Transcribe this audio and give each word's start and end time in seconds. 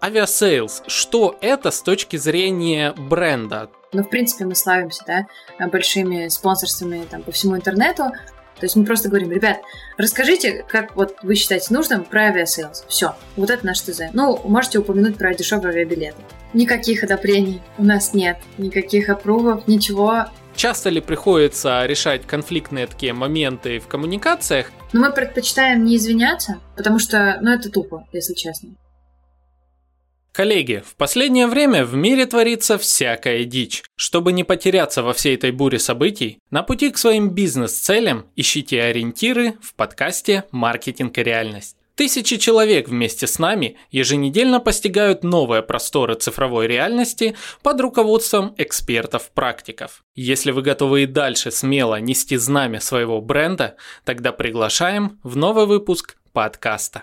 Aviasales, 0.00 0.84
что 0.86 1.36
это 1.40 1.72
с 1.72 1.82
точки 1.82 2.16
зрения 2.16 2.92
бренда? 2.96 3.68
Ну, 3.92 4.04
в 4.04 4.08
принципе, 4.08 4.44
мы 4.44 4.54
славимся, 4.54 5.02
да, 5.06 5.66
большими 5.68 6.28
спонсорствами 6.28 7.04
там 7.10 7.22
по 7.22 7.32
всему 7.32 7.56
интернету. 7.56 8.04
То 8.04 8.64
есть 8.64 8.76
мы 8.76 8.84
просто 8.84 9.08
говорим, 9.08 9.32
ребят, 9.32 9.58
расскажите, 9.96 10.64
как 10.68 10.94
вот 10.94 11.16
вы 11.22 11.34
считаете 11.34 11.72
нужным 11.74 12.04
про 12.04 12.26
Aviasales. 12.26 12.84
Все, 12.88 13.14
вот 13.36 13.50
это 13.50 13.66
наш 13.66 13.80
ТЗ. 13.80 14.02
Ну, 14.12 14.40
можете 14.44 14.78
упомянуть 14.78 15.16
про 15.16 15.34
дешевые 15.34 15.72
авиабилеты. 15.72 16.18
Никаких 16.52 17.02
одобрений 17.02 17.60
у 17.76 17.84
нас 17.84 18.14
нет, 18.14 18.38
никаких 18.56 19.08
апрувов, 19.08 19.66
ничего. 19.66 20.26
Часто 20.54 20.90
ли 20.90 21.00
приходится 21.00 21.86
решать 21.86 22.26
конфликтные 22.26 22.86
такие 22.86 23.12
моменты 23.12 23.78
в 23.78 23.86
коммуникациях? 23.86 24.70
Но 24.92 25.00
мы 25.00 25.12
предпочитаем 25.12 25.84
не 25.84 25.96
извиняться, 25.96 26.60
потому 26.76 26.98
что, 26.98 27.38
ну, 27.40 27.50
это 27.52 27.70
тупо, 27.70 28.06
если 28.12 28.34
честно. 28.34 28.70
Коллеги, 30.32 30.82
в 30.86 30.94
последнее 30.94 31.46
время 31.46 31.84
в 31.84 31.94
мире 31.94 32.26
творится 32.26 32.78
всякая 32.78 33.44
дичь. 33.44 33.82
Чтобы 33.96 34.32
не 34.32 34.44
потеряться 34.44 35.02
во 35.02 35.12
всей 35.12 35.34
этой 35.34 35.50
буре 35.50 35.78
событий, 35.78 36.38
на 36.50 36.62
пути 36.62 36.90
к 36.90 36.98
своим 36.98 37.30
бизнес-целям 37.30 38.26
ищите 38.36 38.82
ориентиры 38.82 39.54
в 39.60 39.74
подкасте 39.74 40.44
«Маркетинг 40.52 41.18
и 41.18 41.22
реальность». 41.22 41.76
Тысячи 41.98 42.36
человек 42.36 42.88
вместе 42.88 43.26
с 43.26 43.40
нами 43.40 43.76
еженедельно 43.90 44.60
постигают 44.60 45.24
новые 45.24 45.62
просторы 45.62 46.14
цифровой 46.14 46.68
реальности 46.68 47.34
под 47.60 47.80
руководством 47.80 48.54
экспертов-практиков. 48.56 50.04
Если 50.14 50.52
вы 50.52 50.62
готовы 50.62 51.02
и 51.02 51.06
дальше 51.06 51.50
смело 51.50 51.98
нести 51.98 52.36
знамя 52.36 52.78
своего 52.78 53.20
бренда, 53.20 53.74
тогда 54.04 54.30
приглашаем 54.30 55.18
в 55.24 55.36
новый 55.36 55.66
выпуск 55.66 56.16
подкаста. 56.32 57.02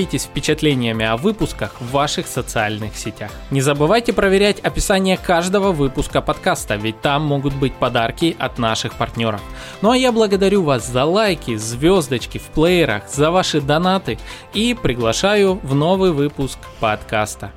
делитесь 0.00 0.24
впечатлениями 0.24 1.04
о 1.04 1.16
выпусках 1.18 1.78
в 1.78 1.90
ваших 1.90 2.26
социальных 2.26 2.96
сетях. 2.96 3.30
Не 3.50 3.60
забывайте 3.60 4.14
проверять 4.14 4.58
описание 4.60 5.18
каждого 5.18 5.72
выпуска 5.72 6.22
подкаста, 6.22 6.76
ведь 6.76 7.02
там 7.02 7.22
могут 7.22 7.54
быть 7.54 7.74
подарки 7.74 8.34
от 8.38 8.58
наших 8.58 8.94
партнеров. 8.94 9.42
Ну 9.82 9.90
а 9.90 9.96
я 9.96 10.10
благодарю 10.10 10.62
вас 10.62 10.86
за 10.86 11.04
лайки, 11.04 11.56
звездочки 11.56 12.38
в 12.38 12.44
плеерах, 12.54 13.10
за 13.10 13.30
ваши 13.30 13.60
донаты 13.60 14.18
и 14.54 14.74
приглашаю 14.74 15.60
в 15.62 15.74
новый 15.74 16.12
выпуск 16.12 16.58
подкаста. 16.80 17.52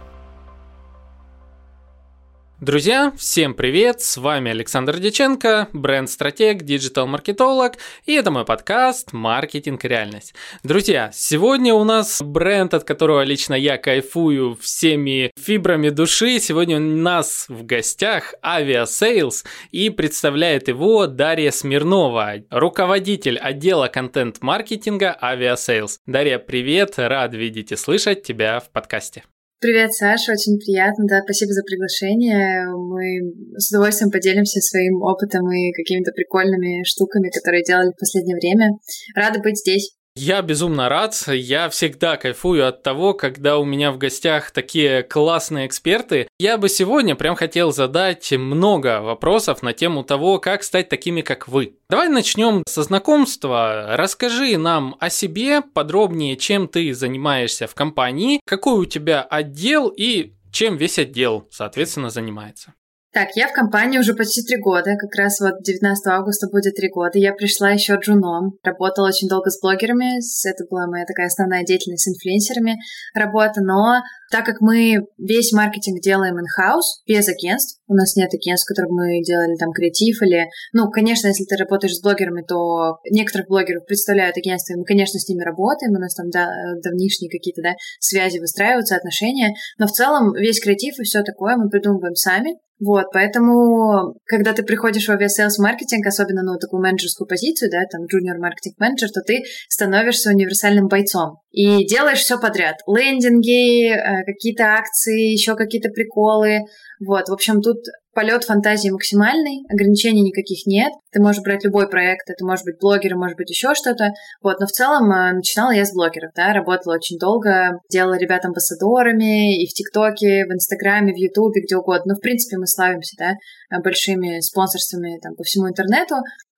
Друзья, 2.63 3.11
всем 3.17 3.55
привет! 3.55 3.99
С 3.99 4.15
вами 4.15 4.49
Александр 4.49 4.97
Деченко, 4.97 5.67
бренд-стратег, 5.73 6.63
диджитал-маркетолог, 6.63 7.73
и 8.05 8.13
это 8.13 8.31
мой 8.31 8.45
подкаст 8.45 9.11
«Маркетинг. 9.11 9.83
Реальность». 9.83 10.33
Друзья, 10.63 11.11
сегодня 11.13 11.73
у 11.73 11.83
нас 11.83 12.21
бренд, 12.21 12.73
от 12.73 12.85
которого 12.85 13.21
лично 13.23 13.53
я 13.53 13.77
кайфую 13.77 14.55
всеми 14.61 15.31
фибрами 15.37 15.89
души. 15.89 16.39
Сегодня 16.39 16.77
у 16.77 16.79
нас 16.79 17.47
в 17.49 17.65
гостях 17.65 18.33
Aviasales, 18.41 19.43
и 19.71 19.89
представляет 19.89 20.69
его 20.69 21.05
Дарья 21.05 21.51
Смирнова, 21.51 22.35
руководитель 22.49 23.37
отдела 23.39 23.89
контент-маркетинга 23.89 25.17
Aviasales. 25.21 25.97
Дарья, 26.05 26.39
привет! 26.39 26.93
Рад 26.95 27.33
видеть 27.33 27.73
и 27.73 27.75
слышать 27.75 28.23
тебя 28.23 28.61
в 28.61 28.71
подкасте. 28.71 29.25
Привет, 29.63 29.93
Саша, 29.93 30.33
очень 30.33 30.59
приятно, 30.59 31.05
да, 31.07 31.21
спасибо 31.23 31.53
за 31.53 31.63
приглашение. 31.63 32.67
Мы 32.67 33.31
с 33.55 33.71
удовольствием 33.71 34.11
поделимся 34.11 34.59
своим 34.59 35.01
опытом 35.01 35.49
и 35.55 35.71
какими-то 35.71 36.11
прикольными 36.11 36.83
штуками, 36.83 37.31
которые 37.31 37.63
делали 37.63 37.95
в 37.95 37.97
последнее 37.97 38.35
время. 38.35 38.75
Рада 39.15 39.39
быть 39.39 39.57
здесь. 39.57 39.95
Я 40.15 40.43
безумно 40.43 40.89
рад. 40.89 41.15
Я 41.27 41.69
всегда 41.69 42.17
кайфую 42.17 42.67
от 42.67 42.83
того, 42.83 43.15
когда 43.15 43.57
у 43.57 43.65
меня 43.65 43.91
в 43.91 43.97
гостях 43.97 44.51
такие 44.51 45.01
классные 45.01 45.65
эксперты. 45.65 46.27
Я 46.39 46.57
бы 46.59 46.69
сегодня 46.69 47.15
прям 47.15 47.35
хотел 47.35 47.71
задать 47.71 48.31
много 48.31 49.01
вопросов 49.01 49.63
на 49.63 49.73
тему 49.73 50.03
того, 50.03 50.37
как 50.37 50.63
стать 50.63 50.87
такими, 50.87 51.21
как 51.21 51.47
вы. 51.47 51.77
Давай 51.89 52.09
начнем 52.09 52.63
со 52.67 52.83
знакомства. 52.83 53.95
Расскажи 53.97 54.55
нам 54.57 54.95
о 54.99 55.09
себе 55.09 55.61
подробнее, 55.61 56.37
чем 56.37 56.67
ты 56.67 56.93
занимаешься 56.93 57.65
в 57.65 57.73
компании, 57.73 58.39
какой 58.45 58.79
у 58.81 58.85
тебя 58.85 59.23
отдел 59.23 59.87
и 59.87 60.33
чем 60.51 60.77
весь 60.77 60.99
отдел, 60.99 61.47
соответственно, 61.51 62.11
занимается. 62.11 62.75
Так, 63.13 63.35
я 63.35 63.47
в 63.47 63.53
компании 63.53 63.99
уже 63.99 64.15
почти 64.15 64.41
три 64.41 64.57
года, 64.57 64.95
как 64.97 65.13
раз 65.15 65.39
вот 65.39 65.61
19 65.61 66.07
августа 66.07 66.47
будет 66.51 66.73
три 66.73 66.89
года. 66.89 67.19
Я 67.19 67.33
пришла 67.33 67.69
еще 67.69 67.93
джуном, 67.93 68.57
работала 68.63 69.09
очень 69.09 69.27
долго 69.29 69.51
с 69.51 69.61
блогерами, 69.61 70.17
это 70.49 70.65
была 70.67 70.87
моя 70.87 71.05
такая 71.05 71.27
основная 71.27 71.63
деятельность 71.63 72.05
с 72.05 72.07
инфлюенсерами 72.07 72.79
работа, 73.13 73.61
но 73.61 74.01
так 74.33 74.47
как 74.47 74.61
мы 74.61 74.95
весь 75.19 75.51
маркетинг 75.53 76.01
делаем 76.01 76.33
in-house, 76.39 77.05
без 77.05 77.29
агентств, 77.29 77.79
у 77.85 77.93
нас 77.93 78.15
нет 78.15 78.33
агентств, 78.33 78.65
в 78.65 78.73
которых 78.73 78.89
мы 78.89 79.21
делали 79.21 79.55
там 79.59 79.69
креатив 79.71 80.19
или... 80.23 80.49
Ну, 80.73 80.89
конечно, 80.89 81.27
если 81.27 81.45
ты 81.45 81.55
работаешь 81.55 81.93
с 81.93 82.01
блогерами, 82.01 82.41
то 82.41 82.97
некоторых 83.11 83.47
блогеров 83.47 83.85
представляют 83.85 84.35
агентства, 84.35 84.73
и 84.73 84.77
мы, 84.77 84.85
конечно, 84.85 85.19
с 85.19 85.29
ними 85.29 85.43
работаем, 85.43 85.93
у 85.93 85.99
нас 85.99 86.15
там 86.15 86.31
да, 86.31 86.49
давнишние 86.81 87.29
какие-то 87.29 87.61
да, 87.61 87.75
связи 87.99 88.39
выстраиваются, 88.39 88.95
отношения, 88.95 89.53
но 89.77 89.85
в 89.85 89.91
целом 89.91 90.33
весь 90.33 90.59
креатив 90.59 90.99
и 90.99 91.03
все 91.03 91.21
такое 91.21 91.55
мы 91.55 91.69
придумываем 91.69 92.15
сами, 92.15 92.57
вот, 92.79 93.05
поэтому, 93.13 94.15
когда 94.25 94.51
ты 94.51 94.63
приходишь 94.63 95.07
в 95.07 95.11
Aviasales 95.11 95.57
маркетинг, 95.59 96.05
особенно, 96.05 96.41
ну, 96.43 96.57
такую 96.57 96.81
менеджерскую 96.81 97.27
позицию, 97.27 97.69
да, 97.71 97.79
там, 97.89 98.03
junior 98.03 98.39
marketing 98.39 98.77
manager, 98.79 99.09
то 99.09 99.21
ты 99.21 99.43
становишься 99.69 100.31
универсальным 100.31 100.87
бойцом 100.87 101.37
и 101.51 101.85
делаешь 101.85 102.19
все 102.19 102.39
подряд. 102.39 102.77
Лендинги, 102.87 103.89
э, 103.89 104.22
какие-то 104.23 104.63
акции, 104.63 105.31
еще 105.31 105.55
какие-то 105.55 105.89
приколы. 105.89 106.59
Вот, 107.05 107.27
в 107.27 107.33
общем, 107.33 107.61
тут 107.61 107.77
полет 108.13 108.43
фантазии 108.43 108.89
максимальный, 108.89 109.63
ограничений 109.69 110.21
никаких 110.21 110.65
нет. 110.65 110.91
Ты 111.11 111.21
можешь 111.21 111.41
брать 111.41 111.63
любой 111.63 111.89
проект, 111.89 112.29
это 112.29 112.45
может 112.45 112.65
быть 112.65 112.79
блогеры, 112.79 113.17
может 113.17 113.37
быть 113.37 113.49
еще 113.49 113.73
что-то. 113.73 114.11
Вот, 114.41 114.59
но 114.59 114.67
в 114.67 114.71
целом 114.71 115.11
э, 115.11 115.33
начинала 115.33 115.71
я 115.71 115.85
с 115.85 115.93
блогеров, 115.93 116.31
да, 116.35 116.53
работала 116.53 116.95
очень 116.95 117.17
долго, 117.17 117.79
делала 117.91 118.17
ребят 118.17 118.45
амбассадорами 118.45 119.61
и 119.61 119.67
в 119.67 119.73
ТикТоке, 119.73 120.45
в 120.45 120.53
Инстаграме, 120.53 121.13
в 121.13 121.17
Ютубе, 121.17 121.61
где 121.61 121.75
угодно. 121.75 122.13
Ну, 122.13 122.15
в 122.15 122.21
принципе, 122.21 122.57
мы 122.57 122.67
славимся, 122.67 123.15
да, 123.17 123.79
большими 123.79 124.39
спонсорствами 124.39 125.19
там 125.21 125.35
по 125.35 125.43
всему 125.43 125.69
интернету. 125.69 126.15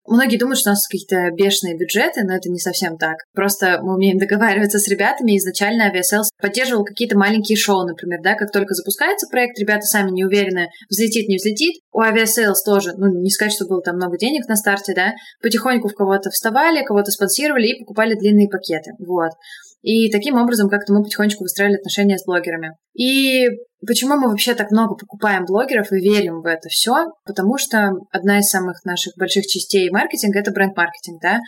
Многие 0.07 0.37
думают, 0.37 0.59
что 0.59 0.69
у 0.69 0.73
нас 0.73 0.87
какие-то 0.87 1.31
бешеные 1.35 1.77
бюджеты, 1.77 2.21
но 2.23 2.35
это 2.35 2.49
не 2.49 2.59
совсем 2.59 2.97
так. 2.97 3.17
Просто 3.33 3.79
мы 3.81 3.95
умеем 3.95 4.17
договариваться 4.17 4.77
с 4.77 4.87
ребятами. 4.87 5.37
Изначально 5.37 5.89
Aviasales 5.89 6.29
поддерживал 6.39 6.83
какие-то 6.83 7.17
маленькие 7.17 7.57
шоу, 7.57 7.85
например, 7.87 8.19
да, 8.21 8.35
как 8.35 8.51
только 8.51 8.73
запускается 8.73 9.27
проект, 9.29 9.57
ребята 9.59 9.85
сами 9.85 10.11
не 10.11 10.23
уверены, 10.23 10.69
взлетит, 10.89 11.27
не 11.27 11.37
взлетит. 11.37 11.81
У 11.91 12.01
Aviasales 12.01 12.61
тоже, 12.65 12.93
ну, 12.97 13.07
не 13.21 13.29
сказать, 13.29 13.53
что 13.53 13.65
было 13.65 13.81
там 13.81 13.95
много 13.95 14.17
денег 14.17 14.47
на 14.47 14.55
старте, 14.55 14.93
да, 14.95 15.13
потихоньку 15.41 15.87
в 15.87 15.93
кого-то 15.93 16.29
вставали, 16.29 16.83
кого-то 16.83 17.11
спонсировали 17.11 17.67
и 17.67 17.79
покупали 17.79 18.15
длинные 18.15 18.47
пакеты, 18.47 18.91
вот. 18.99 19.31
И 19.85 20.09
таким 20.09 20.35
образом 20.35 20.67
как-то 20.67 20.93
мы 20.93 21.03
потихонечку 21.03 21.43
выстраивали 21.43 21.77
отношения 21.77 22.17
с 22.17 22.25
блогерами. 22.25 22.71
И 22.95 23.45
почему 23.85 24.15
мы 24.15 24.29
вообще 24.29 24.55
так 24.55 24.71
много 24.71 24.95
покупаем 24.95 25.45
блогеров 25.45 25.91
и 25.91 25.97
верим 25.97 26.41
в 26.41 26.47
это 26.47 26.69
все? 26.69 27.05
Потому 27.23 27.59
что 27.59 27.91
одна 28.11 28.39
из 28.39 28.49
самых 28.49 28.83
наших 28.83 29.13
больших 29.15 29.45
частей 29.45 29.91
маркетинга— 29.91 30.39
это 30.41 30.51
бренд-маркетинг, 30.51 31.21
да? 31.21 31.39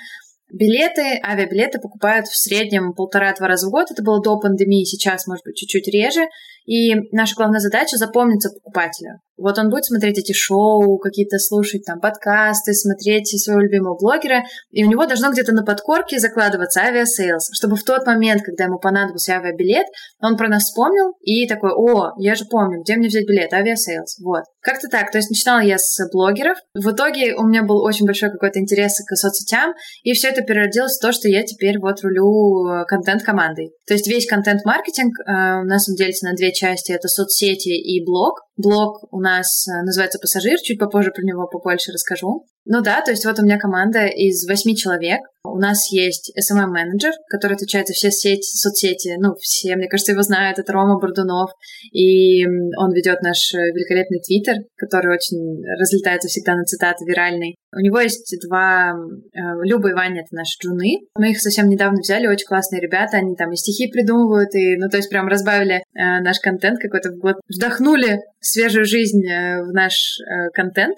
Билеты, 0.53 1.19
авиабилеты 1.25 1.79
покупают 1.79 2.27
в 2.27 2.38
среднем 2.38 2.94
полтора-два 2.94 3.47
раза 3.47 3.67
в 3.67 3.71
год. 3.71 3.89
Это 3.89 4.03
было 4.03 4.21
до 4.21 4.39
пандемии, 4.39 4.83
сейчас, 4.83 5.25
может 5.25 5.44
быть, 5.44 5.56
чуть-чуть 5.56 5.88
реже. 5.88 6.27
И 6.67 6.93
наша 7.11 7.33
главная 7.35 7.61
задача— 7.61 7.97
запомниться 7.97 8.49
покупателю. 8.49 9.21
Вот 9.37 9.57
он 9.59 9.69
будет 9.69 9.85
смотреть 9.85 10.17
эти 10.17 10.33
шоу, 10.33 10.97
какие-то 10.97 11.37
слушать 11.37 11.83
там 11.85 11.99
подкасты, 11.99 12.73
смотреть 12.73 13.29
своего 13.41 13.61
любимого 13.61 13.95
блогера, 13.95 14.43
и 14.71 14.83
у 14.83 14.89
него 14.89 15.05
должно 15.05 15.31
где-то 15.31 15.53
на 15.53 15.63
подкорке 15.63 16.19
закладываться 16.19 16.81
Aviasales, 16.81 17.51
чтобы 17.53 17.75
в 17.75 17.83
тот 17.83 18.05
момент, 18.07 18.41
когда 18.43 18.65
ему 18.65 18.79
понадобился 18.79 19.33
авиабилет, 19.33 19.85
он 20.19 20.37
про 20.37 20.49
нас 20.49 20.63
вспомнил 20.63 21.13
и 21.21 21.47
такой, 21.47 21.71
о, 21.71 22.13
я 22.17 22.35
же 22.35 22.45
помню, 22.49 22.81
где 22.81 22.95
мне 22.95 23.07
взять 23.07 23.27
билет, 23.27 23.53
Aviasales, 23.53 24.19
вот. 24.23 24.43
Как-то 24.59 24.87
так, 24.89 25.11
то 25.11 25.19
есть 25.19 25.29
начинала 25.29 25.61
я 25.61 25.77
с 25.77 25.97
блогеров, 26.11 26.57
в 26.73 26.91
итоге 26.91 27.35
у 27.35 27.43
меня 27.47 27.63
был 27.63 27.81
очень 27.83 28.05
большой 28.05 28.31
какой-то 28.31 28.59
интерес 28.59 28.99
к 29.05 29.15
соцсетям, 29.15 29.73
и 30.03 30.13
все 30.13 30.29
это 30.29 30.41
переродилось 30.41 30.97
в 30.97 31.01
то, 31.01 31.11
что 31.11 31.29
я 31.29 31.43
теперь 31.43 31.77
вот 31.79 32.01
рулю 32.01 32.67
э, 32.67 32.85
контент-командой. 32.85 33.71
То 33.85 33.93
есть 33.93 34.07
весь 34.07 34.27
контент-маркетинг 34.27 35.13
э, 35.19 35.61
у 35.61 35.65
нас 35.65 35.87
он 35.87 35.95
делится 35.95 36.25
на 36.25 36.35
две 36.35 36.51
части, 36.57 36.92
это 36.92 37.07
соцсети 37.07 37.69
и 37.69 38.04
блог. 38.04 38.42
Блог 38.57 39.07
у 39.12 39.19
нас 39.19 39.68
э, 39.68 39.83
называется 39.83 40.19
«Пассажир», 40.19 40.57
чуть 40.63 40.80
попозже 40.80 41.12
про 41.12 41.24
него 41.24 41.48
побольше 41.48 41.92
расскажу. 41.92 42.45
Ну 42.69 42.81
да, 42.81 43.01
то 43.01 43.11
есть 43.11 43.23
вот 43.23 43.39
у 43.39 43.43
меня 43.43 43.57
команда 43.57 44.07
из 44.07 44.45
восьми 44.45 44.75
человек. 44.75 45.21
У 45.45 45.57
нас 45.57 45.89
есть 45.89 46.33
SMM-менеджер, 46.37 47.13
который 47.29 47.53
отвечает 47.53 47.87
за 47.87 47.93
все 47.93 48.11
сети, 48.11 48.43
соцсети. 48.43 49.15
Ну, 49.19 49.35
все, 49.39 49.77
мне 49.77 49.87
кажется, 49.87 50.11
его 50.11 50.21
знают. 50.21 50.59
Это 50.59 50.73
Рома 50.73 50.99
Бурдунов. 50.99 51.51
И 51.93 52.45
он 52.45 52.91
ведет 52.91 53.21
наш 53.21 53.53
э, 53.53 53.57
великолепный 53.57 54.19
твиттер, 54.19 54.55
который 54.75 55.15
очень 55.15 55.63
разлетается 55.79 56.27
всегда 56.27 56.55
на 56.55 56.65
цитаты 56.65 57.05
виральный. 57.05 57.55
У 57.73 57.79
него 57.79 58.01
есть 58.01 58.35
два... 58.45 58.91
Э, 58.91 59.39
Люба 59.63 59.91
и 59.91 59.93
Ваня— 59.93 60.21
это 60.25 60.35
наши 60.35 60.57
джуны. 60.61 61.07
Мы 61.15 61.31
их 61.31 61.39
совсем 61.39 61.69
недавно 61.69 61.99
взяли, 62.01 62.27
очень 62.27 62.47
классные 62.47 62.81
ребята. 62.81 63.17
Они 63.17 63.37
там 63.37 63.53
и 63.53 63.55
стихи 63.55 63.89
придумывают, 63.89 64.53
и, 64.53 64.75
ну, 64.75 64.89
то 64.89 64.97
есть 64.97 65.09
прям 65.09 65.29
разбавили 65.29 65.75
э, 65.75 65.81
наш 65.95 66.41
контент 66.41 66.79
какой-то 66.81 67.11
в 67.11 67.17
год. 67.19 67.37
Вдохнули 67.47 68.19
свежую 68.41 68.83
жизнь 68.83 69.23
в 69.23 69.71
наш 69.71 70.17
контент. 70.53 70.97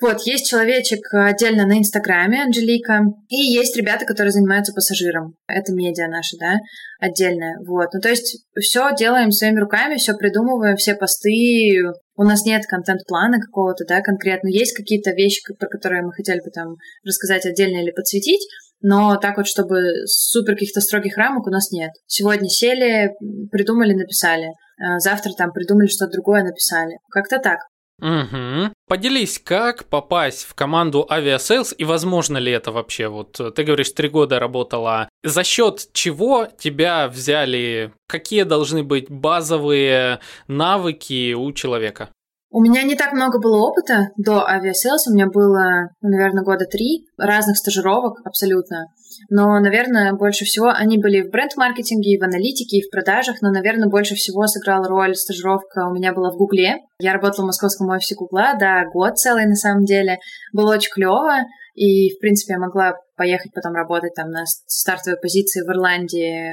Вот, 0.00 0.20
есть 0.26 0.48
человечек 0.48 1.00
отдельно 1.12 1.66
на 1.66 1.78
Инстаграме, 1.78 2.44
Анжелика, 2.44 3.00
и 3.28 3.36
есть 3.36 3.76
ребята, 3.76 4.04
которые 4.04 4.30
занимаются 4.30 4.72
пассажиром. 4.72 5.34
Это 5.48 5.72
медиа 5.72 6.06
наши, 6.06 6.36
да, 6.38 6.54
отдельная. 7.00 7.58
Вот, 7.66 7.88
ну 7.92 8.00
то 8.00 8.08
есть 8.08 8.46
все 8.60 8.94
делаем 8.96 9.32
своими 9.32 9.58
руками, 9.58 9.96
все 9.96 10.14
придумываем, 10.14 10.76
все 10.76 10.94
посты. 10.94 11.82
У 12.14 12.22
нас 12.22 12.44
нет 12.44 12.62
контент-плана 12.66 13.40
какого-то, 13.40 13.84
да, 13.88 14.00
конкретно. 14.00 14.48
Есть 14.48 14.76
какие-то 14.76 15.10
вещи, 15.10 15.40
про 15.58 15.68
которые 15.68 16.02
мы 16.02 16.12
хотели 16.12 16.38
бы 16.38 16.50
там 16.50 16.76
рассказать 17.04 17.44
отдельно 17.46 17.82
или 17.82 17.90
подсветить, 17.90 18.46
но 18.80 19.16
так 19.16 19.36
вот, 19.36 19.48
чтобы 19.48 19.80
супер 20.06 20.54
каких-то 20.54 20.80
строгих 20.80 21.16
рамок 21.16 21.46
у 21.48 21.50
нас 21.50 21.72
нет. 21.72 21.90
Сегодня 22.06 22.48
сели, 22.48 23.10
придумали, 23.50 23.94
написали. 23.94 24.46
Э, 24.78 24.98
завтра 24.98 25.32
там 25.36 25.52
придумали 25.52 25.88
что-то 25.88 26.12
другое, 26.12 26.44
написали. 26.44 26.98
Как-то 27.10 27.38
так. 27.38 27.58
Угу. 28.00 28.72
Поделись, 28.86 29.40
как 29.42 29.86
попасть 29.86 30.44
в 30.44 30.54
команду 30.54 31.06
Aviasales 31.10 31.74
и 31.76 31.84
возможно 31.84 32.38
ли 32.38 32.52
это 32.52 32.70
вообще? 32.70 33.08
Вот 33.08 33.40
э, 33.40 33.50
ты 33.50 33.64
говоришь, 33.64 33.90
три 33.90 34.08
года 34.08 34.38
работала. 34.38 35.08
За 35.24 35.42
счет 35.42 35.88
чего 35.92 36.46
тебя 36.46 37.08
взяли? 37.08 37.92
Какие 38.08 38.44
должны 38.44 38.84
быть 38.84 39.10
базовые 39.10 40.20
навыки 40.46 41.34
у 41.34 41.52
человека? 41.52 42.10
У 42.50 42.62
меня 42.62 42.82
не 42.82 42.96
так 42.96 43.12
много 43.12 43.38
было 43.38 43.58
опыта 43.58 44.08
до 44.16 44.46
Aviasales. 44.48 45.06
У 45.06 45.14
меня 45.14 45.26
было, 45.26 45.90
ну, 46.00 46.08
наверное, 46.08 46.44
года 46.44 46.64
три 46.64 47.04
разных 47.18 47.58
стажировок 47.58 48.20
абсолютно. 48.24 48.86
Но, 49.28 49.58
наверное, 49.60 50.14
больше 50.14 50.44
всего 50.44 50.68
они 50.68 50.96
были 50.96 51.22
в 51.22 51.30
бренд-маркетинге, 51.30 52.12
и 52.12 52.18
в 52.18 52.24
аналитике, 52.24 52.78
и 52.78 52.86
в 52.86 52.90
продажах, 52.90 53.42
но, 53.42 53.50
наверное, 53.50 53.88
больше 53.88 54.14
всего 54.14 54.46
сыграла 54.46 54.88
роль 54.88 55.14
стажировка 55.14 55.88
у 55.90 55.94
меня 55.94 56.14
была 56.14 56.30
в 56.30 56.36
Гугле. 56.36 56.78
Я 57.00 57.12
работала 57.12 57.44
в 57.44 57.48
московском 57.48 57.88
офисе 57.90 58.14
Гугла, 58.14 58.54
да, 58.58 58.84
год 58.92 59.18
целый 59.18 59.46
на 59.46 59.54
самом 59.54 59.84
деле. 59.84 60.18
Было 60.54 60.74
очень 60.74 60.92
клево. 60.92 61.40
И, 61.74 62.14
в 62.16 62.18
принципе, 62.18 62.54
я 62.54 62.58
могла 62.58 62.94
поехать 63.18 63.52
потом 63.52 63.74
работать 63.74 64.14
там 64.14 64.30
на 64.30 64.44
стартовой 64.46 65.20
позиции 65.20 65.60
в 65.60 65.70
Ирландии, 65.70 66.48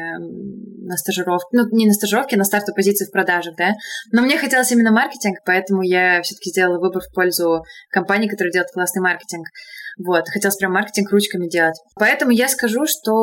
на 0.85 0.97
стажировке. 0.97 1.47
Ну, 1.51 1.69
не 1.71 1.85
на 1.85 1.93
стажировке, 1.93 2.35
а 2.35 2.39
на 2.39 2.43
стартовой 2.43 2.75
позиции 2.75 3.05
в 3.05 3.11
продажах, 3.11 3.55
да. 3.55 3.73
Но 4.11 4.21
мне 4.21 4.37
хотелось 4.37 4.71
именно 4.71 4.91
маркетинг, 4.91 5.37
поэтому 5.45 5.81
я 5.83 6.21
все-таки 6.23 6.49
сделала 6.49 6.79
выбор 6.79 7.01
в 7.01 7.13
пользу 7.13 7.63
компании, 7.89 8.27
которая 8.27 8.51
делает 8.51 8.71
классный 8.73 9.01
маркетинг. 9.01 9.47
Вот, 9.97 10.23
хотелось 10.27 10.57
прям 10.57 10.73
маркетинг 10.73 11.11
ручками 11.11 11.47
делать. 11.47 11.75
Поэтому 11.97 12.31
я 12.31 12.47
скажу, 12.47 12.85
что 12.85 13.13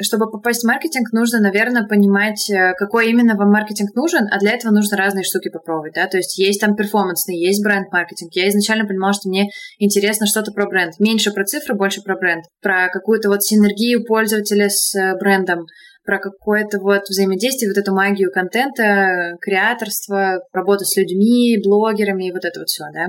чтобы 0.00 0.30
попасть 0.30 0.62
в 0.62 0.66
маркетинг, 0.66 1.12
нужно, 1.12 1.40
наверное, 1.40 1.86
понимать, 1.86 2.48
э, 2.50 2.72
какой 2.78 3.10
именно 3.10 3.36
вам 3.36 3.50
маркетинг 3.50 3.94
нужен, 3.94 4.26
а 4.30 4.38
для 4.38 4.52
этого 4.52 4.72
нужно 4.72 4.96
разные 4.96 5.24
штуки 5.24 5.50
попробовать, 5.50 5.94
да, 5.94 6.06
то 6.06 6.16
есть 6.16 6.38
есть 6.38 6.60
там 6.60 6.76
перформансный, 6.76 7.36
есть 7.36 7.62
бренд-маркетинг. 7.62 8.30
Я 8.34 8.48
изначально 8.48 8.86
понимала, 8.86 9.12
что 9.12 9.28
мне 9.28 9.48
интересно 9.78 10.26
что-то 10.26 10.52
про 10.52 10.66
бренд. 10.66 10.94
Меньше 10.98 11.32
про 11.32 11.44
цифры, 11.44 11.74
больше 11.74 12.02
про 12.02 12.16
бренд. 12.16 12.44
Про 12.62 12.88
какую-то 12.92 13.28
вот 13.28 13.42
синергию 13.42 14.04
пользователя 14.04 14.68
с 14.68 14.94
э, 14.94 15.16
брендом, 15.18 15.66
про 16.04 16.18
какое-то 16.18 16.78
вот 16.80 17.02
взаимодействие, 17.08 17.70
вот 17.70 17.78
эту 17.78 17.94
магию 17.94 18.30
контента, 18.30 19.36
креаторство, 19.40 20.40
работу 20.52 20.84
с 20.84 20.96
людьми, 20.96 21.58
блогерами 21.64 22.28
и 22.28 22.32
вот 22.32 22.44
это 22.44 22.60
вот 22.60 22.68
все, 22.68 22.84
да. 22.92 23.06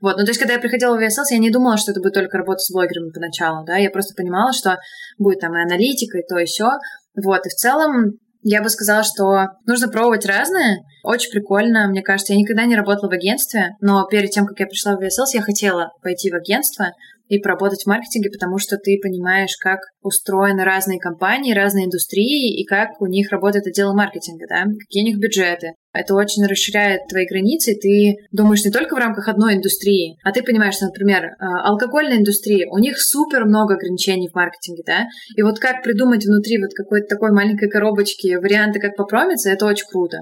Вот, 0.00 0.16
ну 0.16 0.24
то 0.24 0.30
есть, 0.30 0.40
когда 0.40 0.54
я 0.54 0.60
приходила 0.60 0.96
в 0.96 1.00
VSLS, 1.00 1.30
я 1.30 1.38
не 1.38 1.50
думала, 1.50 1.76
что 1.76 1.92
это 1.92 2.00
будет 2.00 2.14
только 2.14 2.38
работа 2.38 2.60
с 2.60 2.72
блогерами 2.72 3.10
поначалу, 3.10 3.64
да, 3.64 3.76
я 3.76 3.90
просто 3.90 4.14
понимала, 4.14 4.52
что 4.52 4.78
будет 5.18 5.40
там 5.40 5.54
и 5.56 5.62
аналитика, 5.62 6.18
и 6.18 6.26
то, 6.26 6.38
и 6.38 6.46
все. 6.46 6.70
Вот, 7.14 7.44
и 7.46 7.50
в 7.50 7.54
целом 7.54 8.18
я 8.42 8.62
бы 8.62 8.70
сказала, 8.70 9.02
что 9.02 9.48
нужно 9.66 9.88
пробовать 9.88 10.24
разное. 10.24 10.78
Очень 11.02 11.32
прикольно. 11.32 11.88
Мне 11.88 12.02
кажется, 12.02 12.32
я 12.32 12.38
никогда 12.38 12.64
не 12.64 12.76
работала 12.76 13.10
в 13.10 13.12
агентстве, 13.12 13.76
но 13.80 14.06
перед 14.06 14.30
тем, 14.30 14.46
как 14.46 14.60
я 14.60 14.66
пришла 14.66 14.96
в 14.96 15.02
VSLS, 15.02 15.34
я 15.34 15.42
хотела 15.42 15.90
пойти 16.02 16.30
в 16.30 16.34
агентство, 16.34 16.92
и 17.28 17.38
поработать 17.38 17.82
в 17.82 17.86
маркетинге, 17.86 18.30
потому 18.30 18.58
что 18.58 18.76
ты 18.76 18.98
понимаешь, 19.02 19.56
как 19.62 19.80
устроены 20.02 20.64
разные 20.64 20.98
компании, 20.98 21.54
разные 21.54 21.86
индустрии, 21.86 22.60
и 22.60 22.64
как 22.64 23.00
у 23.00 23.06
них 23.06 23.30
работает 23.30 23.66
отдел 23.66 23.94
маркетинга, 23.94 24.46
да, 24.48 24.64
какие 24.64 25.02
у 25.02 25.06
них 25.06 25.18
бюджеты. 25.18 25.72
Это 25.92 26.14
очень 26.14 26.46
расширяет 26.46 27.08
твои 27.08 27.26
границы, 27.26 27.72
и 27.72 27.80
ты 27.80 28.16
думаешь 28.30 28.64
не 28.64 28.70
только 28.70 28.94
в 28.94 28.98
рамках 28.98 29.28
одной 29.28 29.54
индустрии, 29.54 30.16
а 30.22 30.32
ты 30.32 30.42
понимаешь, 30.42 30.74
что, 30.74 30.86
например, 30.86 31.24
э, 31.24 31.28
алкогольная 31.40 32.18
индустрия, 32.18 32.68
у 32.70 32.78
них 32.78 32.98
супер 32.98 33.46
много 33.46 33.74
ограничений 33.74 34.28
в 34.28 34.34
маркетинге, 34.34 34.82
да, 34.86 35.06
и 35.36 35.42
вот 35.42 35.58
как 35.58 35.82
придумать 35.82 36.24
внутри 36.24 36.58
вот 36.60 36.70
какой-то 36.74 37.06
такой 37.08 37.32
маленькой 37.32 37.68
коробочки 37.68 38.36
варианты, 38.36 38.80
как 38.80 38.96
попромиться, 38.96 39.50
это 39.50 39.66
очень 39.66 39.86
круто. 39.90 40.18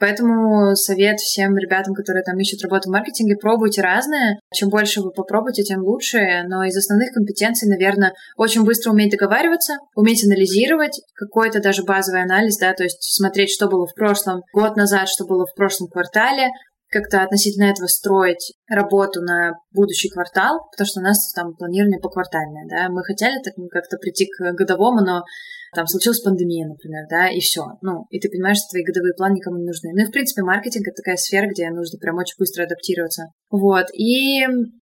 Поэтому 0.00 0.74
совет 0.76 1.18
всем 1.18 1.56
ребятам, 1.56 1.94
которые 1.94 2.22
там 2.22 2.38
ищут 2.38 2.62
работу 2.62 2.88
в 2.88 2.92
маркетинге, 2.92 3.36
пробуйте 3.36 3.82
разное. 3.82 4.38
Чем 4.52 4.68
больше 4.68 5.00
вы 5.00 5.10
попробуете, 5.10 5.62
тем 5.62 5.82
лучше. 5.82 6.18
Но 6.46 6.64
из 6.64 6.76
основных 6.76 7.12
компетенций, 7.12 7.68
наверное, 7.68 8.12
очень 8.36 8.64
быстро 8.64 8.92
уметь 8.92 9.10
договариваться, 9.10 9.74
уметь 9.94 10.24
анализировать, 10.24 11.00
какой-то 11.14 11.60
даже 11.60 11.82
базовый 11.82 12.22
анализ, 12.22 12.58
да, 12.58 12.72
то 12.72 12.84
есть 12.84 13.02
смотреть, 13.02 13.50
что 13.50 13.68
было 13.68 13.86
в 13.86 13.94
прошлом 13.94 14.42
год 14.52 14.76
назад, 14.76 15.08
что 15.08 15.24
было 15.26 15.46
в 15.46 15.54
прошлом 15.54 15.88
квартале, 15.88 16.50
как-то 16.90 17.22
относительно 17.22 17.64
этого 17.64 17.86
строить 17.86 18.54
работу 18.68 19.20
на 19.20 19.52
будущий 19.72 20.08
квартал, 20.08 20.60
потому 20.70 20.86
что 20.86 21.00
у 21.00 21.02
нас 21.02 21.32
там 21.32 21.54
планирование 21.54 22.00
поквартальное, 22.00 22.66
да, 22.68 22.88
мы 22.88 23.04
хотели 23.04 23.42
так 23.42 23.54
как-то 23.70 23.98
прийти 23.98 24.26
к 24.26 24.52
годовому, 24.52 25.00
но 25.04 25.22
там 25.74 25.86
случилась 25.86 26.20
пандемия, 26.20 26.66
например, 26.66 27.04
да, 27.10 27.28
и 27.28 27.40
все. 27.40 27.62
Ну, 27.82 28.06
и 28.10 28.18
ты 28.18 28.30
понимаешь, 28.30 28.56
что 28.56 28.70
твои 28.70 28.84
годовые 28.84 29.12
планы 29.14 29.34
никому 29.34 29.58
не 29.58 29.66
нужны. 29.66 29.90
Ну 29.92 30.02
и, 30.02 30.06
в 30.06 30.10
принципе, 30.10 30.42
маркетинг— 30.42 30.86
это 30.88 31.02
такая 31.02 31.16
сфера, 31.16 31.46
где 31.46 31.68
нужно 31.70 31.98
прям 31.98 32.16
очень 32.16 32.36
быстро 32.38 32.64
адаптироваться. 32.64 33.26
Вот, 33.50 33.86
и 33.92 34.46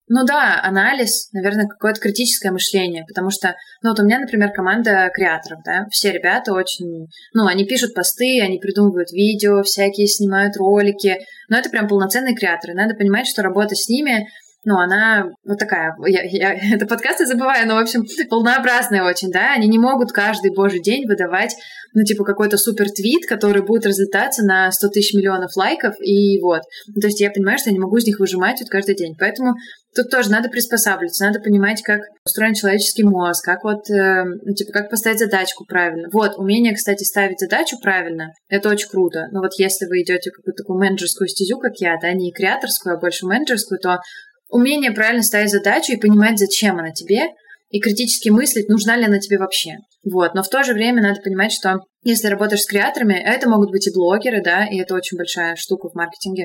ну 0.10 0.26
да, 0.26 0.62
анализ, 0.64 1.30
наверное, 1.34 1.68
какое-то 1.68 2.00
критическое 2.00 2.52
мышление, 2.52 3.04
потому 3.08 3.30
что, 3.30 3.56
ну 3.82 3.90
вот 3.90 4.00
у 4.00 4.04
меня, 4.04 4.20
например, 4.20 4.52
команда 4.52 5.10
креаторов, 5.14 5.60
да, 5.66 5.86
все 5.92 6.12
ребята 6.12 6.54
очень, 6.54 7.08
ну, 7.34 7.46
они 7.46 7.66
пишут 7.66 7.94
посты, 7.94 8.42
они 8.42 8.58
придумывают 8.58 9.12
видео, 9.12 9.64
всякие 9.64 10.08
снимают 10.08 10.56
ролики, 10.58 11.18
но 11.50 11.58
это 11.58 11.70
прям 11.70 11.88
полноценные 11.88 12.36
креаторы, 12.36 12.74
надо 12.74 12.96
понимать, 12.96 13.28
что 13.28 13.42
работа 13.42 13.76
с 13.76 13.90
ними 13.90 14.28
ну, 14.64 14.78
она 14.78 15.30
вот 15.46 15.58
такая, 15.58 15.96
я, 16.06 16.24
я 16.24 16.54
это 16.76 16.86
подкасты 16.86 17.26
забываю, 17.26 17.68
но, 17.68 17.76
в 17.76 17.80
общем, 17.80 18.06
полнообразная 18.30 19.04
очень, 19.04 19.32
да, 19.32 19.54
они 19.54 19.68
не 19.68 19.80
могут 19.80 20.12
каждый 20.12 20.54
божий 20.54 20.82
день 20.82 21.08
выдавать, 21.08 21.56
ну, 21.94 22.04
типа, 22.04 22.24
какой-то 22.24 22.58
супер 22.58 22.90
твит, 22.90 23.26
который 23.28 23.64
будет 23.64 23.86
разлетаться 23.86 24.44
на 24.44 24.72
100 24.72 24.90
тысяч 24.90 25.14
миллионов 25.14 25.56
лайков, 25.56 25.96
и 26.02 26.40
вот. 26.42 26.62
Ну, 26.88 27.02
то 27.02 27.08
есть 27.08 27.22
я 27.22 27.32
понимаю, 27.32 27.58
что 27.58 27.70
я 27.70 27.74
не 27.74 27.80
могу 27.80 27.98
из 27.98 28.06
них 28.06 28.20
выжимать 28.20 28.60
вот 28.60 28.70
каждый 28.70 28.96
день, 28.96 29.16
поэтому 29.18 29.56
тут 29.96 30.12
тоже 30.12 30.30
надо 30.30 30.50
приспосабливаться, 30.50 31.26
надо 31.26 31.40
понимать, 31.40 31.82
как 31.82 32.02
устроен 32.26 32.54
человеческий 32.54 33.04
мозг, 33.04 33.44
как 33.44 33.64
вот, 33.64 33.90
э, 33.90 34.24
ну, 34.26 34.54
типа, 34.54 34.72
как 34.72 34.90
поставить 34.90 35.20
задачку 35.20 35.66
правильно. 35.66 36.08
Вот, 36.12 36.38
умение, 36.38 36.76
кстати, 36.76 37.04
ставить 37.04 37.40
задачу 37.40 37.78
правильно, 37.82 38.32
это 38.48 38.70
очень 38.70 38.90
круто. 38.90 39.28
Но 39.32 39.40
вот 39.40 39.52
если 39.58 39.86
вы 39.86 40.02
идете 40.02 40.30
какую-то 40.30 40.64
такую 40.64 40.80
менеджерскую 40.80 41.28
стезю, 41.28 41.58
как 41.58 41.74
я, 41.78 41.98
да, 42.02 42.12
не 42.14 42.32
креаторскую, 42.32 42.96
а 42.96 43.00
больше 43.00 43.26
менеджерскую, 43.26 43.80
то 43.80 44.00
умение 44.50 44.92
правильно 44.92 45.24
ставить 45.24 45.52
задачу 45.52 45.94
и 45.94 46.00
понимать, 46.00 46.40
зачем 46.40 46.80
она 46.80 46.92
тебе, 46.92 47.22
и 47.70 47.80
критически 47.80 48.30
мыслить, 48.30 48.70
нужна 48.70 48.96
ли 48.96 49.06
она 49.06 49.20
тебе 49.20 49.38
вообще. 49.38 49.78
Вот. 50.10 50.34
Но 50.36 50.44
в 50.44 50.50
то 50.50 50.64
же 50.64 50.74
время 50.74 51.02
надо 51.02 51.22
понимать, 51.22 51.52
что 51.52 51.82
если 52.02 52.28
работаешь 52.28 52.62
с 52.62 52.68
креаторами, 52.68 53.14
это 53.14 53.50
могут 53.50 53.72
быть 53.72 53.88
и 53.88 53.94
блогеры, 53.94 54.42
да, 54.42 54.66
и 54.66 54.80
это 54.80 54.96
очень 54.96 55.18
большая 55.18 55.56
штука 55.58 55.90
в 55.90 55.96
маркетинге, 55.96 56.44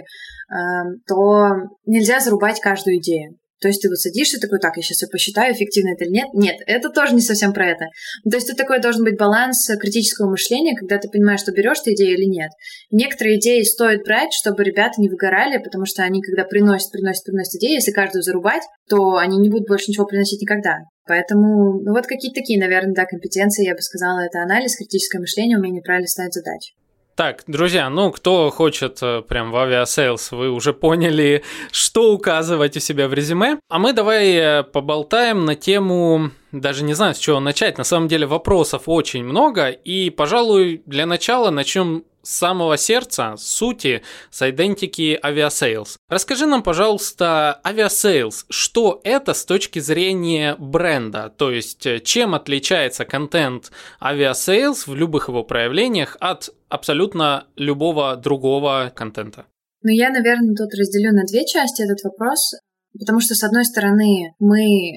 эм, 0.51 1.01
то 1.07 1.69
нельзя 1.87 2.19
зарубать 2.19 2.61
каждую 2.61 2.97
идею. 2.97 3.37
То 3.63 3.69
есть 3.69 3.81
ты 3.81 3.89
вот 3.89 3.97
садишься 3.97 4.41
такой, 4.41 4.59
так, 4.59 4.77
я 4.77 4.83
сейчас 4.83 5.09
посчитаю, 5.09 5.55
эффективно 5.55 5.95
это 5.95 6.05
или 6.05 6.15
нет. 6.15 6.29
Нет, 6.35 6.57
это 6.67 6.91
тоже 6.91 7.15
не 7.15 7.21
совсем 7.21 7.53
про 7.53 7.71
это. 7.71 7.87
То 8.29 8.37
есть 8.37 8.49
это 8.49 8.59
такой 8.59 8.81
должен 8.81 9.05
быть 9.05 9.17
баланс 9.17 9.71
критического 9.81 10.29
мышления, 10.29 10.77
когда 10.77 10.99
ты 10.99 11.09
понимаешь, 11.09 11.41
что 11.41 11.53
берешь 11.53 11.81
ты 11.81 11.93
идею 11.93 12.19
или 12.19 12.25
нет. 12.25 12.51
Некоторые 12.91 13.39
идеи 13.39 13.63
стоит 13.63 14.03
брать, 14.03 14.33
чтобы 14.33 14.65
ребята 14.65 15.01
не 15.01 15.09
выгорали, 15.09 15.59
потому 15.63 15.87
что 15.87 16.03
они, 16.03 16.21
когда 16.21 16.45
приносят, 16.45 16.91
приносят, 16.91 17.25
приносят 17.25 17.55
идеи, 17.55 17.75
если 17.75 17.93
каждую 17.93 18.23
зарубать, 18.23 18.63
то 18.89 19.17
они 19.17 19.39
не 19.39 19.49
будут 19.49 19.69
больше 19.69 19.91
ничего 19.91 20.07
приносить 20.07 20.43
никогда. 20.43 20.79
Поэтому 21.07 21.81
ну, 21.83 21.93
вот 21.93 22.07
какие-то 22.07 22.41
такие, 22.41 22.59
наверное, 22.59 22.95
да, 22.95 23.07
компетенции, 23.07 23.65
я 23.65 23.75
бы 23.75 23.81
сказала, 23.81 24.21
это 24.21 24.43
анализ, 24.43 24.77
критическое 24.77 25.21
мышление, 25.21 25.59
умение 25.59 25.83
правильно 25.83 26.09
ставить 26.09 26.35
задачи. 26.35 26.73
Так, 27.15 27.45
друзья, 27.47 27.91
ну 27.91 28.11
кто 28.11 28.49
хочет 28.49 28.99
э, 29.03 29.21
прям 29.21 29.51
в 29.51 29.57
Aviasales, 29.57 30.33
вы 30.33 30.49
уже 30.49 30.73
поняли, 30.73 31.45
что 31.71 32.15
указывать 32.15 32.79
у 32.79 32.81
себя 32.81 33.07
в 33.07 33.13
резюме. 33.13 33.59
А 33.69 33.79
мы 33.79 33.93
давай 33.93 34.33
э, 34.33 34.63
поболтаем 34.63 35.45
на 35.45 35.55
тему, 35.55 36.31
даже 36.53 36.85
не 36.85 36.95
знаю, 36.95 37.15
с 37.15 37.19
чего 37.19 37.39
начать. 37.39 37.77
На 37.77 37.85
самом 37.85 38.09
деле 38.09 38.27
вопросов 38.27 38.85
очень 38.87 39.25
много, 39.25 39.69
и, 39.69 40.09
пожалуй, 40.09 40.83
для 40.87 41.05
начала 41.05 41.51
начнем 41.51 42.05
с 42.23 42.31
самого 42.31 42.77
сердца, 42.77 43.37
с 43.37 43.47
сути, 43.47 44.03
с 44.31 44.49
айдентики 44.49 45.19
Aviasales. 45.23 45.97
Расскажи 46.09 46.47
нам, 46.47 46.63
пожалуйста, 46.63 47.61
Aviasales, 47.65 48.47
что 48.49 49.01
это 49.05 49.35
с 49.35 49.45
точки 49.45 49.79
зрения 49.79 50.57
бренда, 50.59 51.33
то 51.37 51.51
есть 51.51 51.87
э, 51.87 52.01
чем 52.01 52.35
отличается 52.35 53.05
контент 53.05 53.71
Aviasales 54.01 54.87
в 54.87 54.95
любых 54.95 55.29
его 55.29 55.45
проявлениях 55.45 56.17
от 56.21 56.51
абсолютно 56.69 57.47
любого 57.57 58.17
другого 58.17 58.93
контента? 58.95 59.47
Ну, 59.83 59.91
я, 59.91 60.11
наверное, 60.11 60.55
тут 60.55 60.73
разделю 60.79 61.13
на 61.13 61.25
две 61.25 61.45
части 61.45 61.83
этот 61.83 61.99
вопрос. 62.05 62.55
Потому 62.99 63.21
что, 63.21 63.35
с 63.35 63.43
одной 63.43 63.65
стороны, 63.65 64.35
мы 64.39 64.93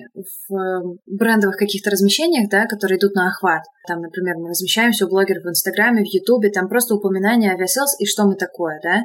в 0.49 0.97
брендовых 1.05 1.57
каких-то 1.57 1.91
размещениях, 1.91 2.49
да, 2.49 2.65
которые 2.65 2.97
идут 2.97 3.15
на 3.15 3.27
охват, 3.27 3.63
там, 3.87 4.01
например, 4.01 4.35
мы 4.37 4.49
размещаемся 4.49 5.05
у 5.05 5.09
блогеров 5.09 5.43
в 5.43 5.49
Инстаграме, 5.49 6.03
в 6.03 6.13
Ютубе, 6.13 6.49
там 6.49 6.67
просто 6.67 6.95
упоминание 6.95 7.53
Aviasales 7.53 7.99
и 7.99 8.05
что 8.05 8.25
мы 8.25 8.35
такое, 8.35 8.79
да, 8.83 9.03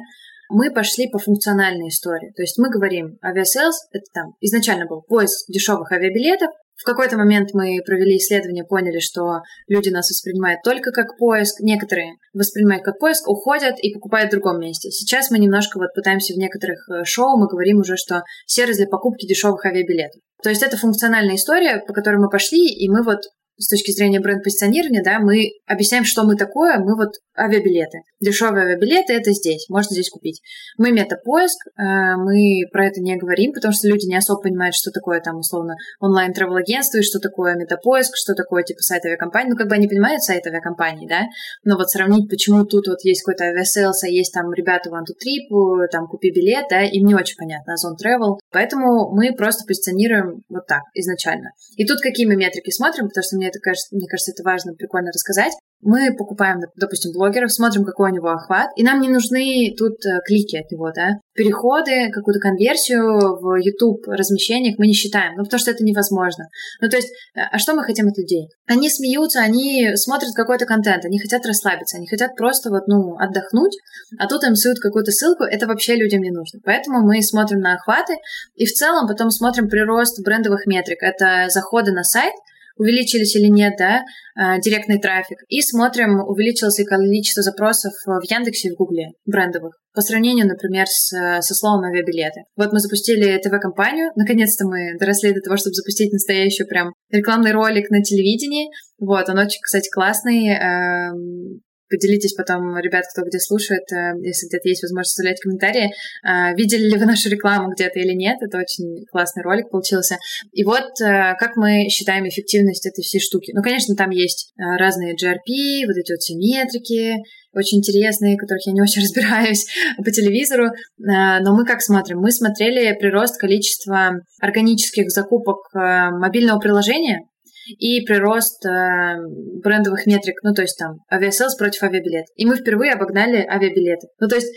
мы 0.49 0.71
пошли 0.71 1.09
по 1.09 1.17
функциональной 1.17 1.87
истории. 1.87 2.33
То 2.35 2.41
есть 2.41 2.57
мы 2.57 2.69
говорим, 2.69 3.17
Aviasales— 3.23 3.87
это 3.93 4.03
там 4.13 4.35
изначально 4.41 4.85
был 4.85 5.01
поиск 5.01 5.49
дешевых 5.49 5.91
авиабилетов, 5.91 6.49
в 6.81 6.83
какой-то 6.83 7.15
момент 7.15 7.49
мы 7.53 7.79
провели 7.85 8.17
исследование, 8.17 8.63
поняли, 8.63 8.99
что 8.99 9.41
люди 9.67 9.89
нас 9.89 10.09
воспринимают 10.09 10.61
только 10.63 10.91
как 10.91 11.15
поиск. 11.17 11.59
Некоторые 11.61 12.15
воспринимают 12.33 12.83
как 12.83 12.97
поиск, 12.97 13.27
уходят 13.27 13.75
и 13.79 13.93
покупают 13.93 14.29
в 14.29 14.31
другом 14.31 14.59
месте. 14.59 14.89
Сейчас 14.89 15.29
мы 15.29 15.37
немножко 15.37 15.77
вот 15.77 15.93
пытаемся 15.93 16.33
в 16.33 16.37
некоторых 16.37 16.79
э, 16.89 17.03
шоу, 17.05 17.37
мы 17.37 17.47
говорим 17.47 17.79
уже, 17.79 17.97
что 17.97 18.23
сервис 18.47 18.77
для 18.77 18.87
покупки 18.87 19.27
дешевых 19.27 19.63
авиабилетов. 19.63 20.21
То 20.41 20.49
есть 20.49 20.63
это 20.63 20.75
функциональная 20.75 21.35
история, 21.35 21.83
по 21.85 21.93
которой 21.93 22.17
мы 22.17 22.29
пошли, 22.29 22.67
и 22.67 22.89
мы 22.89 23.03
вот 23.03 23.19
с 23.57 23.67
точки 23.67 23.91
зрения 23.91 24.19
бренд-позиционирования, 24.19 25.03
да, 25.03 25.19
мы 25.19 25.51
объясняем, 25.67 26.03
что 26.03 26.23
мы 26.23 26.35
такое, 26.35 26.79
мы 26.79 26.95
вот 26.95 27.13
авиабилеты. 27.37 27.99
Дешевые 28.19 28.65
авиабилеты— 28.65 29.13
это 29.17 29.31
здесь, 29.31 29.67
можно 29.69 29.93
здесь 29.93 30.09
купить. 30.09 30.41
Мы 30.77 30.91
метапоиск, 30.91 31.57
э, 31.67 31.81
мы 32.17 32.67
про 32.71 32.87
это 32.87 33.01
не 33.01 33.15
говорим, 33.17 33.53
потому 33.53 33.73
что 33.73 33.87
люди 33.87 34.07
не 34.07 34.15
особо 34.15 34.41
понимают, 34.41 34.75
что 34.75 34.91
такое 34.91 35.21
там, 35.21 35.37
условно, 35.37 35.75
онлайн 35.99 36.31
travel 36.31 36.57
агентство 36.57 36.97
и 36.97 37.03
что 37.03 37.19
такое 37.19 37.55
метапоиск, 37.55 38.13
что 38.15 38.33
такое, 38.33 38.63
типа, 38.63 38.81
сайт 38.81 39.05
авиакомпании. 39.05 39.51
Ну, 39.51 39.57
как 39.57 39.67
бы 39.67 39.75
они 39.75 39.87
понимают 39.87 40.21
сайт 40.23 40.45
авиакомпании, 40.45 41.07
да, 41.07 41.27
но 41.63 41.77
вот 41.77 41.89
сравнить, 41.89 42.29
почему 42.29 42.65
тут 42.65 42.87
вот 42.87 43.01
есть 43.03 43.23
какой-то 43.23 43.45
Aviasales, 43.45 44.03
а 44.03 44.07
есть 44.07 44.33
там 44.33 44.51
ребята 44.53 44.89
OneTwoTrip, 44.89 45.87
там, 45.91 46.07
купи 46.07 46.31
билет, 46.31 46.65
да, 46.69 46.81
им 46.81 47.05
не 47.05 47.15
очень 47.15 47.37
понятно, 47.37 47.73
Ozon 47.73 47.95
Travel. 47.95 48.37
Поэтому 48.51 49.11
мы 49.13 49.33
просто 49.33 49.65
позиционируем 49.65 50.43
вот 50.49 50.67
так 50.67 50.81
изначально. 50.93 51.51
И 51.75 51.85
тут 51.85 52.01
какие 52.01 52.25
мы 52.25 52.35
метрики 52.35 52.71
смотрим, 52.71 53.07
потому 53.07 53.23
что 53.23 53.37
мне 53.41 53.49
это 53.49 53.59
кажется, 53.59 53.95
мне 53.95 54.07
кажется, 54.07 54.31
это 54.31 54.43
важно, 54.43 54.75
прикольно 54.75 55.09
рассказать. 55.09 55.51
Мы 55.81 56.15
покупаем, 56.15 56.59
допустим, 56.75 57.11
блогеров, 57.11 57.51
смотрим, 57.51 57.83
какой 57.83 58.11
у 58.11 58.13
него 58.13 58.29
охват, 58.29 58.69
и 58.75 58.83
нам 58.83 59.01
не 59.01 59.09
нужны 59.09 59.73
тут 59.75 59.97
э, 60.05 60.19
клики 60.27 60.57
от 60.57 60.69
него, 60.69 60.91
да. 60.95 61.17
Переходы, 61.33 62.11
какую-то 62.11 62.39
конверсию 62.39 63.01
в 63.41 63.55
YouTube 63.55 64.05
размещениях 64.05 64.77
мы 64.77 64.85
не 64.85 64.93
считаем, 64.93 65.33
ну, 65.37 65.43
потому 65.43 65.59
что 65.59 65.71
это 65.71 65.83
невозможно. 65.83 66.45
Ну, 66.81 66.87
то 66.87 66.97
есть, 66.97 67.09
э, 67.09 67.39
а 67.51 67.57
что 67.57 67.73
мы 67.73 67.83
хотим 67.83 68.07
от 68.07 68.15
людей? 68.15 68.47
Они 68.67 68.91
смеются, 68.91 69.39
они 69.39 69.95
смотрят 69.95 70.35
какой-то 70.35 70.67
контент, 70.67 71.03
они 71.03 71.17
хотят 71.17 71.43
расслабиться, 71.47 71.97
они 71.97 72.05
хотят 72.07 72.35
просто 72.35 72.69
вот, 72.69 72.85
ну, 72.85 73.17
отдохнуть, 73.17 73.75
а 74.19 74.27
тут 74.27 74.43
им 74.43 74.55
суют 74.55 74.77
какую-то 74.77 75.11
ссылку, 75.11 75.45
это 75.45 75.65
вообще 75.65 75.95
людям 75.95 76.21
не 76.21 76.29
нужно. 76.29 76.59
Поэтому 76.63 77.01
мы 77.01 77.23
смотрим 77.23 77.57
на 77.57 77.73
охваты, 77.73 78.17
и 78.53 78.67
в 78.67 78.71
целом 78.71 79.07
потом 79.07 79.31
смотрим 79.31 79.67
прирост 79.67 80.23
брендовых 80.23 80.67
метрик. 80.67 81.01
Это 81.01 81.49
заходы 81.49 81.91
на 81.91 82.03
сайт, 82.03 82.35
увеличились 82.77 83.35
или 83.35 83.47
нет, 83.47 83.73
да, 83.77 84.01
а, 84.35 84.59
директный 84.59 84.99
трафик, 84.99 85.37
и 85.47 85.61
смотрим, 85.61 86.19
увеличилось 86.19 86.79
ли 86.79 86.85
количество 86.85 87.43
запросов 87.43 87.93
в 88.05 88.21
Яндексе 88.29 88.69
и 88.69 88.71
в 88.71 88.75
Гугле 88.75 89.09
брендовых 89.25 89.77
по 89.93 90.01
сравнению, 90.01 90.47
например, 90.47 90.85
с, 90.87 91.09
со 91.41 91.53
словом 91.53 91.83
авиабилеты. 91.83 92.43
Вот 92.55 92.71
мы 92.71 92.79
запустили 92.79 93.37
ТВ-компанию, 93.37 94.11
наконец-то 94.15 94.65
мы 94.65 94.97
доросли 94.97 95.33
до 95.33 95.41
того, 95.41 95.57
чтобы 95.57 95.73
запустить 95.73 96.13
настоящий 96.13 96.63
прям 96.63 96.93
рекламный 97.09 97.51
ролик 97.51 97.89
на 97.89 98.01
телевидении. 98.01 98.69
Вот, 98.99 99.27
он 99.27 99.37
очень, 99.37 99.59
кстати, 99.61 99.89
классный, 99.89 100.47
эм, 100.47 101.61
Поделитесь 101.91 102.33
потом, 102.33 102.77
ребят, 102.77 103.03
кто 103.11 103.25
где 103.27 103.37
слушает, 103.37 103.83
э, 103.91 104.15
если 104.23 104.47
где-то 104.47 104.69
есть 104.69 104.81
возможность 104.81 105.11
оставлять 105.11 105.41
комментарии. 105.41 105.91
Э, 106.23 106.55
видели 106.55 106.87
ли 106.87 106.97
вы 106.97 107.05
нашу 107.05 107.29
рекламу 107.29 107.73
где-то 107.73 107.99
или 107.99 108.15
нет? 108.15 108.37
Это 108.39 108.59
очень 108.59 109.03
классный 109.11 109.43
ролик 109.43 109.69
получился. 109.69 110.15
И 110.53 110.63
вот 110.63 110.87
э, 111.01 111.35
как 111.37 111.57
мы 111.57 111.89
считаем 111.89 112.27
эффективность 112.29 112.85
этой 112.85 113.01
всей 113.01 113.19
штуки. 113.19 113.51
Ну, 113.53 113.61
конечно, 113.61 113.93
там 113.95 114.09
есть 114.11 114.53
разные 114.57 115.15
GRP, 115.15 115.85
вот 115.85 115.97
эти 115.97 116.11
вот 116.13 116.21
все 116.21 116.35
метрики, 116.35 117.17
очень 117.53 117.79
интересные, 117.79 118.37
которых 118.37 118.65
я 118.65 118.71
не 118.71 118.81
очень 118.81 119.01
разбираюсь 119.03 119.67
по 119.97 120.09
телевизору. 120.11 120.69
Но 120.97 121.53
мы 121.53 121.65
как 121.65 121.81
смотрим? 121.81 122.19
Мы 122.19 122.31
смотрели 122.31 122.97
прирост 122.97 123.37
количества 123.37 124.13
органических 124.39 125.09
закупок 125.09 125.57
мобильного 125.73 126.59
приложения 126.59 127.25
и 127.67 128.01
прирост 128.05 128.65
э, 128.65 129.17
брендовых 129.63 130.05
метрик, 130.05 130.35
ну, 130.43 130.53
то 130.53 130.61
есть 130.61 130.77
там 130.77 130.97
Aviasales 131.11 131.55
против 131.55 131.83
авиабилет. 131.83 132.25
И 132.35 132.45
мы 132.45 132.55
впервые 132.55 132.93
обогнали 132.93 133.37
авиабилеты. 133.37 134.07
Ну, 134.19 134.27
то 134.27 134.35
есть 134.35 134.51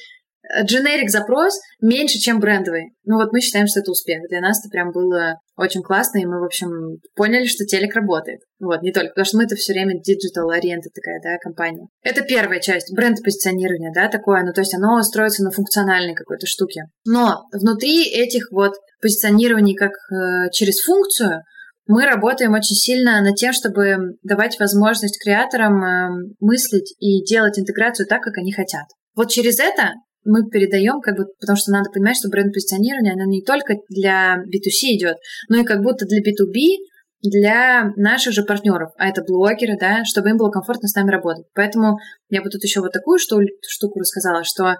дженерик 0.65 1.11
запрос 1.11 1.59
меньше, 1.81 2.19
чем 2.19 2.39
брендовый. 2.39 2.93
Ну 3.05 3.17
вот 3.17 3.33
мы 3.33 3.41
считаем, 3.41 3.67
что 3.67 3.81
это 3.81 3.91
успех. 3.91 4.21
Для 4.29 4.41
нас 4.41 4.61
это 4.61 4.71
прям 4.71 4.93
было 4.93 5.39
очень 5.57 5.83
классно, 5.83 6.19
и 6.19 6.27
мы, 6.27 6.41
в 6.41 6.45
общем, 6.45 6.99
поняли, 7.15 7.47
что 7.47 7.65
телек 7.65 7.95
работает. 7.95 8.41
Вот, 8.61 8.83
не 8.83 8.93
только, 8.93 9.11
потому 9.11 9.25
что 9.25 9.37
мы 9.39 9.45
это 9.45 9.57
все 9.57 9.73
время 9.73 9.95
digital 9.97 10.51
oriented 10.51 10.93
такая, 10.95 11.21
да, 11.23 11.39
компания. 11.43 11.87
Это 12.03 12.23
первая 12.23 12.61
часть, 12.61 12.95
бренд-позиционирования, 12.95 13.93
да, 13.95 14.09
такое, 14.09 14.43
ну 14.43 14.53
то 14.53 14.61
есть 14.61 14.75
оно 14.75 15.03
строится 15.03 15.45
на 15.45 15.51
функциональной 15.51 16.15
какой-то 16.15 16.47
штуке. 16.47 16.83
Но 17.07 17.45
внутри 17.53 18.05
этих 18.05 18.51
вот 18.51 18.75
позиционирований 19.01 19.75
как 19.75 19.93
э, 19.93 20.51
через 20.53 20.83
функцию 20.83 21.43
мы 21.87 22.07
работаем 22.07 22.53
очень 22.53 22.77
сильно 22.77 23.21
над 23.21 23.37
тем, 23.37 23.53
чтобы 23.53 24.17
давать 24.23 24.59
возможность 24.59 25.23
креаторам 25.23 25.85
эм, 25.85 26.35
мыслить 26.41 26.95
и 26.99 27.23
делать 27.25 27.59
интеграцию 27.59 28.07
так, 28.07 28.23
как 28.23 28.39
они 28.39 28.53
хотят. 28.53 28.85
Вот 29.15 29.29
через 29.31 29.59
это 29.59 29.93
мы 30.25 30.49
передаем, 30.49 31.01
как 31.01 31.17
бы, 31.17 31.27
потому 31.39 31.57
что 31.57 31.73
надо 31.73 31.91
понимать, 31.91 32.17
что 32.17 32.31
бренд-позиционирование, 32.31 33.13
оно 33.13 33.25
не 33.25 33.43
только 33.43 33.75
для 33.91 34.37
B2C 34.37 34.97
идет, 34.97 35.17
но 35.49 35.61
и 35.61 35.65
как 35.65 35.83
будто 35.83 36.07
для 36.07 36.21
B2B, 36.21 36.79
для 37.23 37.93
наших 37.97 38.33
же 38.33 38.43
партнеров, 38.43 38.91
а 38.99 39.09
это 39.09 39.23
блогеры, 39.23 39.77
да, 39.79 40.05
чтобы 40.05 40.31
им 40.31 40.37
было 40.37 40.51
комфортно 40.51 40.89
с 40.89 40.95
нами 40.95 41.11
работать. 41.11 41.47
Поэтому 41.55 41.97
я 42.29 42.43
бы 42.43 42.51
тут 42.51 42.63
еще 42.63 42.81
вот 42.81 42.93
такую 42.93 43.19
штуку 43.19 43.99
рассказала, 43.99 44.45
что 44.45 44.77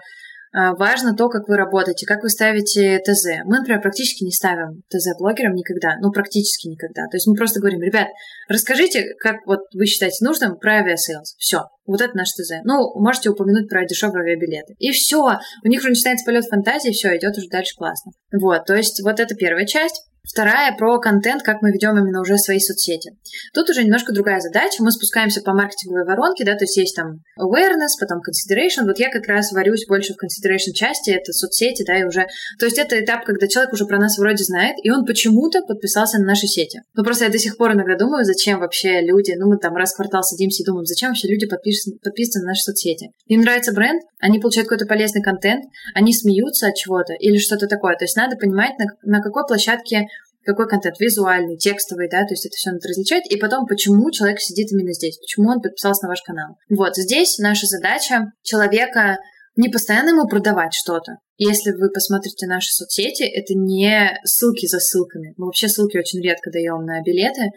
важно 0.77 1.15
то, 1.15 1.29
как 1.29 1.47
вы 1.47 1.57
работаете, 1.57 2.05
как 2.05 2.23
вы 2.23 2.29
ставите 2.29 2.99
ТЗ. 2.99 3.43
Мы, 3.45 3.57
например, 3.57 3.81
практически 3.81 4.23
не 4.23 4.31
ставим 4.31 4.83
ТЗ 4.89 5.17
блогерам 5.19 5.53
никогда, 5.53 5.97
ну, 6.01 6.11
практически 6.11 6.67
никогда. 6.67 7.03
То 7.11 7.17
есть 7.17 7.27
мы 7.27 7.35
просто 7.35 7.59
говорим, 7.59 7.81
ребят, 7.81 8.07
расскажите, 8.47 9.13
как 9.19 9.45
вот 9.45 9.59
вы 9.73 9.85
считаете 9.85 10.23
нужным 10.23 10.57
про 10.57 10.79
Aviasales. 10.79 11.35
Все, 11.37 11.63
вот 11.85 12.01
это 12.01 12.15
наш 12.15 12.29
ТЗ. 12.31 12.61
Ну, 12.63 12.99
можете 12.99 13.29
упомянуть 13.29 13.69
про 13.69 13.85
дешевые 13.85 14.23
авиабилеты. 14.23 14.75
И 14.79 14.91
все, 14.91 15.39
у 15.63 15.67
них 15.67 15.81
уже 15.81 15.89
начинается 15.89 16.25
полет 16.25 16.45
фантазии, 16.45 16.91
все, 16.91 17.15
идет 17.17 17.37
уже 17.37 17.49
дальше 17.49 17.75
классно. 17.75 18.11
Вот, 18.31 18.65
то 18.65 18.75
есть 18.75 19.01
вот 19.03 19.19
это 19.19 19.35
первая 19.35 19.65
часть. 19.65 20.07
Вторая 20.27 20.75
про 20.75 20.99
контент, 20.99 21.43
как 21.43 21.61
мы 21.61 21.71
ведем 21.71 21.97
именно 21.97 22.21
уже 22.21 22.37
свои 22.37 22.59
соцсети. 22.59 23.11
Тут 23.53 23.69
уже 23.69 23.83
немножко 23.83 24.13
другая 24.13 24.39
задача. 24.39 24.83
Мы 24.83 24.91
спускаемся 24.91 25.41
по 25.41 25.53
маркетинговой 25.53 26.05
воронке, 26.05 26.43
да, 26.43 26.53
то 26.55 26.63
есть 26.63 26.77
есть 26.77 26.95
там 26.95 27.21
awareness, 27.39 27.93
потом 27.99 28.19
consideration. 28.19 28.85
Вот 28.85 28.99
я 28.99 29.11
как 29.11 29.27
раз 29.27 29.51
варюсь 29.51 29.85
больше 29.87 30.13
в 30.13 30.17
consideration 30.17 30.73
части, 30.73 31.11
это 31.11 31.31
соцсети, 31.31 31.83
да, 31.85 31.99
и 31.99 32.03
уже... 32.03 32.25
То 32.59 32.65
есть 32.65 32.77
это 32.79 32.99
этап, 32.99 33.25
когда 33.25 33.47
человек 33.47 33.73
уже 33.73 33.85
про 33.85 33.99
нас 33.99 34.17
вроде 34.17 34.43
знает, 34.43 34.75
и 34.83 34.89
он 34.89 35.05
почему-то 35.05 35.61
подписался 35.61 36.17
на 36.19 36.25
наши 36.25 36.47
сети. 36.47 36.81
Ну, 36.95 37.03
просто 37.03 37.25
я 37.25 37.31
до 37.31 37.37
сих 37.37 37.57
пор 37.57 37.73
иногда 37.73 37.95
думаю, 37.95 38.25
зачем 38.25 38.59
вообще 38.59 39.01
люди, 39.01 39.33
ну, 39.37 39.47
мы 39.47 39.57
там 39.57 39.75
раз 39.75 39.93
в 39.93 39.97
квартал 39.97 40.23
садимся 40.23 40.63
и 40.63 40.65
думаем, 40.65 40.85
зачем 40.85 41.09
вообще 41.09 41.27
люди 41.27 41.45
подписаны, 41.47 41.97
подписаны 42.03 42.43
на 42.43 42.49
наши 42.49 42.63
соцсети. 42.63 43.11
Им 43.27 43.41
нравится 43.41 43.73
бренд, 43.73 44.01
они 44.19 44.39
получают 44.39 44.67
какой-то 44.67 44.87
полезный 44.87 45.21
контент, 45.21 45.65
они 45.93 46.13
смеются 46.13 46.67
от 46.67 46.75
чего-то 46.75 47.13
или 47.13 47.37
что-то 47.37 47.67
такое. 47.67 47.95
То 47.95 48.05
есть 48.05 48.15
надо 48.15 48.35
понимать, 48.37 48.71
на, 48.79 48.85
на 49.03 49.21
какой 49.21 49.45
площадке 49.45 50.07
какой 50.45 50.67
контент, 50.67 50.99
визуальный, 50.99 51.57
текстовый, 51.57 52.09
да, 52.09 52.21
то 52.21 52.33
есть 52.33 52.45
это 52.45 52.53
все 52.55 52.71
надо 52.71 52.87
различать, 52.87 53.29
и 53.29 53.37
потом, 53.37 53.65
почему 53.65 54.11
человек 54.11 54.39
сидит 54.39 54.71
именно 54.71 54.93
здесь, 54.93 55.17
почему 55.17 55.49
он 55.49 55.61
подписался 55.61 56.03
на 56.03 56.09
ваш 56.09 56.21
канал. 56.21 56.55
Вот, 56.69 56.95
здесь 56.95 57.37
наша 57.39 57.65
задача 57.65 58.31
человека 58.43 59.17
не 59.55 59.69
постоянно 59.69 60.09
ему 60.09 60.27
продавать 60.27 60.73
что-то. 60.73 61.17
Если 61.37 61.71
вы 61.71 61.89
посмотрите 61.89 62.45
наши 62.45 62.71
соцсети, 62.71 63.23
это 63.23 63.53
не 63.55 64.11
ссылки 64.23 64.67
за 64.67 64.79
ссылками. 64.79 65.33
Мы 65.37 65.45
вообще 65.45 65.67
ссылки 65.67 65.97
очень 65.97 66.21
редко 66.21 66.51
даем 66.51 66.85
на 66.85 67.01
билеты. 67.01 67.51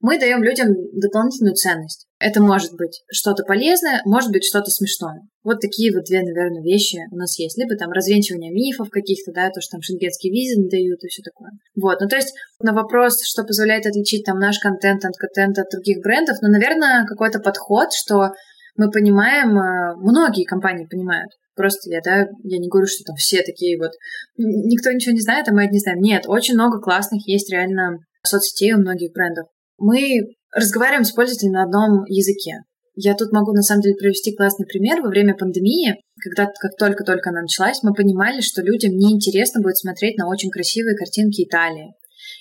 Мы 0.00 0.18
даем 0.18 0.42
людям 0.42 0.68
дополнительную 0.92 1.54
ценность. 1.54 2.06
Это 2.24 2.40
может 2.40 2.72
быть 2.72 3.02
что-то 3.12 3.44
полезное, 3.44 4.00
может 4.06 4.32
быть 4.32 4.46
что-то 4.46 4.70
смешное. 4.70 5.20
Вот 5.42 5.60
такие 5.60 5.92
вот 5.92 6.04
две, 6.04 6.22
наверное, 6.22 6.62
вещи 6.62 6.96
у 7.12 7.16
нас 7.16 7.38
есть. 7.38 7.58
Либо 7.58 7.76
там 7.76 7.92
развенчивание 7.92 8.50
мифов 8.50 8.88
каких-то, 8.88 9.30
да, 9.30 9.50
то, 9.50 9.60
что 9.60 9.72
там 9.72 9.82
шенгенские 9.82 10.32
визы 10.32 10.58
не 10.58 10.70
дают 10.70 11.04
и 11.04 11.08
все 11.08 11.20
такое. 11.22 11.50
Вот, 11.76 12.00
ну 12.00 12.08
то 12.08 12.16
есть 12.16 12.32
на 12.62 12.72
вопрос, 12.72 13.22
что 13.22 13.44
позволяет 13.44 13.84
отличить 13.84 14.24
там 14.24 14.38
наш 14.38 14.58
контент 14.58 15.04
от 15.04 15.14
контента 15.18 15.62
от 15.62 15.68
других 15.70 15.98
брендов, 16.00 16.38
ну, 16.40 16.48
наверное, 16.48 17.04
какой-то 17.04 17.40
подход, 17.40 17.92
что 17.92 18.30
мы 18.76 18.90
понимаем, 18.90 19.58
э, 19.58 19.94
многие 19.96 20.44
компании 20.44 20.88
понимают, 20.90 21.30
Просто 21.54 21.90
я, 21.90 22.00
да, 22.04 22.26
я 22.42 22.58
не 22.58 22.68
говорю, 22.68 22.88
что 22.88 23.04
там 23.04 23.14
все 23.14 23.42
такие 23.42 23.78
вот, 23.78 23.92
никто 24.36 24.90
ничего 24.90 25.12
не 25.12 25.20
знает, 25.20 25.46
а 25.46 25.52
мы 25.52 25.64
это 25.64 25.72
не 25.72 25.78
знаем. 25.78 26.00
Нет, 26.00 26.24
очень 26.26 26.54
много 26.54 26.80
классных 26.80 27.28
есть 27.28 27.52
реально 27.52 27.98
соцсетей 28.26 28.72
у 28.72 28.78
многих 28.78 29.12
брендов. 29.12 29.46
Мы 29.78 30.34
разговариваем 30.54 31.04
с 31.04 31.12
пользователем 31.12 31.52
на 31.52 31.64
одном 31.64 32.04
языке. 32.06 32.60
Я 32.96 33.14
тут 33.14 33.32
могу, 33.32 33.52
на 33.52 33.62
самом 33.62 33.82
деле, 33.82 33.96
привести 33.96 34.34
классный 34.36 34.66
пример. 34.66 35.02
Во 35.02 35.08
время 35.08 35.34
пандемии, 35.34 36.00
когда 36.22 36.46
как 36.46 36.76
только-только 36.78 37.30
она 37.30 37.42
началась, 37.42 37.82
мы 37.82 37.92
понимали, 37.92 38.40
что 38.40 38.62
людям 38.62 38.96
неинтересно 38.96 39.60
будет 39.60 39.78
смотреть 39.78 40.16
на 40.16 40.28
очень 40.28 40.50
красивые 40.50 40.96
картинки 40.96 41.42
Италии. 41.42 41.92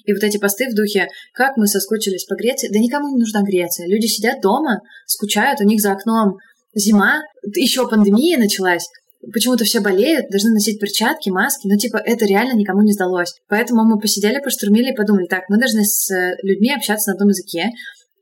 И 0.06 0.14
вот 0.14 0.24
эти 0.24 0.38
посты 0.38 0.70
в 0.70 0.76
духе 0.76 1.08
«Как 1.34 1.58
мы 1.58 1.66
соскучились 1.66 2.26
по 2.26 2.36
Греции?» 2.36 2.70
Да 2.72 2.80
никому 2.80 3.10
не 3.10 3.20
нужна 3.20 3.42
Греция. 3.42 3.88
Люди 3.88 4.06
сидят 4.06 4.42
дома, 4.42 4.82
скучают, 5.08 5.60
у 5.60 5.64
них 5.64 5.82
за 5.82 5.94
окном 5.94 6.38
зима, 6.76 7.22
еще 7.56 7.88
пандемия 7.88 8.38
началась, 8.38 8.88
почему-то 9.32 9.64
все 9.64 9.80
болеют, 9.80 10.30
должны 10.30 10.52
носить 10.52 10.80
перчатки, 10.80 11.30
маски, 11.30 11.68
но 11.68 11.78
типа 11.78 11.98
это 11.98 12.26
реально 12.26 12.58
никому 12.58 12.82
не 12.82 12.94
сдалось. 12.94 13.34
Поэтому 13.48 13.84
мы 13.84 14.00
посидели, 14.00 14.40
поштурмили 14.40 14.92
и 14.92 14.96
подумали, 14.96 15.28
так, 15.28 15.44
мы 15.50 15.58
должны 15.58 15.84
с 15.84 16.10
людьми 16.42 16.74
общаться 16.74 17.10
на 17.10 17.14
одном 17.14 17.30
языке, 17.30 17.70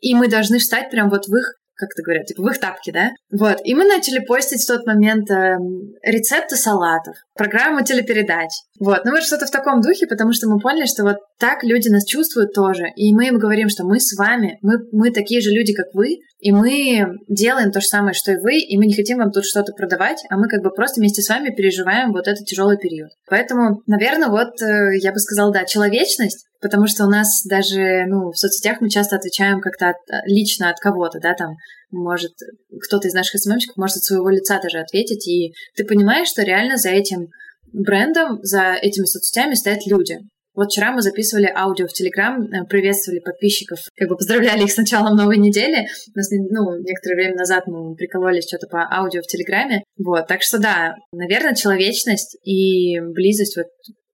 и 0.02 0.14
мы 0.16 0.28
должны 0.28 0.60
встать 0.60 0.90
прям 0.90 1.10
вот 1.10 1.28
в 1.28 1.36
их 1.36 1.56
как 1.82 1.90
это 1.96 2.04
говорят, 2.04 2.28
типа 2.28 2.44
в 2.44 2.48
их 2.48 2.60
тапке, 2.60 2.92
да? 2.92 3.10
Вот. 3.32 3.58
И 3.64 3.74
мы 3.74 3.86
начали 3.86 4.20
постить 4.20 4.64
в 4.64 4.68
тот 4.68 4.86
момент 4.86 5.32
э, 5.32 5.58
рецепты 6.04 6.56
салатов, 6.56 7.16
программу 7.42 7.84
телепередач. 7.84 8.50
Вот. 8.80 9.02
Ну 9.06 9.12
вот 9.12 9.24
что-то 9.24 9.46
в 9.46 9.52
таком 9.52 9.82
духе, 9.82 10.06
потому 10.06 10.32
что 10.34 10.48
мы 10.48 10.60
поняли, 10.60 10.86
что 10.86 11.04
вот 11.04 11.18
так 11.40 11.64
люди 11.64 11.90
нас 11.90 12.06
чувствуют 12.06 12.54
тоже. 12.54 12.86
И 12.96 13.14
мы 13.14 13.28
им 13.28 13.40
говорим, 13.40 13.70
что 13.70 13.84
мы 13.84 14.00
с 14.00 14.16
вами, 14.18 14.60
мы, 14.62 14.76
мы 14.92 15.12
такие 15.12 15.42
же 15.42 15.50
люди, 15.50 15.74
как 15.74 15.88
вы, 15.94 16.20
и 16.40 16.52
мы 16.52 17.06
делаем 17.28 17.72
то 17.72 17.82
же 17.82 17.88
самое, 17.88 18.14
что 18.14 18.32
и 18.32 18.38
вы, 18.38 18.60
и 18.60 18.78
мы 18.78 18.86
не 18.86 18.96
хотим 18.96 19.18
вам 19.18 19.32
тут 19.32 19.46
что-то 19.46 19.74
продавать, 19.74 20.24
а 20.30 20.38
мы 20.38 20.48
как 20.48 20.62
бы 20.64 20.72
просто 20.72 21.00
вместе 21.00 21.22
с 21.22 21.30
вами 21.30 21.54
переживаем 21.56 22.12
вот 22.12 22.28
этот 22.28 22.46
тяжелый 22.46 22.78
период. 22.78 23.10
Поэтому, 23.30 23.82
наверное, 23.88 24.30
вот 24.30 24.62
э, 24.62 24.98
я 25.00 25.12
бы 25.12 25.20
сказала, 25.20 25.52
да, 25.52 25.66
человечность, 25.66 26.46
потому 26.62 26.88
что 26.88 27.06
у 27.06 27.10
нас 27.10 27.44
даже, 27.50 28.06
ну, 28.08 28.32
в 28.32 28.38
соцсетях 28.38 28.82
мы 28.82 28.90
часто 28.90 29.16
отвечаем 29.16 29.62
как-то 29.62 29.90
от, 29.90 29.98
лично 30.26 30.70
от 30.70 30.80
кого-то, 30.80 31.20
да, 31.20 31.34
там, 31.34 31.56
может, 31.92 32.34
кто-то 32.82 33.08
из 33.08 33.14
наших 33.14 33.40
СММщиков 33.40 33.78
может 33.78 33.98
от 33.98 34.04
своего 34.04 34.30
лица 34.30 34.60
даже 34.62 34.80
ответить, 34.80 35.28
и 35.28 35.54
ты 35.76 35.86
понимаешь, 35.86 36.30
что 36.30 36.44
реально 36.44 36.78
за 36.78 36.90
этим 36.90 37.28
брендом, 37.74 38.40
за 38.44 38.74
этими 38.74 39.06
соцсетями 39.06 39.54
стоят 39.54 39.86
люди. 39.86 40.20
Вот 40.54 40.68
вчера 40.70 40.92
мы 40.92 41.02
записывали 41.02 41.50
аудио 41.56 41.88
в 41.88 41.94
Телеграм, 41.94 42.42
э, 42.44 42.66
приветствовали 42.68 43.20
подписчиков, 43.20 43.80
как 43.96 44.10
бы 44.10 44.18
поздравляли 44.18 44.64
их 44.66 44.72
с 44.72 44.78
началом 44.78 45.16
новой 45.16 45.38
недели. 45.38 45.88
Ну, 46.14 46.78
некоторое 46.82 47.16
время 47.16 47.38
назад 47.38 47.68
мы 47.68 47.96
прикололись 47.96 48.48
что-то 48.48 48.68
по 48.68 48.86
аудио 48.92 49.22
в 49.22 49.28
Телеграме. 49.28 49.84
Вот, 49.98 50.28
так 50.28 50.42
что 50.42 50.60
да, 50.60 50.96
наверное, 51.14 51.56
человечность 51.56 52.38
и 52.44 53.00
близость 53.00 53.56
вот 53.56 53.68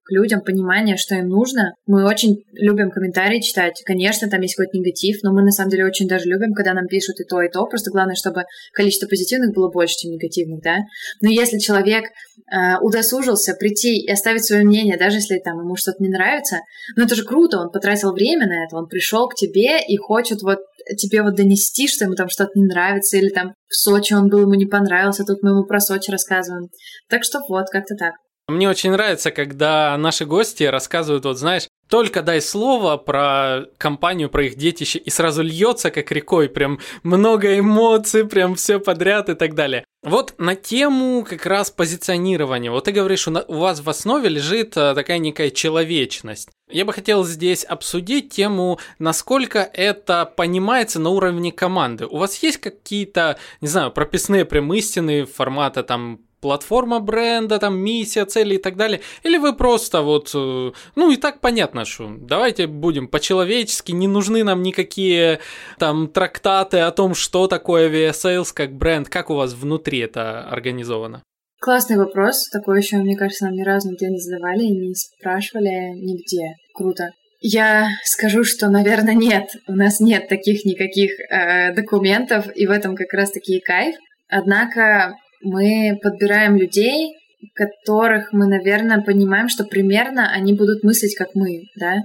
к 0.08 0.12
людям, 0.12 0.40
понимание, 0.40 0.96
что 0.96 1.14
им 1.16 1.28
нужно. 1.28 1.74
Мы 1.86 2.06
очень 2.06 2.42
любим 2.52 2.90
комментарии 2.90 3.40
читать. 3.40 3.82
Конечно, 3.84 4.28
там 4.28 4.40
есть 4.40 4.54
какой-то 4.54 4.78
негатив, 4.78 5.18
но 5.22 5.32
мы 5.32 5.42
на 5.42 5.50
самом 5.50 5.70
деле 5.70 5.84
очень 5.84 6.08
даже 6.08 6.24
любим, 6.24 6.54
когда 6.54 6.72
нам 6.72 6.86
пишут 6.86 7.20
и 7.20 7.24
то, 7.24 7.42
и 7.42 7.50
то. 7.50 7.66
Просто 7.66 7.90
главное, 7.90 8.14
чтобы 8.14 8.44
количество 8.72 9.06
позитивных 9.06 9.54
было 9.54 9.70
больше, 9.70 9.96
чем 9.96 10.12
негативных, 10.12 10.62
да. 10.62 10.78
Но 11.20 11.28
если 11.28 11.58
человек 11.58 12.04
э, 12.04 12.78
удосужился 12.80 13.54
прийти 13.54 14.00
и 14.00 14.10
оставить 14.10 14.44
свое 14.44 14.64
мнение, 14.64 14.96
даже 14.96 15.18
если 15.18 15.38
там 15.38 15.58
ему 15.60 15.76
что-то 15.76 16.02
не 16.02 16.08
нравится, 16.08 16.60
ну 16.96 17.04
это 17.04 17.14
же 17.14 17.24
круто, 17.24 17.58
он 17.58 17.70
потратил 17.70 18.12
время 18.12 18.46
на 18.46 18.64
это, 18.64 18.76
он 18.76 18.88
пришел 18.88 19.28
к 19.28 19.34
тебе 19.34 19.80
и 19.86 19.96
хочет 19.98 20.42
вот 20.42 20.60
тебе 20.96 21.22
вот 21.22 21.34
донести, 21.34 21.86
что 21.86 22.06
ему 22.06 22.14
там 22.14 22.30
что-то 22.30 22.52
не 22.54 22.64
нравится, 22.64 23.18
или 23.18 23.28
там 23.28 23.52
в 23.68 23.74
Сочи 23.76 24.14
он 24.14 24.28
был, 24.28 24.40
ему 24.40 24.54
не 24.54 24.64
понравился, 24.64 25.24
тут 25.24 25.42
мы 25.42 25.50
ему 25.50 25.64
про 25.64 25.80
Сочи 25.80 26.10
рассказываем. 26.10 26.68
Так 27.10 27.24
что 27.24 27.40
вот, 27.48 27.66
как-то 27.70 27.94
так. 27.94 28.14
Мне 28.48 28.66
очень 28.66 28.92
нравится, 28.92 29.30
когда 29.30 29.94
наши 29.98 30.24
гости 30.24 30.64
рассказывают, 30.64 31.26
вот 31.26 31.36
знаешь, 31.36 31.68
только 31.90 32.22
дай 32.22 32.40
слово 32.40 32.96
про 32.96 33.66
компанию, 33.76 34.30
про 34.30 34.46
их 34.46 34.56
детище, 34.56 34.98
и 34.98 35.10
сразу 35.10 35.42
льется 35.42 35.90
как 35.90 36.10
рекой, 36.12 36.48
прям 36.48 36.80
много 37.02 37.58
эмоций, 37.58 38.26
прям 38.26 38.54
все 38.54 38.78
подряд 38.78 39.28
и 39.28 39.34
так 39.34 39.54
далее. 39.54 39.84
Вот 40.02 40.34
на 40.38 40.54
тему 40.54 41.26
как 41.28 41.44
раз 41.44 41.70
позиционирования. 41.70 42.70
Вот 42.70 42.84
ты 42.84 42.92
говоришь, 42.92 43.28
у 43.28 43.54
вас 43.54 43.80
в 43.80 43.90
основе 43.90 44.30
лежит 44.30 44.76
э, 44.76 44.94
такая 44.94 45.18
некая 45.18 45.50
человечность. 45.50 46.48
Я 46.70 46.84
бы 46.84 46.92
хотел 46.92 47.24
здесь 47.24 47.64
обсудить 47.64 48.30
тему, 48.30 48.78
насколько 48.98 49.58
это 49.58 50.24
понимается 50.24 51.00
на 51.00 51.10
уровне 51.10 51.52
команды. 51.52 52.06
У 52.06 52.16
вас 52.16 52.42
есть 52.42 52.58
какие-то, 52.58 53.38
не 53.60 53.68
знаю, 53.68 53.90
прописные 53.90 54.44
прям 54.44 54.72
истины 54.72 55.24
формата 55.24 55.82
там 55.82 56.20
платформа 56.40 57.00
бренда, 57.00 57.58
там 57.58 57.78
миссия, 57.78 58.24
цели 58.24 58.54
и 58.54 58.58
так 58.58 58.76
далее, 58.76 59.00
или 59.22 59.38
вы 59.38 59.54
просто 59.54 60.02
вот, 60.02 60.30
э, 60.34 60.72
ну 60.96 61.10
и 61.10 61.16
так 61.16 61.40
понятно, 61.40 61.84
что 61.84 62.10
давайте 62.18 62.66
будем 62.66 63.08
по-человечески, 63.08 63.92
не 63.92 64.08
нужны 64.08 64.44
нам 64.44 64.62
никакие 64.62 65.40
там 65.78 66.08
трактаты 66.08 66.78
о 66.78 66.90
том, 66.90 67.14
что 67.14 67.46
такое 67.46 67.90
VSales 67.90 68.52
как 68.54 68.72
бренд, 68.72 69.08
как 69.08 69.30
у 69.30 69.34
вас 69.34 69.54
внутри 69.54 70.00
это 70.00 70.42
организовано? 70.48 71.22
Классный 71.60 71.96
вопрос, 71.96 72.48
такой 72.50 72.78
еще, 72.78 72.98
мне 72.98 73.16
кажется, 73.16 73.46
нам 73.46 73.54
ни 73.54 73.62
разу 73.62 73.90
нигде 73.90 74.08
не 74.08 74.20
задавали 74.20 74.62
не 74.62 74.94
спрашивали 74.94 75.90
нигде. 75.96 76.54
Круто. 76.72 77.10
Я 77.40 77.88
скажу, 78.04 78.44
что, 78.44 78.68
наверное, 78.68 79.14
нет. 79.14 79.50
У 79.66 79.72
нас 79.72 80.00
нет 80.00 80.28
таких 80.28 80.64
никаких 80.64 81.12
э, 81.18 81.72
документов, 81.72 82.46
и 82.54 82.66
в 82.66 82.70
этом 82.70 82.96
как 82.96 83.12
раз-таки 83.12 83.56
и 83.56 83.60
кайф. 83.60 83.96
Однако 84.28 85.14
мы 85.42 85.98
подбираем 86.02 86.56
людей, 86.56 87.14
которых 87.54 88.32
мы, 88.32 88.46
наверное, 88.46 89.00
понимаем, 89.00 89.48
что 89.48 89.64
примерно 89.64 90.30
они 90.30 90.52
будут 90.54 90.82
мыслить, 90.82 91.16
как 91.16 91.34
мы, 91.34 91.64
да. 91.76 91.96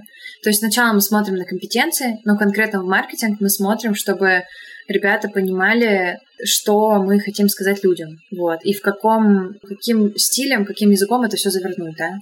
То 0.42 0.50
есть 0.50 0.60
сначала 0.60 0.92
мы 0.92 1.00
смотрим 1.00 1.34
на 1.36 1.44
компетенции, 1.44 2.20
но 2.24 2.36
конкретно 2.36 2.80
в 2.82 2.86
маркетинг 2.86 3.38
мы 3.40 3.48
смотрим, 3.48 3.94
чтобы 3.94 4.44
ребята 4.88 5.28
понимали, 5.28 6.18
что 6.44 7.02
мы 7.02 7.18
хотим 7.20 7.48
сказать 7.48 7.82
людям, 7.82 8.18
вот, 8.30 8.60
и 8.64 8.74
в 8.74 8.82
каком, 8.82 9.54
каким 9.66 10.14
стилем, 10.16 10.64
каким 10.64 10.90
языком 10.90 11.22
это 11.22 11.36
все 11.36 11.50
завернуть, 11.50 11.96
да. 11.96 12.12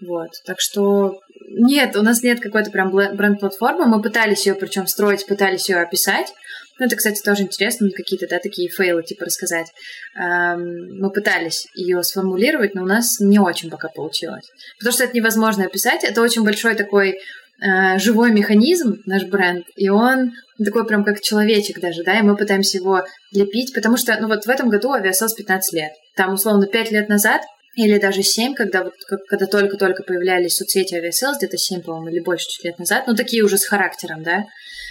Вот, 0.00 0.30
так 0.46 0.56
что 0.60 1.18
нет, 1.50 1.96
у 1.96 2.02
нас 2.02 2.22
нет 2.22 2.40
какой-то 2.40 2.70
прям 2.70 2.90
бренд-платформы, 2.90 3.86
мы 3.86 4.00
пытались 4.00 4.46
ее 4.46 4.54
причем 4.54 4.86
строить, 4.86 5.26
пытались 5.26 5.68
ее 5.68 5.78
описать, 5.78 6.32
ну, 6.78 6.86
это, 6.86 6.96
кстати, 6.96 7.20
тоже 7.22 7.42
интересно, 7.42 7.90
какие-то, 7.90 8.28
да, 8.28 8.38
такие 8.38 8.68
фейлы, 8.68 9.02
типа, 9.02 9.24
рассказать. 9.24 9.66
Мы 10.14 11.10
пытались 11.10 11.66
ее 11.74 12.02
сформулировать, 12.02 12.74
но 12.74 12.82
у 12.82 12.86
нас 12.86 13.18
не 13.20 13.38
очень 13.38 13.70
пока 13.70 13.88
получилось. 13.88 14.48
Потому 14.78 14.92
что 14.92 15.04
это 15.04 15.16
невозможно 15.16 15.64
описать. 15.64 16.04
Это 16.04 16.22
очень 16.22 16.44
большой 16.44 16.76
такой 16.76 17.18
э, 17.60 17.98
живой 17.98 18.30
механизм, 18.30 19.02
наш 19.06 19.24
бренд, 19.24 19.66
и 19.76 19.88
он 19.88 20.32
такой 20.64 20.86
прям 20.86 21.04
как 21.04 21.20
человечек 21.20 21.80
даже, 21.80 22.04
да, 22.04 22.18
и 22.18 22.22
мы 22.22 22.36
пытаемся 22.36 22.78
его 22.78 23.04
лепить, 23.32 23.74
потому 23.74 23.96
что, 23.96 24.16
ну, 24.20 24.28
вот 24.28 24.44
в 24.44 24.48
этом 24.48 24.68
году 24.68 24.92
авиасос 24.92 25.34
15 25.34 25.72
лет. 25.72 25.92
Там, 26.16 26.34
условно, 26.34 26.66
5 26.66 26.92
лет 26.92 27.08
назад 27.08 27.42
или 27.74 27.98
даже 27.98 28.22
7, 28.22 28.54
когда, 28.54 28.84
вот, 28.84 28.94
когда 29.28 29.46
только-только 29.46 30.02
появлялись 30.02 30.56
соцсети 30.56 30.94
Aviasales, 30.94 31.38
где-то 31.38 31.56
7, 31.56 31.82
по-моему, 31.82 32.08
или 32.08 32.20
больше 32.20 32.46
чуть 32.48 32.64
лет 32.64 32.78
назад, 32.78 33.04
ну, 33.06 33.14
такие 33.14 33.42
уже 33.42 33.58
с 33.58 33.66
характером, 33.66 34.22
да, 34.22 34.44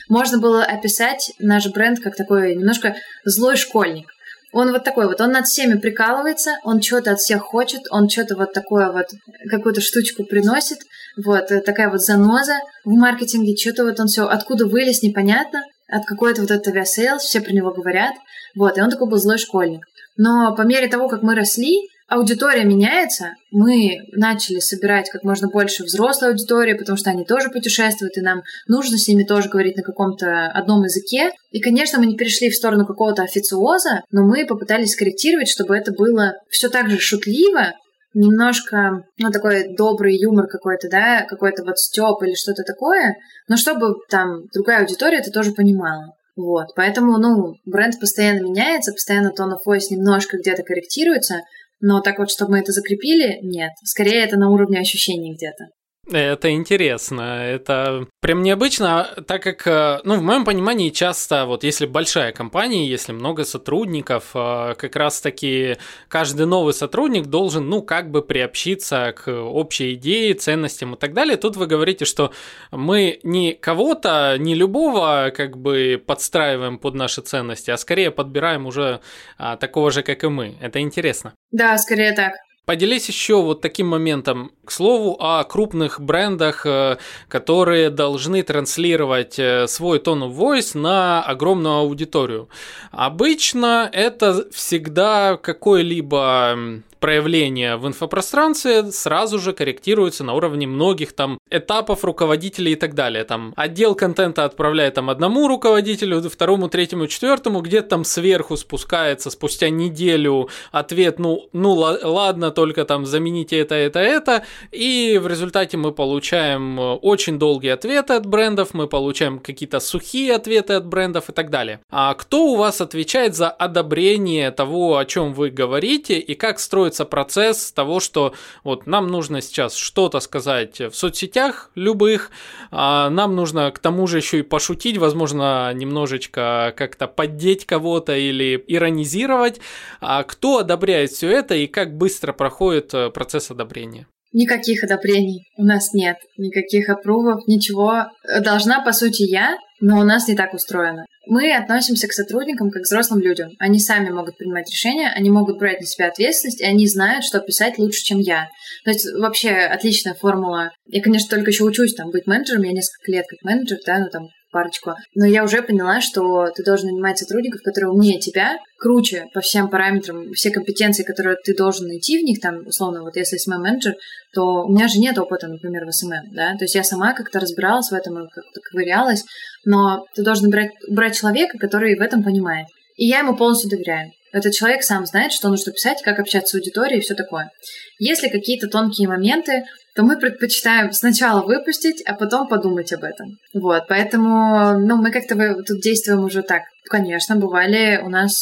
можно 0.10 0.40
было 0.40 0.64
описать 0.64 1.32
наш 1.40 1.68
бренд 1.68 2.00
как 2.00 2.16
такой 2.16 2.56
немножко 2.56 2.96
злой 3.26 3.58
школьник. 3.58 4.08
Он 4.54 4.72
вот 4.72 4.84
такой 4.84 5.08
вот, 5.08 5.20
он 5.20 5.32
над 5.32 5.46
всеми 5.46 5.78
прикалывается, 5.78 6.58
он 6.64 6.82
что-то 6.82 7.12
от 7.12 7.20
всех 7.20 7.42
хочет, 7.42 7.82
он 7.92 8.10
что-то 8.10 8.36
вот 8.38 8.54
такое 8.54 8.92
вот, 8.92 9.08
какую-то 9.52 9.82
штучку 9.82 10.24
приносит, 10.24 10.80
вот, 11.18 11.52
э, 11.52 11.60
такая 11.60 11.90
вот 11.90 12.02
заноза 12.02 12.60
в 12.86 12.92
маркетинге, 12.92 13.58
что-то 13.58 13.84
вот 13.84 14.00
он 14.00 14.08
все, 14.08 14.26
откуда 14.26 14.66
вылез, 14.66 15.04
непонятно, 15.04 15.64
от 15.90 16.06
какой-то 16.06 16.42
вот 16.42 16.52
этого 16.52 16.78
Aviasales, 16.78 17.24
все 17.24 17.42
про 17.42 17.52
него 17.52 17.72
говорят, 17.72 18.14
вот, 18.56 18.78
и 18.78 18.82
он 18.82 18.90
такой 18.90 19.10
был 19.10 19.18
злой 19.18 19.38
школьник. 19.38 19.86
Но 20.16 20.56
по 20.56 20.62
мере 20.62 20.88
того, 20.88 21.10
как 21.10 21.24
мы 21.24 21.36
росли, 21.36 21.90
аудитория 22.08 22.64
меняется, 22.64 23.34
мы 23.52 23.98
начали 24.14 24.60
собирать 24.60 25.10
как 25.10 25.24
можно 25.24 25.48
больше 25.48 25.84
взрослой 25.84 26.30
аудитории, 26.30 26.74
потому 26.74 26.98
что 26.98 27.10
они 27.10 27.26
тоже 27.26 27.50
путешествуют, 27.50 28.18
и 28.18 28.22
нам 28.22 28.42
нужно 28.68 28.98
с 28.98 29.08
ними 29.08 29.24
тоже 29.24 29.50
говорить 29.50 29.78
на 29.78 29.84
каком-то 29.84 30.48
одном 30.48 30.84
языке. 30.84 31.32
И, 31.52 31.60
конечно, 31.60 32.00
мы 32.00 32.06
не 32.06 32.16
перешли 32.16 32.50
в 32.50 32.56
сторону 32.56 32.86
какого-то 32.86 33.24
официоза, 33.24 34.04
но 34.12 34.24
мы 34.24 34.46
попытались 34.46 34.94
скорректировать, 34.94 35.50
чтобы 35.50 35.76
это 35.76 35.92
было 35.92 36.36
все 36.50 36.70
так 36.70 36.90
же 36.90 37.00
шутливо, 37.00 37.74
немножко, 38.14 39.04
ну, 39.18 39.30
такой 39.32 39.76
добрый 39.76 40.18
юмор 40.18 40.48
какой-то, 40.48 40.90
да, 40.90 41.26
какой-то 41.28 41.64
вот 41.64 41.78
стёб 41.78 42.24
или 42.24 42.34
что-то 42.34 42.64
такое, 42.64 43.16
но 43.48 43.58
чтобы 43.58 43.96
там 44.10 44.48
другая 44.54 44.82
аудитория 44.82 45.20
это 45.20 45.32
тоже 45.32 45.52
понимала. 45.52 46.14
Вот, 46.36 46.68
поэтому, 46.76 47.18
ну, 47.18 47.56
бренд 47.66 48.00
постоянно 48.00 48.44
меняется, 48.44 48.92
постоянно 48.92 49.32
тон 49.32 49.54
of 49.54 49.60
voice 49.68 49.88
немножко 49.90 50.38
где-то 50.38 50.64
корректируется, 50.64 51.42
но 51.80 52.02
так 52.02 52.20
вот, 52.20 52.30
чтобы 52.30 52.52
мы 52.52 52.60
это 52.60 52.72
закрепили, 52.72 53.40
нет. 53.42 53.72
Скорее, 53.84 54.24
это 54.24 54.38
на 54.38 54.50
уровне 54.50 54.80
ощущений 54.80 55.34
где-то. 55.34 55.66
Это 56.10 56.52
интересно, 56.52 57.44
это 57.44 58.08
прям 58.22 58.42
необычно, 58.42 59.10
так 59.28 59.44
как, 59.44 59.68
э, 59.68 60.00
ну, 60.06 60.16
в 60.16 60.22
моем 60.22 60.46
понимании 60.46 60.90
часто, 60.90 61.46
вот 61.46 61.66
если 61.66 61.86
большая 61.86 62.32
компания, 62.32 62.88
если 62.88 63.12
много 63.12 63.44
сотрудников, 63.44 64.32
э, 64.34 64.76
как 64.78 64.96
раз-таки 64.96 65.78
каждый 66.08 66.46
новый 66.46 66.74
сотрудник 66.74 67.26
должен, 67.26 67.68
ну, 67.68 67.82
как 67.82 68.10
бы 68.10 68.22
приобщиться 68.22 69.14
к 69.18 69.30
общей 69.30 69.96
идее, 69.96 70.34
ценностям 70.34 70.96
и 70.96 70.98
так 70.98 71.14
далее. 71.14 71.36
Тут 71.36 71.58
вы 71.58 71.68
говорите, 71.68 72.06
что 72.06 72.32
мы 72.72 73.20
не 73.24 73.54
кого-то, 73.54 74.38
не 74.40 74.56
любого, 74.56 75.34
как 75.36 75.58
бы 75.58 76.02
подстраиваем 76.06 76.78
под 76.78 76.96
наши 76.96 77.22
ценности, 77.22 77.70
а 77.70 77.78
скорее 77.78 78.12
подбираем 78.12 78.66
уже 78.66 79.02
а, 79.38 79.58
такого 79.58 79.92
же, 79.92 80.04
как 80.04 80.24
и 80.24 80.28
мы. 80.28 80.56
Это 80.62 80.80
интересно. 80.80 81.34
Да, 81.52 81.78
скорее 81.78 82.14
так. 82.14 82.34
Поделись 82.68 83.08
еще 83.08 83.42
вот 83.42 83.62
таким 83.62 83.88
моментом, 83.88 84.52
к 84.66 84.72
слову, 84.72 85.16
о 85.22 85.42
крупных 85.46 86.02
брендах, 86.02 86.66
э, 86.66 86.98
которые 87.30 87.90
должны 87.90 88.44
транслировать 88.44 89.40
э, 89.40 89.68
свой 89.68 90.00
тон 90.00 90.24
of 90.24 90.36
voice 90.36 90.78
на 90.78 91.24
огромную 91.24 91.76
аудиторию. 91.76 92.50
Обычно 92.92 93.90
это 93.94 94.50
всегда 94.52 95.38
какой-либо 95.38 96.82
проявления 97.00 97.78
в 97.78 97.88
инфопространстве 97.88 98.92
сразу 98.92 99.40
же 99.40 99.54
корректируются 99.54 100.26
на 100.26 100.34
уровне 100.34 100.68
многих 100.68 101.14
там 101.14 101.37
этапов 101.50 102.04
руководителей 102.04 102.74
и 102.74 102.76
так 102.76 102.94
далее. 102.94 103.24
Там 103.24 103.54
отдел 103.56 103.96
контента 103.96 104.46
отправляет 104.46 104.96
там 104.96 105.10
одному 105.10 105.48
руководителю, 105.48 106.22
второму, 106.30 106.68
третьему, 106.70 107.08
четвертому, 107.08 107.62
где-то 107.62 107.90
там 107.90 108.04
сверху 108.04 108.58
спускается 108.58 109.30
спустя 109.30 109.70
неделю 109.70 110.50
ответ, 110.72 111.20
ну, 111.20 111.48
ну 111.54 111.74
ладно, 111.74 112.52
только 112.52 112.86
там 112.86 113.06
замените 113.06 113.60
это, 113.60 113.76
это, 113.76 114.00
это, 114.00 114.44
и 114.72 115.20
в 115.22 115.28
результате 115.28 115.78
мы 115.78 115.92
получаем 115.92 116.80
э, 116.80 116.94
очень 116.96 117.40
долгие 117.40 117.70
ответы 117.70 118.14
от 118.14 118.26
брендов, 118.26 118.74
мы 118.74 118.88
получаем 118.88 119.40
какие-то 119.40 119.80
сухие 119.80 120.36
ответы 120.36 120.74
от 120.74 120.86
брендов 120.86 121.30
и 121.30 121.34
так 121.34 121.50
далее. 121.50 121.80
А 121.90 122.14
кто 122.14 122.48
у 122.48 122.56
вас 122.56 122.82
отвечает 122.82 123.36
за 123.36 123.50
одобрение 123.50 124.52
того, 124.52 124.98
о 124.98 125.06
чем 125.06 125.34
вы 125.34 125.50
говорите, 125.50 126.20
и 126.20 126.36
как 126.36 126.60
строится 126.60 127.06
процесс 127.06 127.72
того, 127.72 128.00
что 128.00 128.34
вот 128.64 128.88
нам 128.88 129.08
нужно 129.08 129.42
сейчас 129.42 129.76
что-то 129.76 130.20
сказать 130.20 130.80
в 130.80 130.94
соцсетях 130.94 131.37
любых, 131.76 132.32
а 132.72 133.10
нам 133.10 133.36
нужно 133.36 133.72
к 133.72 133.80
тому 133.80 134.08
же 134.08 134.18
еще 134.18 134.40
и 134.40 134.44
пошутить, 134.44 134.98
возможно, 134.98 135.72
немножечко 135.74 136.74
как-то 136.76 137.08
поддеть 137.08 137.66
кого-то 137.66 138.16
или 138.16 138.64
иронизировать. 138.68 139.60
А 140.02 140.24
кто 140.24 140.60
одобряет 140.60 141.12
все 141.12 141.30
это 141.30 141.56
и 141.56 141.68
как 141.68 141.96
быстро 141.98 142.34
проходит 142.34 142.94
э, 142.94 143.10
процесс 143.10 143.52
одобрения? 143.52 144.08
Никаких 144.34 144.84
одобрений 144.84 145.48
у 145.58 145.64
нас 145.64 145.94
нет, 145.94 146.18
никаких 146.38 146.90
опрувов, 146.90 147.48
ничего. 147.48 148.08
Должна, 148.42 148.82
по 148.82 148.92
сути, 148.92 149.24
я, 149.24 149.58
но 149.80 150.00
у 150.00 150.04
нас 150.04 150.28
не 150.28 150.36
так 150.36 150.54
устроено. 150.54 151.06
Мы 151.28 151.54
относимся 151.54 152.08
к 152.08 152.14
сотрудникам 152.14 152.70
как 152.70 152.84
к 152.84 152.86
взрослым 152.86 153.20
людям. 153.20 153.52
Они 153.60 153.80
сами 153.80 154.10
могут 154.10 154.38
принимать 154.38 154.70
решения, 154.72 155.10
они 155.10 155.30
могут 155.30 155.58
брать 155.60 155.80
на 155.82 155.86
себя 155.86 156.08
ответственность, 156.08 156.62
и 156.62 156.66
они 156.66 156.88
знают, 156.88 157.26
что 157.26 157.40
писать 157.40 157.78
лучше, 157.78 158.04
чем 158.04 158.20
я. 158.20 158.48
То 158.86 158.92
есть 158.92 159.08
вообще 159.18 159.52
отличная 159.52 160.14
формула. 160.14 160.72
Я, 160.86 161.02
конечно, 161.02 161.30
только 161.30 161.52
еще 161.52 161.64
учусь 161.64 161.96
там 161.96 162.12
быть 162.12 162.28
менеджером, 162.28 162.64
я 162.64 162.72
несколько 162.72 163.12
лет 163.12 163.26
как 163.28 163.42
менеджер, 163.44 163.78
да, 163.86 164.00
ну 164.00 164.10
там 164.10 164.28
парочку. 164.58 164.96
Но 165.14 165.26
я 165.26 165.44
уже 165.44 165.62
поняла, 165.62 166.02
что 166.02 166.48
ты 166.56 166.64
должен 166.64 166.88
нанимать 166.88 167.20
сотрудников, 167.20 167.62
которые 167.64 167.92
умнее 167.92 168.20
тебя, 168.20 168.58
круче 168.80 169.26
по 169.34 169.42
всем 169.42 169.70
параметрам, 169.70 170.34
все 170.34 170.50
компетенции, 170.50 171.04
которые 171.04 171.38
ты 171.44 171.56
должен 171.56 171.88
найти 171.88 172.20
в 172.20 172.24
них, 172.24 172.40
там, 172.40 172.66
условно, 172.66 173.04
вот 173.04 173.16
если 173.16 173.38
SMM 173.38 173.60
менеджер, 173.60 173.94
то 174.34 174.64
у 174.66 174.72
меня 174.72 174.88
же 174.88 175.00
нет 175.00 175.18
опыта, 175.20 175.48
например, 175.48 175.86
в 175.86 175.90
SMM, 175.90 176.34
да, 176.34 176.56
то 176.58 176.64
есть 176.64 176.74
я 176.74 176.84
сама 176.84 177.14
как-то 177.14 177.40
разбиралась 177.40 177.92
в 177.92 177.94
этом 177.94 178.24
и 178.24 178.30
как-то 178.30 178.62
ковырялась, 178.72 179.24
но 179.64 180.06
ты 180.16 180.24
должен 180.24 180.50
брать, 180.50 180.72
брать 180.90 181.16
человека, 181.16 181.58
который 181.60 181.96
в 181.96 182.02
этом 182.02 182.24
понимает. 182.24 182.68
И 182.96 183.06
я 183.06 183.20
ему 183.20 183.36
полностью 183.36 183.70
доверяю. 183.70 184.12
Этот 184.34 184.54
человек 184.54 184.84
сам 184.84 185.06
знает, 185.06 185.32
что 185.32 185.50
нужно 185.50 185.72
писать, 185.72 186.02
как 186.04 186.20
общаться 186.20 186.52
с 186.52 186.56
аудиторией 186.56 187.00
и 187.00 187.02
все 187.04 187.14
такое. 187.14 187.52
Если 188.00 188.28
какие-то 188.28 188.68
тонкие 188.68 189.08
моменты, 189.08 189.64
то 189.98 190.04
мы 190.04 190.16
предпочитаем 190.16 190.92
сначала 190.92 191.42
выпустить, 191.44 192.04
а 192.06 192.14
потом 192.14 192.48
подумать 192.48 192.94
об 192.94 193.04
этом. 193.04 193.40
Вот, 193.56 193.88
поэтому, 193.88 194.78
ну, 194.78 194.96
мы 194.98 195.10
как-то 195.10 195.36
тут 195.64 195.82
действуем 195.82 196.24
уже 196.24 196.44
так. 196.44 196.62
Конечно, 196.90 197.36
бывали 197.36 198.00
у 198.04 198.10
нас 198.10 198.34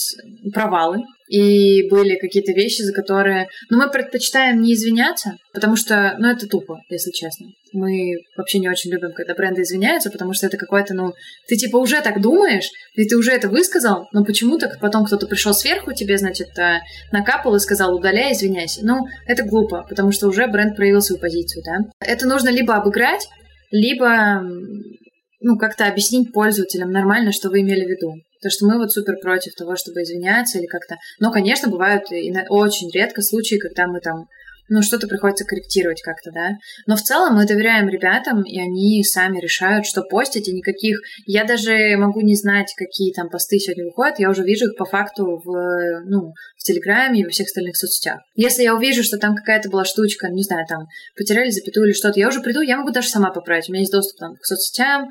провалы, 0.53 1.03
и 1.27 1.89
были 1.89 2.17
какие-то 2.17 2.51
вещи, 2.51 2.83
за 2.83 2.93
которые... 2.93 3.47
Но 3.69 3.77
мы 3.77 3.89
предпочитаем 3.89 4.61
не 4.61 4.73
извиняться, 4.73 5.37
потому 5.53 5.75
что, 5.75 6.15
ну, 6.19 6.29
это 6.29 6.47
тупо, 6.47 6.77
если 6.89 7.11
честно. 7.11 7.47
Мы 7.73 8.13
вообще 8.37 8.59
не 8.59 8.69
очень 8.69 8.91
любим, 8.91 9.11
когда 9.13 9.33
бренды 9.33 9.63
извиняются, 9.63 10.11
потому 10.11 10.33
что 10.33 10.45
это 10.45 10.57
какой-то, 10.57 10.93
ну, 10.93 11.13
ты 11.47 11.55
типа 11.55 11.77
уже 11.77 12.01
так 12.01 12.21
думаешь, 12.21 12.69
и 12.93 13.07
ты 13.07 13.17
уже 13.17 13.31
это 13.31 13.49
высказал, 13.49 14.07
но 14.13 14.23
почему-то 14.23 14.71
потом 14.79 15.05
кто-то 15.05 15.25
пришел 15.25 15.53
сверху 15.53 15.93
тебе, 15.93 16.17
значит, 16.17 16.49
э, 16.59 16.81
накапал 17.11 17.55
и 17.55 17.59
сказал, 17.59 17.95
удаляй, 17.95 18.33
извиняйся. 18.33 18.81
Ну, 18.83 19.05
это 19.27 19.43
глупо, 19.43 19.85
потому 19.89 20.11
что 20.11 20.27
уже 20.27 20.45
бренд 20.47 20.75
проявил 20.75 21.01
свою 21.01 21.19
позицию, 21.19 21.63
да. 21.65 21.89
Это 21.99 22.27
нужно 22.27 22.49
либо 22.49 22.75
обыграть, 22.75 23.27
либо 23.71 24.43
ну, 25.41 25.57
как-то 25.57 25.87
объяснить 25.87 26.33
пользователям 26.33 26.91
нормально, 26.91 27.31
что 27.31 27.49
вы 27.49 27.61
имели 27.61 27.85
в 27.85 27.89
виду. 27.89 28.13
То, 28.45 28.51
что 28.51 28.67
мы 28.67 28.77
вот 28.77 28.91
супер 28.91 29.15
против 29.23 29.55
того, 29.55 29.75
чтобы 29.75 30.03
извиняться 30.03 30.59
или 30.59 30.67
как-то... 30.67 30.97
Но, 31.19 31.31
конечно, 31.31 31.67
бывают 31.67 32.03
и 32.11 32.31
очень 32.49 32.91
редко 32.91 33.23
случаи, 33.23 33.55
когда 33.55 33.87
мы 33.87 33.99
там 34.01 34.27
ну, 34.69 34.81
что-то 34.83 35.07
приходится 35.07 35.45
корректировать 35.45 36.01
как-то, 36.03 36.31
да. 36.31 36.49
Но 36.85 36.95
в 36.95 37.01
целом 37.01 37.35
мы 37.35 37.45
доверяем 37.45 37.87
ребятам, 37.87 38.43
и 38.43 38.59
они 38.59 39.03
сами 39.03 39.39
решают, 39.39 39.85
что 39.85 40.01
постить, 40.03 40.47
и 40.47 40.53
никаких... 40.53 40.99
Я 41.25 41.43
даже 41.43 41.95
могу 41.97 42.21
не 42.21 42.35
знать, 42.35 42.73
какие 42.75 43.13
там 43.13 43.29
посты 43.29 43.57
сегодня 43.57 43.85
выходят, 43.85 44.19
я 44.19 44.29
уже 44.29 44.43
вижу 44.43 44.65
их 44.65 44.77
по 44.77 44.85
факту 44.85 45.41
в, 45.43 46.03
ну, 46.05 46.33
в 46.57 46.63
Телеграме 46.63 47.21
и 47.21 47.23
во 47.23 47.29
всех 47.29 47.47
остальных 47.47 47.77
соцсетях. 47.77 48.19
Если 48.35 48.63
я 48.63 48.75
увижу, 48.75 49.03
что 49.03 49.17
там 49.17 49.35
какая-то 49.35 49.69
была 49.69 49.85
штучка, 49.85 50.29
не 50.29 50.43
знаю, 50.43 50.65
там, 50.67 50.85
потеряли 51.15 51.49
запятую 51.49 51.87
или 51.87 51.93
что-то, 51.93 52.19
я 52.19 52.27
уже 52.27 52.41
приду, 52.41 52.61
я 52.61 52.77
могу 52.77 52.91
даже 52.91 53.09
сама 53.09 53.31
поправить. 53.31 53.69
У 53.69 53.71
меня 53.71 53.81
есть 53.81 53.91
доступ 53.91 54.19
там 54.19 54.35
к 54.35 54.45
соцсетям, 54.45 55.09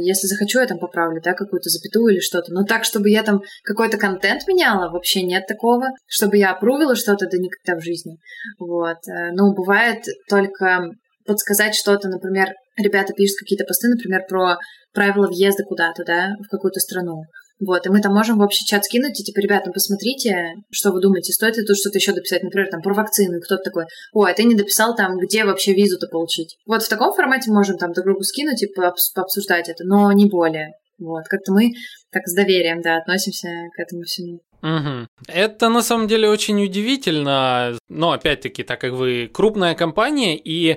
если 0.00 0.26
захочу, 0.26 0.60
я 0.60 0.66
там 0.66 0.78
поправлю, 0.78 1.20
да, 1.22 1.34
какую-то 1.34 1.68
запятую 1.68 2.14
или 2.14 2.20
что-то. 2.20 2.52
Но 2.52 2.64
так, 2.64 2.84
чтобы 2.84 3.10
я 3.10 3.22
там 3.22 3.42
какой-то 3.62 3.98
контент 3.98 4.46
меняла, 4.46 4.90
вообще 4.90 5.22
нет 5.22 5.46
такого. 5.46 5.88
Чтобы 6.06 6.38
я 6.38 6.52
опрувила 6.52 6.96
что-то, 6.96 7.26
да 7.26 7.36
никогда 7.36 7.78
в 7.78 7.84
жизни. 7.84 8.16
Вот. 8.58 8.98
Э, 9.08 9.32
ну, 9.32 9.52
бывает 9.54 10.04
только 10.28 10.90
подсказать 11.26 11.74
что-то, 11.74 12.08
например, 12.08 12.48
ребята 12.76 13.12
пишут 13.12 13.38
какие-то 13.40 13.64
посты, 13.64 13.88
например, 13.88 14.22
про 14.28 14.56
правила 14.92 15.28
въезда 15.28 15.64
куда-то, 15.64 16.04
да, 16.04 16.30
в 16.44 16.48
какую-то 16.48 16.80
страну. 16.80 17.22
Вот, 17.60 17.86
и 17.86 17.90
мы 17.90 18.00
там 18.00 18.14
можем 18.14 18.38
в 18.38 18.42
общий 18.42 18.64
чат 18.64 18.84
скинуть, 18.86 19.20
и 19.20 19.22
типа, 19.22 19.40
ребята, 19.40 19.64
ну 19.66 19.72
посмотрите, 19.72 20.54
что 20.70 20.92
вы 20.92 21.00
думаете, 21.02 21.32
стоит 21.32 21.58
ли 21.58 21.64
тут 21.64 21.76
что-то 21.76 21.98
еще 21.98 22.12
дописать, 22.12 22.42
например, 22.42 22.68
там, 22.70 22.80
про 22.80 22.94
вакцины, 22.94 23.38
кто-то 23.40 23.62
такой, 23.62 23.84
ой, 24.14 24.30
а 24.30 24.34
ты 24.34 24.44
не 24.44 24.54
дописал 24.54 24.96
там, 24.96 25.18
где 25.18 25.44
вообще 25.44 25.74
визу-то 25.74 26.06
получить. 26.08 26.56
Вот 26.66 26.82
в 26.82 26.88
таком 26.88 27.12
формате 27.12 27.50
можем 27.50 27.76
там 27.76 27.92
друг 27.92 28.06
другу 28.06 28.22
скинуть 28.22 28.62
и 28.62 28.72
пообсуждать 29.14 29.68
это, 29.68 29.84
но 29.84 30.10
не 30.12 30.26
более. 30.26 30.72
Вот, 30.98 31.24
как-то 31.28 31.52
мы 31.52 31.72
так 32.10 32.26
с 32.26 32.34
доверием, 32.34 32.80
да, 32.80 32.96
относимся 32.96 33.48
к 33.74 33.80
этому 33.80 34.02
всему. 34.02 34.40
Угу. 34.62 35.06
Это 35.28 35.68
на 35.68 35.82
самом 35.82 36.06
деле 36.06 36.28
очень 36.28 36.62
удивительно, 36.62 37.78
но 37.88 38.12
опять-таки, 38.12 38.62
так 38.62 38.80
как 38.80 38.92
вы 38.92 39.30
крупная 39.32 39.74
компания 39.74 40.36
и 40.36 40.76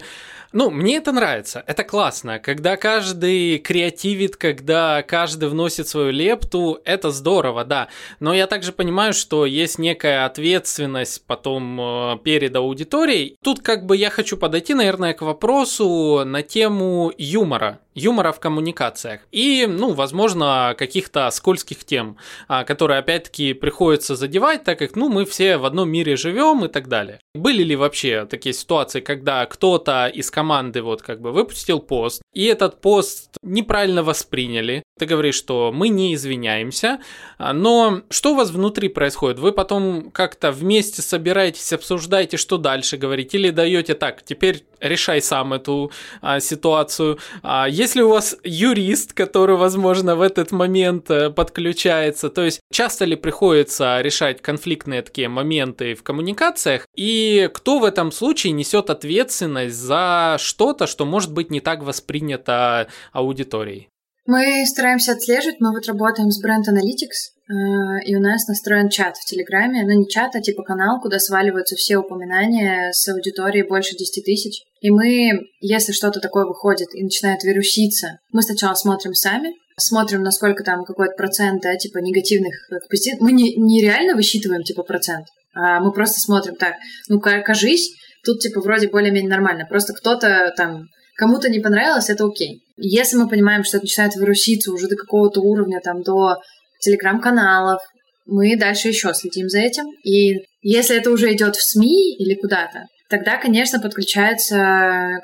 ну, 0.54 0.70
мне 0.70 0.98
это 0.98 1.12
нравится, 1.12 1.64
это 1.66 1.84
классно. 1.84 2.38
Когда 2.38 2.78
каждый 2.78 3.58
креативит, 3.58 4.36
когда 4.36 5.02
каждый 5.02 5.50
вносит 5.50 5.88
свою 5.88 6.12
лепту, 6.12 6.80
это 6.86 7.10
здорово, 7.10 7.66
да. 7.66 7.88
Но 8.20 8.36
я 8.36 8.46
также 8.46 8.72
понимаю, 8.72 9.14
что 9.14 9.48
есть 9.48 9.80
некая 9.80 10.26
ответственность 10.26 11.26
потом 11.26 11.82
э, 11.82 12.18
перед 12.24 12.56
аудиторией. 12.56 13.36
Тут 13.44 13.62
как 13.62 13.88
бы 13.88 13.98
я 13.98 14.12
хочу 14.12 14.38
подойти, 14.38 14.76
наверное, 14.76 15.16
к 15.16 15.24
вопросу 15.24 16.22
на 16.24 16.44
тему 16.44 17.12
юмора 17.18 17.80
юмора 17.96 18.32
в 18.32 18.40
коммуникациях 18.40 19.22
и, 19.32 19.68
ну, 19.70 19.94
возможно, 19.94 20.76
каких-то 20.78 21.30
скользких 21.32 21.84
тем, 21.84 22.18
а, 22.48 22.64
которые, 22.64 23.00
опять-таки, 23.00 23.54
приходится 23.74 24.16
задевать, 24.16 24.64
так 24.64 24.78
как, 24.78 24.96
ну, 24.96 25.10
мы 25.10 25.26
все 25.26 25.58
в 25.58 25.66
одном 25.66 25.90
мире 25.90 26.16
живем 26.16 26.64
и 26.64 26.68
так 26.68 26.88
далее. 26.88 27.20
Были 27.34 27.64
ли 27.64 27.76
вообще 27.76 28.28
такие 28.30 28.54
ситуации, 28.54 29.02
когда 29.02 29.44
кто-то 29.48 30.06
из 30.06 30.30
команды 30.30 30.84
вот 30.84 31.02
как 31.02 31.22
бы 31.22 31.32
выпустил 31.32 31.80
пост, 31.80 32.22
и 32.36 32.46
этот 32.46 32.82
пост 32.82 33.32
неправильно 33.42 34.04
восприняли? 34.04 34.84
Ты 35.00 35.08
говоришь, 35.08 35.36
что 35.36 35.72
мы 35.74 35.90
не 35.90 36.14
извиняемся, 36.14 37.00
а, 37.40 37.52
но 37.52 38.02
что 38.12 38.34
у 38.34 38.36
вас 38.36 38.52
внутри 38.52 38.90
происходит? 38.90 39.40
Вы 39.40 39.52
потом 39.52 40.12
как-то 40.12 40.52
вместе 40.52 41.02
собираетесь, 41.02 41.74
обсуждаете, 41.74 42.38
что 42.38 42.60
дальше 42.60 42.98
говорить, 42.98 43.34
или 43.34 43.50
даете 43.50 43.96
так, 43.96 44.22
теперь 44.24 44.66
решай 44.84 45.22
сам 45.22 45.54
эту 45.54 45.92
а, 46.22 46.40
ситуацию. 46.40 47.18
А, 47.42 47.68
если 47.68 48.02
у 48.02 48.10
вас 48.10 48.38
юрист, 48.44 49.14
который, 49.14 49.56
возможно, 49.56 50.16
в 50.16 50.22
этот 50.22 50.52
момент 50.52 51.10
а, 51.10 51.32
подключается, 51.32 52.30
то 52.30 52.44
есть 52.44 52.60
часто 52.72 53.06
ли 53.06 53.16
приходится 53.64 54.02
решать 54.02 54.42
конфликтные 54.42 55.02
такие 55.02 55.30
моменты 55.30 55.96
в 55.96 56.04
коммуникациях, 56.04 56.88
и 56.96 57.50
кто 57.54 57.80
в 57.80 57.84
этом 57.84 58.12
случае 58.12 58.54
несет 58.54 58.90
ответственность 58.90 59.76
за 59.76 60.38
что-то, 60.40 60.88
что 60.88 61.06
может 61.06 61.32
быть 61.32 61.50
не 61.50 61.62
так 61.62 61.84
воспринято 61.84 62.88
аудиторией? 63.12 63.90
Мы 64.26 64.66
стараемся 64.66 65.14
отслеживать, 65.14 65.60
мы 65.60 65.72
вот 65.72 65.86
работаем 65.86 66.32
с 66.32 66.44
Brand 66.44 66.64
Analytics, 66.64 67.36
э, 67.50 68.06
и 68.06 68.16
у 68.16 68.22
нас 68.22 68.48
настроен 68.48 68.88
чат 68.90 69.18
в 69.18 69.26
Телеграме, 69.26 69.84
ну 69.84 70.00
не 70.00 70.08
чат, 70.08 70.36
а 70.36 70.42
типа 70.42 70.64
канал, 70.64 71.02
куда 71.02 71.20
сваливаются 71.20 71.76
все 71.76 71.98
упоминания 71.98 72.92
с 72.94 73.06
аудиторией 73.10 73.68
больше 73.68 73.98
10 73.98 74.24
тысяч. 74.24 74.64
И 74.80 74.92
мы, 74.92 75.42
если 75.60 75.92
что-то 75.92 76.22
такое 76.22 76.46
выходит 76.46 76.88
и 76.94 77.04
начинает 77.04 77.44
вируситься, 77.44 78.20
мы 78.32 78.42
сначала 78.42 78.76
смотрим 78.76 79.14
сами, 79.14 79.50
смотрим, 79.78 80.22
насколько 80.22 80.64
там 80.64 80.84
какой-то 80.84 81.16
процент, 81.16 81.62
да, 81.62 81.76
типа 81.76 82.00
негативных 82.00 82.54
позитивных. 82.90 83.22
Мы 83.22 83.32
не, 83.32 83.56
не 83.56 83.82
реально 83.82 84.16
высчитываем, 84.16 84.64
типа, 84.64 84.84
процент, 84.84 85.28
а 85.54 85.80
мы 85.80 85.92
просто 85.92 86.20
смотрим 86.20 86.56
так, 86.56 86.76
ну, 87.10 87.20
кажись, 87.20 87.92
тут, 88.24 88.40
типа, 88.40 88.62
вроде 88.62 88.90
более-менее 88.90 89.30
нормально. 89.30 89.66
Просто 89.70 89.94
кто-то 89.94 90.54
там 90.56 90.88
Кому-то 91.16 91.50
не 91.50 91.60
понравилось, 91.60 92.10
это 92.10 92.26
окей. 92.26 92.64
Если 92.78 93.18
мы 93.18 93.30
понимаем, 93.30 93.64
что 93.64 93.78
это 93.78 93.86
начинает 93.86 94.16
вируситься 94.16 94.72
уже 94.72 94.88
до 94.88 94.96
какого-то 94.96 95.42
уровня, 95.42 95.80
там, 95.84 96.02
до 96.02 96.38
телеграм-каналов, 96.82 97.82
мы 98.26 98.58
дальше 98.58 98.88
еще 98.88 99.14
следим 99.14 99.48
за 99.48 99.60
этим. 99.60 99.86
И 100.04 100.46
если 100.62 100.98
это 100.98 101.12
уже 101.12 101.32
идет 101.34 101.56
в 101.56 101.64
СМИ 101.64 102.16
или 102.18 102.34
куда-то, 102.36 102.88
тогда, 103.10 103.38
конечно, 103.38 103.80
подключается 103.80 104.56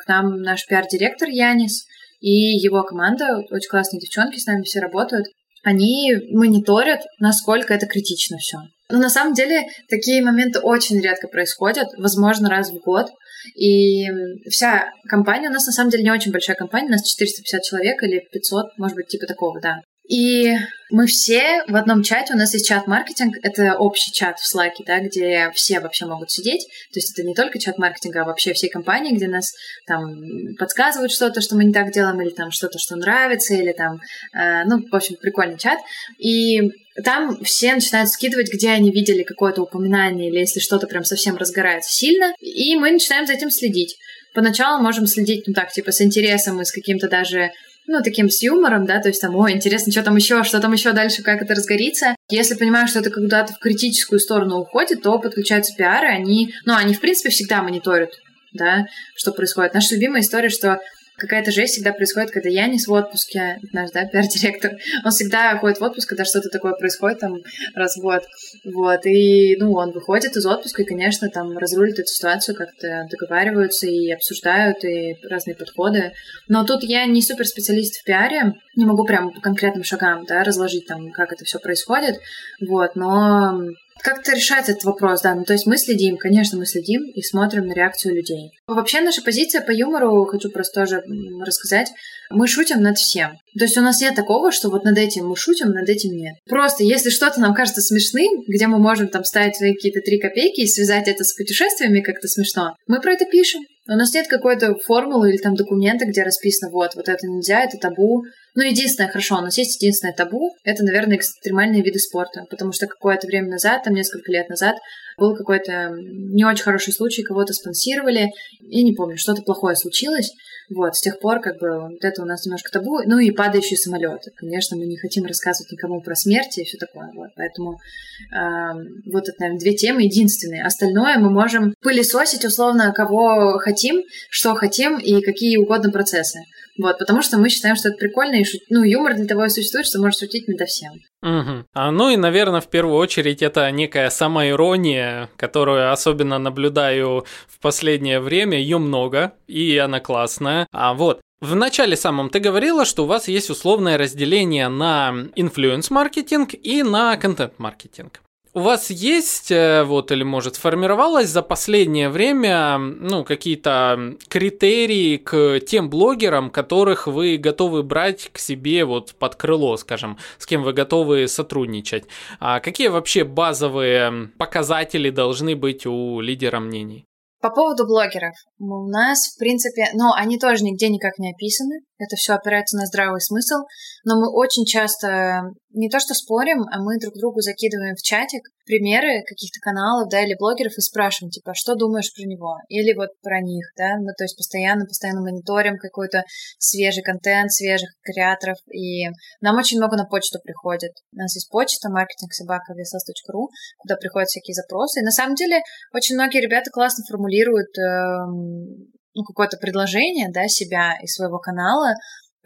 к 0.04 0.08
нам 0.08 0.42
наш 0.42 0.68
пиар-директор 0.68 1.28
Янис 1.28 1.86
и 2.20 2.58
его 2.58 2.84
команда, 2.84 3.38
очень 3.50 3.70
классные 3.70 4.00
девчонки, 4.00 4.40
с 4.40 4.46
нами 4.46 4.64
все 4.64 4.80
работают. 4.80 5.28
Они 5.64 6.14
мониторят, 6.32 7.02
насколько 7.20 7.74
это 7.74 7.86
критично 7.86 8.38
все. 8.38 8.60
Но 8.90 8.98
на 8.98 9.10
самом 9.10 9.34
деле 9.34 9.68
такие 9.90 10.24
моменты 10.24 10.60
очень 10.60 11.00
редко 11.00 11.28
происходят, 11.28 11.88
возможно, 11.98 12.50
раз 12.50 12.72
в 12.72 12.80
год. 12.80 13.08
И 13.56 14.08
вся 14.50 14.92
компания, 15.08 15.50
у 15.50 15.54
нас 15.54 15.66
на 15.66 15.72
самом 15.72 15.92
деле 15.92 16.04
не 16.04 16.12
очень 16.12 16.32
большая 16.32 16.56
компания, 16.56 16.88
у 16.88 16.92
нас 16.92 17.08
450 17.08 17.62
человек 17.64 18.04
или 18.04 18.28
500, 18.32 18.78
может 18.78 18.96
быть, 18.96 19.08
типа 19.08 19.28
такого, 19.28 19.60
да. 19.62 19.80
И 20.10 20.56
мы 20.90 21.06
все 21.06 21.64
в 21.68 21.76
одном 21.76 22.02
чате, 22.02 22.34
у 22.34 22.38
нас 22.38 22.54
есть 22.54 22.68
чат-маркетинг, 22.68 23.38
это 23.44 23.76
общий 23.78 24.12
чат 24.12 24.40
в 24.40 24.56
Slack, 24.56 24.72
да, 24.88 25.00
где 25.00 25.52
все 25.54 25.80
вообще 25.80 26.08
могут 26.08 26.32
сидеть. 26.32 26.66
То 26.92 26.98
есть 26.98 27.14
это 27.14 27.28
не 27.28 27.36
только 27.36 27.60
чат 27.60 27.78
маркетинга, 27.78 28.24
а 28.24 28.26
вообще 28.26 28.54
всей 28.54 28.70
компании, 28.72 29.16
где 29.16 29.28
нас 29.28 29.54
там 29.86 30.20
подсказывают 30.58 31.12
что-то, 31.12 31.42
что 31.42 31.56
мы 31.56 31.66
не 31.66 31.74
так 31.74 31.92
делаем, 31.92 32.20
или 32.22 32.32
там 32.32 32.50
что-то, 32.50 32.80
что 32.80 32.96
нравится, 32.96 33.54
или 33.54 33.72
там, 33.72 34.00
э, 34.34 34.64
ну, 34.66 34.84
в 34.92 34.96
общем, 34.96 35.16
прикольный 35.22 35.60
чат. 35.60 35.78
И 36.18 36.72
там 37.04 37.44
все 37.44 37.76
начинают 37.76 38.10
скидывать, 38.10 38.52
где 38.52 38.72
они 38.72 38.92
видели 38.92 39.22
какое-то 39.22 39.62
упоминание, 39.62 40.30
или 40.30 40.40
если 40.40 40.60
что-то 40.60 40.88
прям 40.88 41.04
совсем 41.04 41.38
разгорается 41.38 41.94
сильно, 41.94 42.34
и 42.42 42.76
мы 42.78 42.90
начинаем 42.90 43.28
за 43.28 43.34
этим 43.34 43.52
следить. 43.52 43.96
Поначалу 44.34 44.82
можем 44.82 45.06
следить, 45.06 45.48
ну 45.48 45.54
так, 45.54 45.72
типа, 45.72 45.92
с 45.92 46.02
интересом 46.02 46.60
и 46.62 46.66
с 46.66 46.72
каким-то 46.72 47.08
даже 47.08 47.52
ну, 47.90 48.04
таким 48.04 48.30
с 48.30 48.44
юмором, 48.44 48.86
да, 48.86 49.02
то 49.02 49.08
есть 49.08 49.20
там, 49.20 49.36
ой, 49.36 49.54
интересно, 49.54 49.92
что 49.92 50.04
там 50.04 50.16
еще, 50.16 50.44
что 50.44 50.60
там 50.60 50.72
еще 50.74 50.92
дальше, 50.92 51.24
как 51.24 51.42
это 51.42 51.56
разгорится. 51.56 52.16
Если 52.30 52.54
понимаю, 52.54 52.88
что 52.88 53.00
это 53.00 53.10
куда-то 53.10 53.54
в 53.54 53.58
критическую 53.58 54.20
сторону 54.20 54.60
уходит, 54.60 55.02
то 55.02 55.18
подключаются 55.18 55.76
пиары, 55.76 56.08
они, 56.08 56.54
ну, 56.66 56.76
они, 56.76 56.94
в 56.94 57.02
принципе, 57.02 57.32
всегда 57.32 57.64
мониторят, 57.64 58.12
да, 58.54 58.86
что 59.16 59.32
происходит. 59.32 59.74
Наша 59.74 59.96
любимая 59.96 60.22
история, 60.22 60.50
что 60.50 60.80
какая-то 61.20 61.52
жесть 61.52 61.74
всегда 61.74 61.94
происходит, 61.94 62.32
когда 62.32 62.50
Янис 62.50 62.88
в 62.88 62.92
отпуске, 62.92 63.60
наш, 63.72 63.92
да, 63.92 64.06
пиар-директор, 64.12 64.78
он 65.04 65.12
всегда 65.12 65.58
ходит 65.58 65.80
в 65.80 65.84
отпуск, 65.84 66.10
когда 66.10 66.26
что-то 66.26 66.50
такое 66.50 66.74
происходит, 66.74 67.20
там, 67.20 67.38
раз 67.76 67.98
в 67.98 68.02
год, 68.02 68.24
вот, 68.64 69.06
и, 69.06 69.56
ну, 69.60 69.74
он 69.74 69.92
выходит 69.92 70.36
из 70.36 70.46
отпуска 70.46 70.82
и, 70.82 70.86
конечно, 70.86 71.30
там 71.30 71.58
разрулит 71.58 72.00
эту 72.00 72.08
ситуацию, 72.08 72.56
как-то 72.56 73.08
договариваются 73.12 73.88
и 73.88 74.12
обсуждают, 74.12 74.84
и 74.84 75.18
разные 75.30 75.56
подходы, 75.56 76.14
но 76.48 76.66
тут 76.66 76.84
я 76.84 77.06
не 77.06 77.22
супер 77.22 77.46
специалист 77.46 78.02
в 78.02 78.04
пиаре, 78.04 78.54
не 78.76 78.86
могу 78.86 79.06
прям 79.06 79.32
по 79.32 79.42
конкретным 79.42 79.84
шагам, 79.84 80.26
да, 80.26 80.44
разложить 80.44 80.88
там, 80.88 81.12
как 81.12 81.34
это 81.34 81.44
все 81.46 81.60
происходит, 81.60 82.16
вот, 82.62 82.96
но 82.96 83.60
как-то 84.02 84.34
решать 84.34 84.70
этот 84.70 84.84
вопрос, 84.84 85.22
да. 85.22 85.36
Ну, 85.36 85.44
то 85.44 85.54
есть 85.54 85.66
мы 85.66 85.78
следим, 85.78 86.18
конечно, 86.18 86.58
мы 86.58 86.66
следим 86.66 87.04
и 87.14 87.22
смотрим 87.22 87.68
на 87.68 87.74
реакцию 87.74 88.16
людей. 88.16 88.52
Вообще 88.68 89.02
наша 89.02 89.22
позиция 89.22 89.62
по 89.62 89.72
юмору, 89.72 90.26
хочу 90.26 90.50
просто 90.50 90.82
тоже 90.82 91.04
рассказать, 91.42 91.90
мы 92.32 92.48
шутим 92.48 92.82
над 92.82 92.98
всем. 92.98 93.32
То 93.58 93.66
есть 93.66 93.78
у 93.78 93.82
нас 93.82 94.00
нет 94.02 94.16
такого, 94.16 94.52
что 94.52 94.70
вот 94.70 94.84
над 94.84 94.98
этим 94.98 95.28
мы 95.28 95.36
шутим, 95.36 95.70
над 95.70 95.90
этим 95.90 96.12
нет. 96.12 96.36
Просто 96.48 96.84
если 96.84 97.10
что-то 97.10 97.40
нам 97.42 97.54
кажется 97.54 97.82
смешным, 97.82 98.44
где 98.48 98.68
мы 98.68 98.78
можем 98.78 99.08
там 99.08 99.24
ставить 99.24 99.56
свои 99.56 99.74
какие-то 99.74 100.02
три 100.02 100.20
копейки 100.20 100.62
и 100.62 100.68
связать 100.68 101.08
это 101.08 101.24
с 101.24 101.36
путешествиями 101.36 102.02
как-то 102.02 102.28
смешно, 102.28 102.76
мы 102.88 103.02
про 103.02 103.14
это 103.14 103.26
пишем. 103.26 103.62
У 103.88 103.94
нас 103.94 104.14
нет 104.14 104.28
какой-то 104.28 104.76
формулы 104.86 105.32
или 105.32 105.38
там 105.38 105.56
документа, 105.56 106.06
где 106.06 106.22
расписано, 106.22 106.72
вот, 106.72 106.94
вот 106.96 107.10
это 107.10 107.26
нельзя, 107.26 107.64
это 107.64 107.78
табу. 107.78 108.24
Ну, 108.56 108.64
единственное, 108.64 109.10
хорошо, 109.10 109.38
у 109.38 109.42
нас 109.42 109.58
есть 109.58 109.82
единственное 109.82 110.14
табу, 110.14 110.56
это, 110.64 110.84
наверное, 110.84 111.18
экстремальные 111.18 111.84
виды 111.84 112.00
спорта, 112.00 112.46
потому 112.50 112.72
что 112.72 112.88
какое-то 112.88 113.28
время 113.28 113.50
назад, 113.50 113.84
там 113.84 113.94
несколько 113.94 114.32
лет 114.32 114.50
назад, 114.50 114.76
был 115.18 115.36
какой-то 115.36 115.90
не 115.92 116.46
очень 116.46 116.64
хороший 116.64 116.94
случай, 116.94 117.24
кого-то 117.24 117.54
спонсировали, 117.54 118.30
и 118.62 118.84
не 118.84 118.94
помню, 118.94 119.18
что-то 119.18 119.42
плохое 119.42 119.76
случилось, 119.76 120.32
вот, 120.70 120.96
с 120.96 121.02
тех 121.02 121.20
пор, 121.20 121.42
как 121.42 121.58
бы, 121.60 121.90
вот 121.90 122.04
это 122.04 122.22
у 122.22 122.26
нас 122.26 122.46
немножко 122.46 122.70
табу. 122.72 123.00
Ну 123.06 123.18
и 123.18 123.32
падающие 123.32 123.78
самолеты. 123.78 124.32
Конечно, 124.36 124.78
мы 124.78 124.86
не 124.86 124.98
хотим 124.98 125.26
рассказывать 125.26 125.72
никому 125.72 126.02
про 126.02 126.16
смерть 126.16 126.58
и 126.60 126.64
все 126.64 126.78
такое. 126.78 127.10
Вот, 127.16 127.30
поэтому 127.36 127.74
э, 127.74 128.74
вот 129.12 129.28
это, 129.28 129.36
наверное, 129.40 129.60
две 129.60 129.74
темы 129.74 130.04
единственные. 130.04 130.64
Остальное 130.64 131.18
мы 131.18 131.32
можем 131.32 131.74
пылесосить 131.82 132.46
условно 132.46 132.94
кого 132.94 133.58
хотим, 133.58 134.04
что 134.30 134.54
хотим 134.54 135.00
и 135.00 135.22
какие 135.22 135.58
угодно 135.58 135.92
процессы. 135.92 136.42
Вот, 136.80 136.98
потому 136.98 137.22
что 137.22 137.38
мы 137.38 137.50
считаем, 137.50 137.76
что 137.76 137.90
это 137.90 137.98
прикольно, 137.98 138.36
и 138.36 138.46
шут... 138.46 138.62
ну, 138.70 138.84
юмор 138.84 139.16
для 139.16 139.26
того 139.26 139.46
и 139.46 139.50
существует, 139.50 139.86
что 139.86 140.00
может 140.00 140.20
шутить 140.20 140.48
надо 140.48 140.66
всем. 140.66 140.94
Угу. 141.22 141.66
А, 141.74 141.92
ну 141.92 142.10
и, 142.10 142.16
наверное, 142.16 142.62
в 142.62 142.70
первую 142.70 142.96
очередь 142.96 143.42
это 143.42 143.70
некая 143.70 144.10
самоирония, 144.10 145.30
которую 145.36 145.92
особенно 145.92 146.40
наблюдаю 146.40 147.26
в 147.48 147.60
последнее 147.60 148.22
время. 148.22 148.58
Ее 148.58 148.78
много, 148.78 149.34
и 149.48 149.78
она 149.78 150.00
классная. 150.00 150.68
А 150.72 150.94
вот, 150.94 151.20
в 151.42 151.54
начале 151.56 151.98
самом 151.98 152.30
ты 152.30 152.40
говорила, 152.40 152.86
что 152.86 153.04
у 153.04 153.08
вас 153.08 153.28
есть 153.28 153.50
условное 153.50 153.98
разделение 153.98 154.70
на 154.70 155.14
инфлюенс-маркетинг 155.36 156.54
и 156.54 156.84
на 156.84 157.18
контент-маркетинг. 157.18 158.22
У 158.52 158.62
вас 158.62 158.90
есть, 158.90 159.52
э, 159.52 159.84
вот, 159.84 160.12
или 160.12 160.24
может 160.24 160.56
сформировалось 160.56 161.30
за 161.30 161.44
последнее 161.44 162.10
время, 162.10 162.80
ну, 162.80 163.24
какие-то 163.24 164.16
критерии 164.28 165.18
к 165.18 165.60
тем 165.60 165.92
блогерам, 165.92 166.50
которых 166.50 167.06
вы 167.06 167.38
готовы 167.38 167.84
брать 167.84 168.32
к 168.34 168.40
себе 168.40 168.86
вот 168.86 169.14
под 169.14 169.36
крыло, 169.36 169.78
скажем, 169.78 170.18
с 170.40 170.48
кем 170.48 170.64
вы 170.64 170.74
готовы 170.74 171.28
сотрудничать? 171.28 172.06
А 172.40 172.60
какие 172.60 172.88
вообще 172.88 173.24
базовые 173.24 174.32
показатели 174.40 175.12
должны 175.12 175.56
быть 175.56 175.86
у 175.86 176.20
лидера 176.20 176.60
мнений? 176.60 177.06
По 177.42 177.52
поводу 177.52 177.86
блогеров. 177.86 178.34
У 178.58 178.90
нас, 178.90 179.20
в 179.34 179.40
принципе, 179.40 179.86
ну, 179.94 180.12
они 180.14 180.38
тоже 180.38 180.64
нигде 180.64 180.90
никак 180.90 181.18
не 181.20 181.32
описаны. 181.32 181.80
Это 181.98 182.18
все 182.18 182.34
опирается 182.34 182.76
на 182.76 182.86
здравый 182.86 183.22
смысл. 183.22 183.64
Но 184.04 184.20
мы 184.20 184.30
очень 184.30 184.66
часто 184.66 185.44
не 185.72 185.90
то 185.90 186.00
что 186.00 186.14
спорим, 186.14 186.66
а 186.72 186.82
мы 186.82 186.98
друг 187.00 187.16
другу 187.16 187.42
закидываем 187.42 187.96
в 187.96 188.02
чатик 188.02 188.42
примеры 188.66 189.22
каких-то 189.26 189.60
каналов, 189.62 190.10
да, 190.10 190.22
или 190.22 190.36
блогеров 190.38 190.74
и 190.78 190.82
спрашиваем, 190.82 191.30
типа, 191.32 191.52
«А 191.52 191.56
что 191.56 191.76
думаешь 191.76 192.14
про 192.14 192.24
него? 192.24 192.58
Или 192.70 192.94
вот 192.96 193.10
про 193.22 193.42
них, 193.42 193.66
да, 193.78 193.98
мы, 193.98 194.14
то 194.18 194.24
есть 194.24 194.38
постоянно, 194.38 194.86
постоянно 194.86 195.22
мониторим 195.22 195.78
какой-то 195.78 196.24
свежий 196.58 197.04
контент, 197.04 197.52
свежих 197.52 197.90
креаторов, 198.02 198.58
и 198.72 199.10
нам 199.42 199.58
очень 199.58 199.78
много 199.78 199.96
на 199.96 200.06
почту 200.06 200.40
приходит. 200.44 200.94
У 201.14 201.18
нас 201.18 201.36
есть 201.36 201.50
почта 201.50 201.90
marketingsobaka.vsas.ru, 201.90 203.48
куда 203.78 203.96
приходят 203.96 204.30
всякие 204.30 204.56
запросы, 204.56 205.02
и 205.02 205.06
на 205.06 205.12
самом 205.12 205.36
деле 205.36 205.62
очень 205.94 206.16
многие 206.16 206.42
ребята 206.42 206.72
классно 206.72 207.04
формулируют 207.08 207.78
э, 207.78 208.90
ну, 209.14 209.24
какое-то 209.24 209.58
предложение, 209.58 210.30
да, 210.32 210.48
себя 210.48 210.94
и 211.02 211.08
своего 211.08 211.40
канала, 211.40 211.94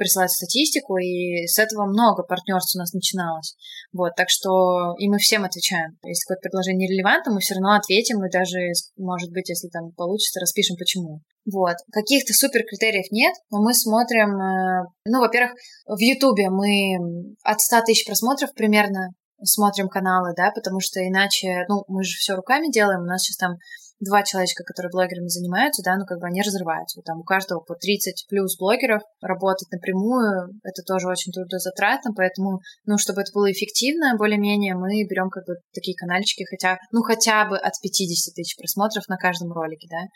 присылать 0.03 0.31
статистику, 0.31 0.97
и 0.97 1.47
с 1.47 1.57
этого 1.57 1.85
много 1.85 2.23
партнерств 2.23 2.75
у 2.75 2.79
нас 2.79 2.91
начиналось. 2.91 3.55
Вот, 3.93 4.11
так 4.17 4.27
что 4.29 4.95
и 4.99 5.07
мы 5.07 5.17
всем 5.17 5.45
отвечаем. 5.45 5.95
Если 6.03 6.27
какое-то 6.27 6.43
предложение 6.43 6.87
нерелевантно, 6.87 7.31
мы 7.31 7.39
все 7.39 7.55
равно 7.55 7.75
ответим, 7.75 8.19
и 8.19 8.29
даже, 8.29 8.59
может 8.97 9.31
быть, 9.31 9.47
если 9.47 9.69
там 9.69 9.91
получится, 9.93 10.41
распишем 10.41 10.75
почему. 10.75 11.21
Вот. 11.49 11.75
Каких-то 11.91 12.33
супер 12.33 12.63
критериев 12.67 13.11
нет, 13.11 13.33
но 13.49 13.63
мы 13.63 13.73
смотрим, 13.73 14.35
э, 14.35 14.83
ну, 15.05 15.19
во-первых, 15.19 15.53
в 15.87 15.99
Ютубе 15.99 16.49
мы 16.49 17.35
от 17.43 17.61
100 17.61 17.81
тысяч 17.87 18.05
просмотров 18.05 18.53
примерно 18.53 19.13
смотрим 19.41 19.87
каналы, 19.87 20.33
да, 20.35 20.51
потому 20.51 20.79
что 20.79 20.99
иначе, 20.99 21.65
ну, 21.67 21.83
мы 21.87 22.03
же 22.03 22.15
все 22.15 22.35
руками 22.35 22.71
делаем, 22.71 23.01
у 23.01 23.05
нас 23.05 23.21
сейчас 23.23 23.37
там 23.37 23.55
два 24.03 24.23
человечка, 24.23 24.63
которые 24.63 24.91
блогерами 24.91 25.27
занимаются, 25.27 25.81
да, 25.83 25.97
ну 25.97 26.05
как 26.05 26.19
бы 26.19 26.27
они 26.27 26.41
разрываются. 26.41 27.01
Там 27.01 27.19
у 27.19 27.23
каждого 27.23 27.59
по 27.59 27.75
30 27.75 28.25
плюс 28.29 28.57
блогеров 28.57 29.01
работать 29.21 29.71
напрямую, 29.71 30.59
это 30.63 30.83
тоже 30.85 31.07
очень 31.07 31.31
трудозатратно, 31.31 32.11
поэтому, 32.15 32.59
ну, 32.85 32.97
чтобы 32.97 33.21
это 33.21 33.31
было 33.33 33.51
эффективно, 33.51 34.15
более-менее, 34.17 34.75
мы 34.75 35.03
берем 35.07 35.29
как 35.29 35.45
бы 35.45 35.55
такие 35.73 35.95
канальчики, 35.95 36.45
хотя, 36.49 36.77
ну, 36.91 37.01
хотя 37.01 37.45
бы 37.45 37.57
от 37.57 37.73
50 37.81 38.35
тысяч 38.35 38.55
просмотров 38.57 39.07
на 39.07 39.17
каждом 39.17 39.51
ролике, 39.51 39.87
да. 39.89 40.07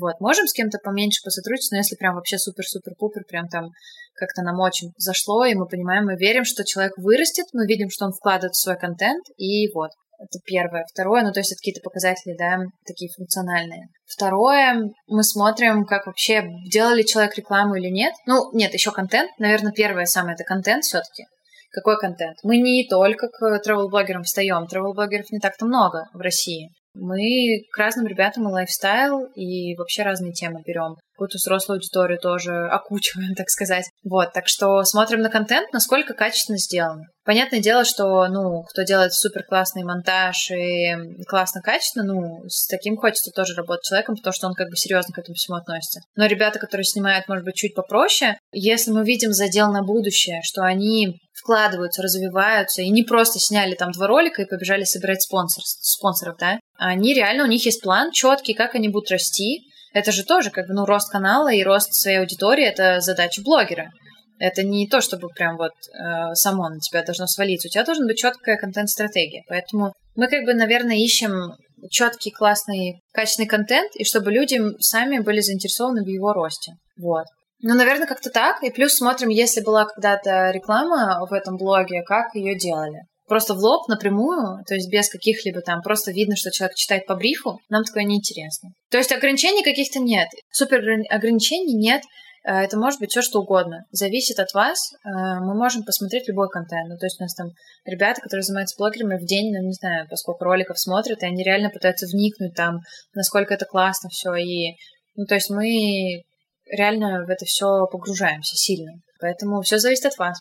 Вот, 0.00 0.20
можем 0.20 0.46
с 0.46 0.52
кем-то 0.52 0.78
поменьше 0.82 1.20
посотрудничать, 1.24 1.72
но 1.72 1.78
если 1.78 1.96
прям 1.96 2.14
вообще 2.14 2.38
супер-супер-пупер, 2.38 3.24
прям 3.28 3.48
там 3.48 3.70
как-то 4.14 4.42
нам 4.42 4.60
очень 4.60 4.92
зашло, 4.98 5.44
и 5.44 5.54
мы 5.54 5.66
понимаем, 5.66 6.04
мы 6.04 6.16
верим, 6.16 6.44
что 6.44 6.64
человек 6.64 6.92
вырастет, 6.98 7.46
мы 7.52 7.66
видим, 7.66 7.88
что 7.90 8.06
он 8.06 8.12
вкладывает 8.12 8.52
в 8.52 8.62
свой 8.62 8.78
контент, 8.78 9.24
и 9.36 9.72
вот. 9.72 9.90
Это 10.20 10.38
первое. 10.44 10.84
Второе, 10.92 11.22
ну, 11.22 11.32
то 11.32 11.40
есть 11.40 11.50
это 11.50 11.60
какие-то 11.60 11.80
показатели, 11.80 12.36
да, 12.36 12.58
такие 12.86 13.10
функциональные. 13.16 13.88
Второе, 14.06 14.92
мы 15.06 15.22
смотрим, 15.24 15.86
как 15.86 16.06
вообще, 16.06 16.44
делал 16.70 16.94
ли 16.94 17.06
человек 17.06 17.36
рекламу 17.36 17.76
или 17.76 17.88
нет. 17.88 18.12
Ну, 18.26 18.52
нет, 18.52 18.74
еще 18.74 18.92
контент. 18.92 19.30
Наверное, 19.38 19.72
первое 19.72 20.04
самое 20.04 20.34
это 20.34 20.44
контент 20.44 20.84
все-таки. 20.84 21.24
Какой 21.72 21.98
контент? 21.98 22.36
Мы 22.42 22.58
не 22.58 22.86
только 22.86 23.28
к 23.28 23.62
travel-блогерам 23.64 24.24
встаем. 24.24 24.66
Travel-блогеров 24.70 25.30
не 25.30 25.38
так-то 25.38 25.64
много 25.64 26.08
в 26.12 26.18
России. 26.20 26.70
Мы 26.94 27.62
к 27.70 27.78
разным 27.78 28.06
ребятам 28.06 28.48
и 28.48 28.52
лайфстайл, 28.52 29.26
и 29.36 29.76
вообще 29.76 30.02
разные 30.02 30.32
темы 30.32 30.62
берем. 30.66 30.96
Какую-то 31.14 31.38
взрослую 31.38 31.76
аудиторию 31.76 32.18
тоже 32.18 32.66
окучиваем, 32.68 33.34
так 33.36 33.48
сказать. 33.48 33.89
Вот, 34.02 34.32
так 34.32 34.48
что 34.48 34.82
смотрим 34.84 35.20
на 35.20 35.28
контент, 35.28 35.72
насколько 35.72 36.14
качественно 36.14 36.56
сделан. 36.56 37.02
Понятное 37.22 37.60
дело, 37.60 37.84
что, 37.84 38.26
ну, 38.28 38.62
кто 38.62 38.82
делает 38.82 39.12
супер 39.12 39.44
классный 39.44 39.84
монтаж 39.84 40.50
и 40.52 40.94
классно 41.28 41.60
качественно, 41.60 42.06
ну, 42.06 42.48
с 42.48 42.66
таким 42.66 42.96
хочется 42.96 43.30
тоже 43.30 43.54
работать 43.54 43.84
человеком, 43.84 44.16
потому 44.16 44.32
что 44.32 44.46
он 44.46 44.54
как 44.54 44.68
бы 44.68 44.76
серьезно 44.76 45.12
к 45.12 45.18
этому 45.18 45.34
всему 45.34 45.58
относится. 45.58 46.00
Но 46.16 46.24
ребята, 46.26 46.58
которые 46.58 46.84
снимают, 46.84 47.28
может 47.28 47.44
быть, 47.44 47.56
чуть 47.56 47.74
попроще, 47.74 48.38
если 48.52 48.90
мы 48.90 49.04
видим 49.04 49.32
задел 49.32 49.70
на 49.70 49.82
будущее, 49.82 50.40
что 50.42 50.62
они 50.62 51.20
вкладываются, 51.34 52.02
развиваются, 52.02 52.82
и 52.82 52.90
не 52.90 53.02
просто 53.02 53.38
сняли 53.38 53.74
там 53.74 53.92
два 53.92 54.06
ролика 54.06 54.42
и 54.42 54.48
побежали 54.48 54.84
собирать 54.84 55.22
спонсор, 55.22 55.62
спонсоров, 55.64 56.36
да, 56.38 56.58
они 56.78 57.12
реально, 57.12 57.44
у 57.44 57.48
них 57.48 57.64
есть 57.66 57.82
план 57.82 58.10
четкий, 58.12 58.54
как 58.54 58.74
они 58.74 58.88
будут 58.88 59.10
расти. 59.10 59.69
Это 59.92 60.12
же 60.12 60.24
тоже 60.24 60.50
как 60.50 60.66
бы, 60.68 60.74
ну, 60.74 60.84
рост 60.84 61.10
канала 61.10 61.52
и 61.52 61.62
рост 61.62 61.92
своей 61.92 62.18
аудитории– 62.18 62.64
это 62.66 63.00
задача 63.00 63.42
блогера. 63.42 63.90
Это 64.38 64.62
не 64.62 64.88
то, 64.88 65.00
чтобы 65.00 65.28
прям 65.28 65.56
вот 65.56 65.72
э, 65.72 66.34
само 66.34 66.68
на 66.68 66.78
тебя 66.78 67.02
должно 67.02 67.26
свалиться. 67.26 67.68
У 67.68 67.70
тебя 67.70 67.84
должна 67.84 68.06
быть 68.06 68.18
четкая 68.18 68.56
контент-стратегия. 68.56 69.42
Поэтому 69.48 69.92
мы 70.14 70.28
как 70.28 70.44
бы, 70.44 70.54
наверное, 70.54 70.96
ищем 70.96 71.54
четкий, 71.90 72.30
классный, 72.30 73.02
качественный 73.12 73.48
контент, 73.48 73.94
и 73.96 74.04
чтобы 74.04 74.32
люди 74.32 74.58
сами 74.78 75.18
были 75.18 75.40
заинтересованы 75.40 76.04
в 76.04 76.08
его 76.08 76.32
росте. 76.32 76.72
Вот. 76.96 77.26
Ну, 77.62 77.74
наверное, 77.74 78.06
как-то 78.06 78.30
так. 78.30 78.62
И 78.62 78.70
плюс 78.70 78.94
смотрим, 78.94 79.28
если 79.28 79.60
была 79.60 79.84
когда-то 79.84 80.50
реклама 80.50 81.26
в 81.28 81.32
этом 81.34 81.56
блоге, 81.56 82.02
как 82.02 82.34
ее 82.34 82.56
делали 82.56 83.00
просто 83.30 83.54
в 83.54 83.58
лоб, 83.58 83.86
напрямую, 83.86 84.64
то 84.66 84.74
есть 84.74 84.90
без 84.90 85.08
каких-либо 85.08 85.60
там, 85.60 85.82
просто 85.82 86.10
видно, 86.10 86.34
что 86.34 86.50
человек 86.50 86.74
читает 86.74 87.06
по 87.06 87.14
брифу, 87.14 87.60
нам 87.68 87.84
такое 87.84 88.02
неинтересно. 88.02 88.70
То 88.90 88.98
есть 88.98 89.12
ограничений 89.12 89.62
каких-то 89.62 90.00
нет, 90.00 90.26
супер 90.50 90.80
ограничений 91.08 91.74
нет, 91.74 92.02
э, 92.44 92.52
это 92.52 92.76
может 92.76 92.98
быть 92.98 93.12
все 93.12 93.22
что 93.22 93.38
угодно. 93.38 93.84
Зависит 93.92 94.40
от 94.40 94.52
вас. 94.52 94.78
Э, 95.04 95.38
мы 95.38 95.54
можем 95.54 95.84
посмотреть 95.84 96.26
любой 96.26 96.48
контент. 96.48 96.88
Ну, 96.88 96.98
то 96.98 97.06
есть 97.06 97.20
у 97.20 97.22
нас 97.22 97.32
там 97.36 97.50
ребята, 97.84 98.20
которые 98.20 98.42
занимаются 98.42 98.74
блогерами 98.76 99.16
в 99.16 99.24
день, 99.24 99.54
ну, 99.54 99.64
не 99.64 99.74
знаю, 99.74 100.08
поскольку 100.10 100.42
роликов 100.42 100.76
смотрят, 100.76 101.22
и 101.22 101.26
они 101.26 101.44
реально 101.44 101.70
пытаются 101.70 102.06
вникнуть 102.06 102.56
там, 102.56 102.80
насколько 103.14 103.54
это 103.54 103.64
классно 103.64 104.08
все. 104.10 104.34
И, 104.34 104.74
ну, 105.14 105.24
то 105.26 105.36
есть 105.36 105.50
мы 105.50 106.24
реально 106.66 107.24
в 107.24 107.30
это 107.30 107.44
все 107.44 107.86
погружаемся 107.86 108.56
сильно. 108.56 108.94
Поэтому 109.20 109.62
все 109.62 109.78
зависит 109.78 110.06
от 110.06 110.18
вас. 110.18 110.36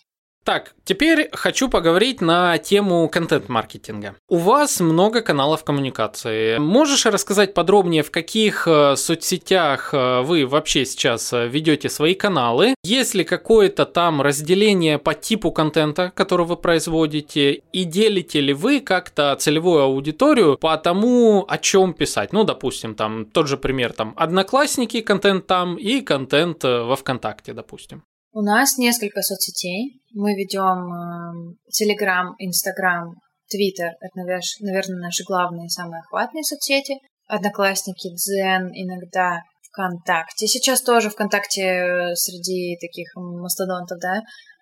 Так, 0.45 0.73
теперь 0.84 1.30
хочу 1.32 1.69
поговорить 1.69 2.21
на 2.21 2.58
тему 2.58 3.08
контент-маркетинга. 3.10 4.15
У 4.30 4.38
вас 4.38 4.80
много 4.80 5.21
каналов 5.21 5.63
коммуникации. 5.63 6.58
Можешь 6.58 7.06
рассказать 7.06 7.54
подробнее, 7.54 8.02
в 8.02 8.10
каких 8.10 8.67
э, 8.67 8.95
соцсетях 8.95 9.93
э, 9.93 10.21
вы 10.21 10.47
вообще 10.47 10.86
сейчас 10.86 11.34
э, 11.34 11.47
ведете 11.47 11.89
свои 11.89 12.15
каналы? 12.15 12.73
Есть 12.84 13.13
ли 13.13 13.23
какое-то 13.23 13.86
там 13.86 14.21
разделение 14.21 14.97
по 14.97 15.13
типу 15.13 15.52
контента, 15.52 16.12
который 16.15 16.45
вы 16.45 16.56
производите? 16.56 17.62
И 17.71 17.84
делите 17.84 18.39
ли 18.39 18.54
вы 18.54 18.80
как-то 18.80 19.36
целевую 19.38 19.84
аудиторию 19.84 20.58
по 20.58 20.75
тому, 20.78 21.45
о 21.47 21.58
чем 21.58 21.93
писать? 21.93 22.34
Ну, 22.34 22.43
допустим, 22.43 22.95
там 22.95 23.25
тот 23.25 23.47
же 23.47 23.58
пример, 23.58 23.93
там, 23.93 24.13
одноклассники, 24.15 25.02
контент 25.02 25.45
там 25.45 25.75
и 25.75 26.02
контент 26.02 26.63
во 26.63 26.95
ВКонтакте, 26.95 27.54
допустим. 27.54 28.04
У 28.32 28.42
нас 28.42 28.78
несколько 28.78 29.22
соцсетей. 29.22 30.02
Мы 30.13 30.36
ведем 30.36 31.58
Телеграм, 31.72 32.36
Инстаграм, 32.38 33.15
Твиттер. 33.50 33.94
Это, 34.00 34.15
наверное, 34.60 35.02
наши 35.02 35.24
главные, 35.24 35.70
самые 35.70 36.02
охватные 36.02 36.44
соцсети. 36.44 36.96
Одноклассники, 37.28 38.13
Дзен, 38.13 38.70
иногда 38.74 39.42
ВКонтакте. 39.70 40.48
Сейчас 40.48 40.82
тоже 40.82 41.10
ВКонтакте 41.10 41.62
э, 41.62 42.15
среди 42.15 42.78
таких 42.80 43.08
мастодонтов, 43.15 44.00
да, 44.00 44.22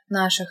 наших. 0.10 0.48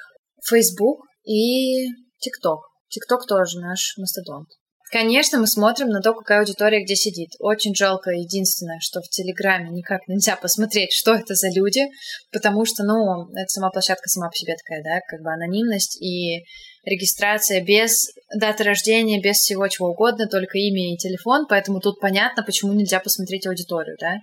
Фейсбук 0.49 1.05
и 1.25 1.87
ТикТок. 2.19 2.61
ТикТок 2.89 3.27
тоже 3.27 3.61
наш 3.61 3.97
мастодонт. 3.99 4.49
Конечно, 4.91 5.41
мы 5.41 5.49
смотрим 5.49 5.89
на 5.89 6.01
то, 6.01 6.15
какая 6.15 6.41
аудитория 6.41 6.83
где 6.85 6.95
сидит. 6.95 7.31
Очень 7.41 7.75
жалко 7.75 8.11
единственное, 8.11 8.79
что 8.81 9.01
в 9.01 9.09
Телеграме 9.09 9.71
никак 9.71 10.07
нельзя 10.07 10.37
посмотреть, 10.41 10.93
что 10.93 11.15
это 11.15 11.35
за 11.35 11.49
люди, 11.49 11.87
потому 12.33 12.65
что, 12.65 12.85
ну, 12.85 13.29
это 13.35 13.49
сама 13.49 13.71
площадка 13.71 14.09
сама 14.09 14.29
по 14.29 14.37
себе 14.37 14.55
такая, 14.55 14.85
да, 14.85 15.01
как 15.09 15.23
бы 15.23 15.33
анонимность 15.33 16.01
и 16.01 16.45
регистрация 16.85 17.65
без 17.65 18.11
даты 18.33 18.63
рождения, 18.63 19.21
без 19.21 19.39
всего 19.39 19.67
чего 19.67 19.89
угодно, 19.89 20.29
только 20.29 20.59
имя 20.59 20.95
и 20.95 20.97
телефон, 20.97 21.47
поэтому 21.49 21.81
тут 21.81 21.99
понятно, 22.01 22.45
почему 22.45 22.73
нельзя 22.73 23.01
посмотреть 23.01 23.47
аудиторию, 23.47 23.97
да. 24.01 24.15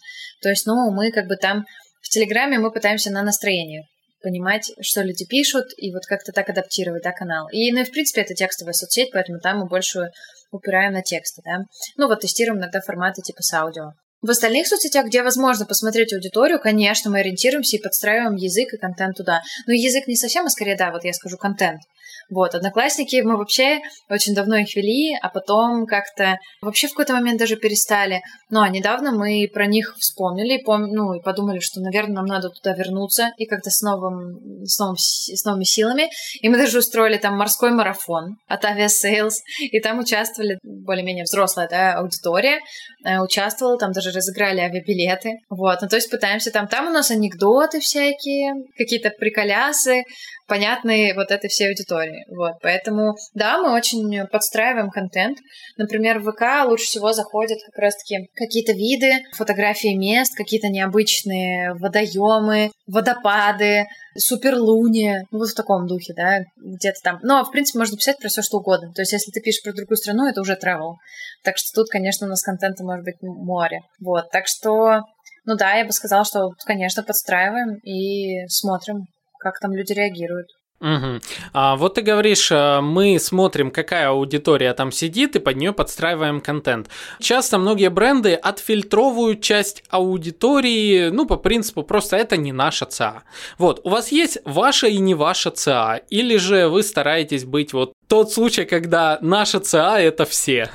То 0.42 0.50
есть, 0.50 0.66
ну, 0.66 0.92
мы 0.92 1.12
как 1.12 1.28
бы 1.28 1.36
там 1.36 1.66
в 2.02 2.08
Телеграме 2.08 2.60
мы 2.60 2.72
пытаемся 2.72 3.12
на 3.12 3.22
настроение 3.22 3.84
понимать, 4.24 4.72
что 4.82 5.02
люди 5.02 5.26
пишут, 5.26 5.66
и 5.78 5.92
вот 5.94 6.06
как-то 6.06 6.32
так 6.32 6.50
адаптировать, 6.50 7.04
да, 7.04 7.12
канал. 7.12 7.48
И, 7.52 7.72
ну, 7.72 7.82
и, 7.82 7.84
в 7.84 7.92
принципе, 7.92 8.22
это 8.22 8.34
текстовая 8.34 8.74
соцсеть, 8.74 9.12
поэтому 9.12 9.40
там 9.40 9.60
мы 9.60 9.68
больше 9.68 10.10
упираем 10.52 10.94
на 10.94 11.04
тексты, 11.04 11.42
да. 11.46 11.60
Ну, 11.98 12.08
вот 12.08 12.22
тестируем 12.22 12.60
иногда 12.60 12.82
форматы 12.82 13.22
типа 13.22 13.44
с 13.44 13.54
аудио. 13.54 13.92
В 14.22 14.30
остальных 14.30 14.68
соцсетях, 14.68 15.08
где 15.08 15.22
возможно 15.22 15.66
посмотреть 15.66 16.14
аудиторию, 16.14 16.58
конечно, 16.58 17.12
мы 17.12 17.20
ориентируемся 17.20 17.76
и 17.76 17.82
подстраиваем 17.82 18.36
язык 18.36 18.74
и 18.74 18.78
контент 18.78 19.18
туда. 19.18 19.42
Но 19.68 19.74
язык 19.74 20.08
не 20.08 20.16
совсем, 20.16 20.46
а 20.46 20.50
скорее, 20.50 20.78
да, 20.78 20.92
вот 20.92 21.04
я 21.04 21.12
скажу 21.12 21.38
контент. 21.38 21.82
Вот, 22.30 22.56
одноклассники, 22.56 23.22
мы 23.22 23.38
вообще 23.38 23.80
очень 24.10 24.34
давно 24.34 24.58
их 24.58 24.76
вели, 24.76 25.16
а 25.22 25.30
потом 25.30 25.86
как-то 25.86 26.38
вообще 26.62 26.88
в 26.88 26.92
какой-то 26.92 27.14
момент 27.14 27.40
даже 27.40 27.56
перестали. 27.56 28.22
Ну, 28.50 28.62
а 28.62 28.70
недавно 28.70 29.12
мы 29.12 29.50
про 29.54 29.66
них 29.66 29.96
вспомнили, 29.98 30.64
пом- 30.66 30.88
ну, 30.88 31.14
и 31.14 31.22
подумали, 31.22 31.60
что, 31.60 31.82
наверное, 31.82 32.16
нам 32.16 32.26
надо 32.26 32.50
туда 32.50 32.74
вернуться 32.74 33.32
и 33.38 33.46
как-то 33.46 33.70
с, 33.70 33.82
новым, 33.82 34.66
с, 34.66 34.80
новым, 34.80 34.96
с 34.98 35.46
новыми 35.46 35.64
силами. 35.64 36.10
И 36.42 36.50
мы 36.50 36.58
даже 36.58 36.80
устроили 36.80 37.18
там 37.18 37.38
морской 37.38 37.72
марафон 37.72 38.38
от 38.48 38.64
Aviasales, 38.64 39.36
и 39.60 39.80
там 39.80 40.00
участвовали 40.00 40.60
более-менее 40.64 41.24
взрослая 41.24 41.68
да, 41.68 41.94
аудитория, 41.94 42.60
э, 43.06 43.20
участвовала, 43.20 43.78
там 43.78 43.92
даже 43.92 44.12
разыграли 44.12 44.60
авиабилеты. 44.60 45.32
Вот, 45.50 45.82
ну, 45.82 45.88
то 45.88 45.96
есть 45.96 46.10
пытаемся 46.10 46.52
там, 46.52 46.68
там 46.68 46.88
у 46.88 46.92
нас 46.92 47.12
анекдоты 47.12 47.80
всякие, 47.80 48.54
какие-то 48.78 49.10
приколясы, 49.10 50.04
понятные 50.48 51.14
вот 51.14 51.32
этой 51.32 51.48
всей 51.50 51.70
аудитории. 51.70 52.13
Аудитории. 52.14 52.26
Вот, 52.36 52.54
поэтому, 52.62 53.16
да, 53.34 53.58
мы 53.62 53.74
очень 53.74 54.26
подстраиваем 54.28 54.90
контент. 54.90 55.40
Например, 55.78 56.20
в 56.20 56.32
ВК 56.32 56.68
лучше 56.68 56.86
всего 56.86 57.14
заходят 57.14 57.60
как 57.66 57.78
раз-таки 57.78 58.30
какие-то 58.36 58.74
виды, 58.74 59.24
фотографии 59.34 59.96
мест, 59.96 60.36
какие-то 60.36 60.70
необычные 60.70 61.74
водоемы, 61.76 62.72
водопады, 62.88 63.86
суперлуни, 64.16 65.26
ну, 65.32 65.40
вот 65.40 65.50
в 65.50 65.56
таком 65.56 65.88
духе, 65.88 66.14
да, 66.16 66.40
где-то 66.58 67.00
там. 67.04 67.20
Но, 67.24 67.36
ну, 67.36 67.40
а 67.42 67.44
в 67.44 67.52
принципе, 67.52 67.80
можно 67.80 67.98
писать 67.98 68.20
про 68.20 68.30
все 68.30 68.42
что 68.42 68.58
угодно. 68.58 68.92
То 68.94 69.02
есть, 69.02 69.14
если 69.14 69.32
ты 69.32 69.42
пишешь 69.42 69.64
про 69.64 69.74
другую 69.74 69.98
страну, 69.98 70.28
это 70.28 70.42
уже 70.42 70.54
travel. 70.54 70.96
Так 71.44 71.58
что 71.58 71.82
тут, 71.82 71.90
конечно, 71.90 72.28
у 72.28 72.30
нас 72.30 72.44
контента 72.44 72.84
может 72.84 73.04
быть 73.04 73.22
море. 73.22 73.82
Вот, 74.00 74.30
так 74.32 74.46
что, 74.48 75.02
ну 75.46 75.56
да, 75.56 75.74
я 75.74 75.86
бы 75.86 75.92
сказала, 75.92 76.26
что, 76.26 76.52
конечно, 76.66 77.04
подстраиваем 77.04 77.76
и 77.84 78.48
смотрим, 78.48 79.06
как 79.40 79.60
там 79.60 79.74
люди 79.74 79.94
реагируют. 79.94 80.48
Угу. 80.84 81.22
А 81.54 81.78
вот 81.78 81.94
ты 81.94 82.02
говоришь, 82.02 82.52
э, 82.52 82.82
мы 82.82 83.18
смотрим, 83.18 83.72
какая 83.72 84.10
аудитория 84.10 84.74
там 84.74 84.92
сидит, 84.92 85.38
и 85.38 85.40
под 85.40 85.56
нее 85.56 85.72
подстраиваем 85.72 86.42
контент. 86.42 86.90
Часто 87.22 87.58
многие 87.58 87.90
бренды 87.90 88.34
отфильтровывают 88.34 89.40
часть 89.40 89.84
аудитории, 89.90 91.10
ну, 91.10 91.26
по 91.26 91.38
принципу, 91.38 91.84
просто 91.84 92.18
это 92.18 92.36
не 92.36 92.52
наша 92.52 92.86
ЦА. 92.86 93.24
Вот, 93.58 93.80
у 93.86 93.90
вас 93.90 94.12
есть 94.12 94.40
ваша 94.44 94.88
и 94.88 94.98
не 94.98 95.16
ваша 95.16 95.52
ЦА, 95.52 96.02
или 96.10 96.36
же 96.36 96.68
вы 96.68 96.84
стараетесь 96.84 97.46
быть 97.46 97.72
вот 97.72 97.94
тот 98.10 98.34
случай, 98.34 98.66
когда 98.66 99.18
наша 99.22 99.62
ЦА 99.62 100.02
это 100.02 100.26
все? 100.26 100.70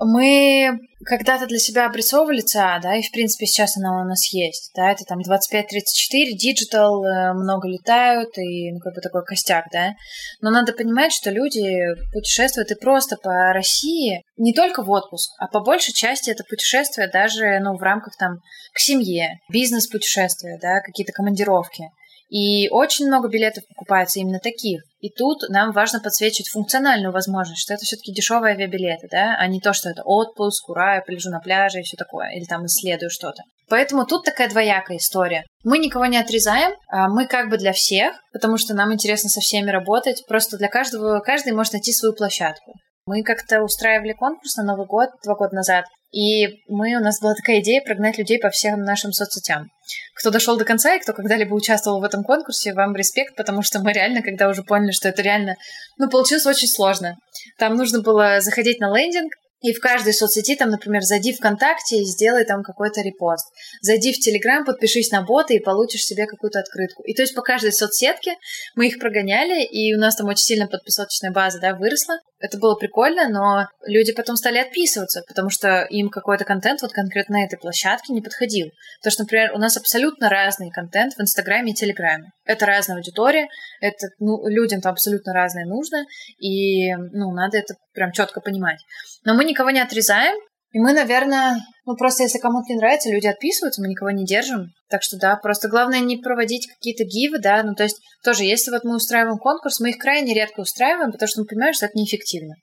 Мы 0.00 0.78
когда-то 1.04 1.46
для 1.46 1.58
себя 1.58 1.86
обрисовывали 1.86 2.40
ЦА, 2.40 2.78
да, 2.80 2.96
и 2.96 3.02
в 3.02 3.10
принципе 3.10 3.46
сейчас 3.46 3.76
она 3.76 4.00
у 4.00 4.04
нас 4.04 4.32
есть, 4.32 4.70
да, 4.76 4.92
это 4.92 5.04
там 5.04 5.18
25-34, 5.18 6.36
digital, 6.36 7.04
э, 7.04 7.32
много 7.32 7.66
летают, 7.66 8.38
и 8.38 8.70
ну 8.72 8.78
как 8.78 8.94
бы 8.94 9.00
такой 9.00 9.24
костяк, 9.24 9.64
да. 9.72 9.94
Но 10.40 10.50
надо 10.50 10.72
понимать, 10.72 11.12
что 11.12 11.30
люди 11.30 11.64
путешествуют 12.12 12.70
и 12.70 12.76
просто 12.76 13.16
по 13.16 13.52
России 13.52 14.22
не 14.36 14.54
только 14.54 14.84
в 14.84 14.90
отпуск, 14.90 15.30
а 15.40 15.48
по 15.48 15.60
большей 15.60 15.92
части 15.94 16.30
это 16.30 16.44
путешествия 16.48 17.08
даже, 17.08 17.58
ну, 17.60 17.76
в 17.76 17.82
рамках 17.82 18.16
там 18.16 18.38
к 18.72 18.78
семье, 18.78 19.40
бизнес-путешествия, 19.50 20.58
да, 20.62 20.80
какие-то 20.80 21.12
командировки. 21.12 21.90
И 22.28 22.68
очень 22.68 23.06
много 23.06 23.28
билетов 23.28 23.64
покупается 23.66 24.20
именно 24.20 24.38
таких. 24.38 24.82
И 25.00 25.10
тут 25.10 25.48
нам 25.48 25.70
важно 25.72 26.00
подсвечивать 26.00 26.48
функциональную 26.48 27.12
возможность, 27.12 27.62
что 27.62 27.74
это 27.74 27.84
все-таки 27.84 28.12
дешевые 28.12 28.54
авиабилеты, 28.54 29.08
да, 29.10 29.36
а 29.38 29.46
не 29.46 29.60
то, 29.60 29.72
что 29.72 29.90
это 29.90 30.02
отпуск, 30.04 30.68
ура, 30.68 30.96
я 30.96 31.02
полежу 31.02 31.30
на 31.30 31.38
пляже 31.38 31.80
и 31.80 31.82
все 31.82 31.96
такое, 31.96 32.30
или 32.30 32.44
там 32.44 32.66
исследую 32.66 33.10
что-то. 33.10 33.42
Поэтому 33.68 34.06
тут 34.06 34.24
такая 34.24 34.48
двоякая 34.48 34.96
история. 34.96 35.44
Мы 35.62 35.78
никого 35.78 36.06
не 36.06 36.16
отрезаем, 36.16 36.74
а 36.88 37.08
мы 37.08 37.26
как 37.26 37.48
бы 37.48 37.58
для 37.58 37.72
всех, 37.72 38.14
потому 38.32 38.56
что 38.56 38.74
нам 38.74 38.92
интересно 38.92 39.28
со 39.28 39.40
всеми 39.40 39.70
работать. 39.70 40.24
Просто 40.26 40.56
для 40.56 40.68
каждого, 40.68 41.20
каждый 41.20 41.52
может 41.52 41.74
найти 41.74 41.92
свою 41.92 42.14
площадку. 42.14 42.72
Мы 43.06 43.22
как-то 43.22 43.62
устраивали 43.62 44.12
конкурс 44.12 44.56
на 44.56 44.64
Новый 44.64 44.86
год 44.86 45.10
два 45.24 45.34
года 45.34 45.54
назад, 45.54 45.84
и 46.10 46.62
мы, 46.68 46.96
у 46.96 47.00
нас 47.00 47.20
была 47.20 47.34
такая 47.34 47.60
идея 47.60 47.82
прогнать 47.82 48.18
людей 48.18 48.38
по 48.38 48.50
всем 48.50 48.82
нашим 48.82 49.12
соцсетям. 49.12 49.70
Кто 50.14 50.30
дошел 50.30 50.56
до 50.56 50.64
конца 50.64 50.94
и 50.94 51.00
кто 51.00 51.12
когда-либо 51.12 51.54
участвовал 51.54 52.00
в 52.00 52.04
этом 52.04 52.24
конкурсе, 52.24 52.72
вам 52.72 52.96
респект, 52.96 53.36
потому 53.36 53.62
что 53.62 53.80
мы 53.80 53.92
реально, 53.92 54.22
когда 54.22 54.48
уже 54.48 54.62
поняли, 54.62 54.92
что 54.92 55.08
это 55.08 55.22
реально, 55.22 55.56
ну, 55.98 56.08
получилось 56.08 56.46
очень 56.46 56.68
сложно. 56.68 57.16
Там 57.58 57.76
нужно 57.76 58.00
было 58.00 58.40
заходить 58.40 58.80
на 58.80 58.96
лендинг, 58.96 59.32
и 59.60 59.72
в 59.72 59.80
каждой 59.80 60.14
соцсети, 60.14 60.54
там, 60.54 60.70
например, 60.70 61.02
зайди 61.02 61.32
ВКонтакте 61.32 61.96
и 61.98 62.04
сделай 62.04 62.44
там 62.44 62.62
какой-то 62.62 63.00
репост. 63.02 63.46
Зайди 63.82 64.12
в 64.12 64.18
Телеграм, 64.18 64.64
подпишись 64.64 65.10
на 65.10 65.22
боты 65.22 65.56
и 65.56 65.58
получишь 65.58 66.04
себе 66.04 66.26
какую-то 66.26 66.60
открытку. 66.60 67.02
И 67.02 67.14
то 67.14 67.22
есть 67.22 67.34
по 67.34 67.42
каждой 67.42 67.72
соцсетке 67.72 68.36
мы 68.76 68.86
их 68.86 69.00
прогоняли, 69.00 69.64
и 69.64 69.94
у 69.94 69.98
нас 69.98 70.14
там 70.14 70.28
очень 70.28 70.44
сильно 70.44 70.68
подписочная 70.68 71.32
база, 71.32 71.58
да, 71.58 71.74
выросла. 71.74 72.18
Это 72.40 72.58
было 72.58 72.74
прикольно, 72.76 73.28
но 73.28 73.66
люди 73.84 74.12
потом 74.12 74.36
стали 74.36 74.58
отписываться, 74.58 75.22
потому 75.26 75.50
что 75.50 75.82
им 75.90 76.08
какой-то 76.08 76.44
контент 76.44 76.82
вот 76.82 76.92
конкретно 76.92 77.38
на 77.38 77.44
этой 77.44 77.58
площадке 77.58 78.12
не 78.12 78.20
подходил. 78.20 78.68
Потому 79.00 79.12
что, 79.12 79.22
например, 79.24 79.52
у 79.54 79.58
нас 79.58 79.76
абсолютно 79.76 80.28
разный 80.28 80.70
контент 80.70 81.14
в 81.14 81.20
Инстаграме 81.20 81.72
и 81.72 81.74
Телеграме. 81.74 82.30
Это 82.44 82.64
разная 82.66 82.96
аудитория, 82.96 83.48
это 83.80 84.06
ну, 84.20 84.46
людям 84.46 84.80
там 84.80 84.92
абсолютно 84.92 85.32
разное 85.32 85.64
нужно, 85.64 86.04
и 86.38 86.94
ну, 86.94 87.32
надо 87.32 87.58
это 87.58 87.74
прям 87.92 88.12
четко 88.12 88.40
понимать. 88.40 88.80
Но 89.24 89.34
мы 89.34 89.44
никого 89.44 89.70
не 89.70 89.80
отрезаем, 89.80 90.36
и 90.70 90.78
мы, 90.80 90.92
наверное, 90.92 91.60
ну 91.86 91.96
просто 91.96 92.24
если 92.24 92.38
кому-то 92.38 92.66
не 92.68 92.76
нравится, 92.76 93.10
люди 93.10 93.26
отписываются, 93.26 93.80
мы 93.80 93.88
никого 93.88 94.10
не 94.10 94.26
держим. 94.26 94.72
Так 94.90 95.02
что 95.02 95.16
да, 95.16 95.36
просто 95.36 95.68
главное 95.68 96.00
не 96.00 96.18
проводить 96.18 96.66
какие-то 96.66 97.04
гивы, 97.04 97.38
да, 97.38 97.62
ну 97.62 97.74
то 97.74 97.84
есть 97.84 98.00
тоже, 98.22 98.44
если 98.44 98.70
вот 98.70 98.84
мы 98.84 98.96
устраиваем 98.96 99.38
конкурс, 99.38 99.80
мы 99.80 99.90
их 99.90 99.98
крайне 99.98 100.34
редко 100.34 100.60
устраиваем, 100.60 101.12
потому 101.12 101.28
что 101.28 101.40
мы 101.40 101.46
понимаем, 101.46 101.72
что 101.72 101.86
это 101.86 101.96
неэффективно. 101.96 102.54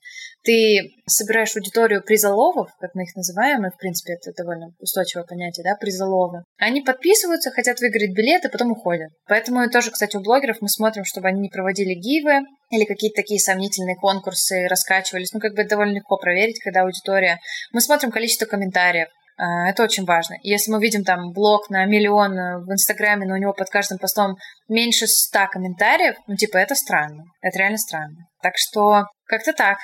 Ты 0.45 0.93
собираешь 1.07 1.55
аудиторию 1.55 2.03
призоловов, 2.03 2.69
как 2.79 2.93
мы 2.93 3.03
их 3.03 3.15
называем, 3.15 3.65
и 3.65 3.71
в 3.71 3.77
принципе 3.77 4.13
это 4.13 4.31
довольно 4.37 4.67
устойчивое 4.79 5.25
понятие, 5.25 5.63
да, 5.63 5.75
призоловы. 5.75 6.43
Они 6.57 6.81
подписываются, 6.81 7.49
хотят 7.49 7.79
выиграть 7.79 8.15
билеты, 8.15 8.49
потом 8.49 8.71
уходят. 8.71 9.09
Поэтому 9.27 9.67
тоже, 9.71 9.89
кстати, 9.89 10.15
у 10.15 10.21
блогеров 10.21 10.57
мы 10.61 10.69
смотрим, 10.69 11.03
чтобы 11.03 11.29
они 11.29 11.41
не 11.41 11.49
проводили 11.49 11.95
гивы 11.95 12.41
или 12.69 12.85
какие-то 12.85 13.21
такие 13.21 13.39
сомнительные 13.39 13.95
конкурсы 13.95 14.67
раскачивались. 14.67 15.33
Ну, 15.33 15.39
как 15.39 15.55
бы 15.55 15.61
это 15.61 15.71
довольно 15.71 15.95
легко 15.95 16.17
проверить, 16.17 16.59
когда 16.63 16.81
аудитория... 16.81 17.39
Мы 17.73 17.81
смотрим 17.81 18.11
количество 18.11 18.45
комментариев, 18.45 19.07
а, 19.37 19.69
это 19.69 19.83
очень 19.83 20.05
важно. 20.05 20.35
Если 20.43 20.71
мы 20.71 20.79
видим 20.79 21.03
там 21.03 21.31
блог 21.33 21.69
на 21.69 21.85
миллион 21.85 22.33
в 22.63 22.71
Инстаграме, 22.71 23.25
но 23.25 23.33
у 23.33 23.37
него 23.37 23.53
под 23.53 23.69
каждым 23.69 23.97
постом 23.97 24.37
меньше 24.69 25.07
ста 25.07 25.47
комментариев, 25.47 26.15
ну, 26.27 26.35
типа, 26.35 26.57
это 26.57 26.75
странно. 26.75 27.23
Это 27.41 27.59
реально 27.59 27.77
странно. 27.77 28.15
Так 28.41 28.53
что 28.55 29.05
как-то 29.25 29.53
так 29.53 29.77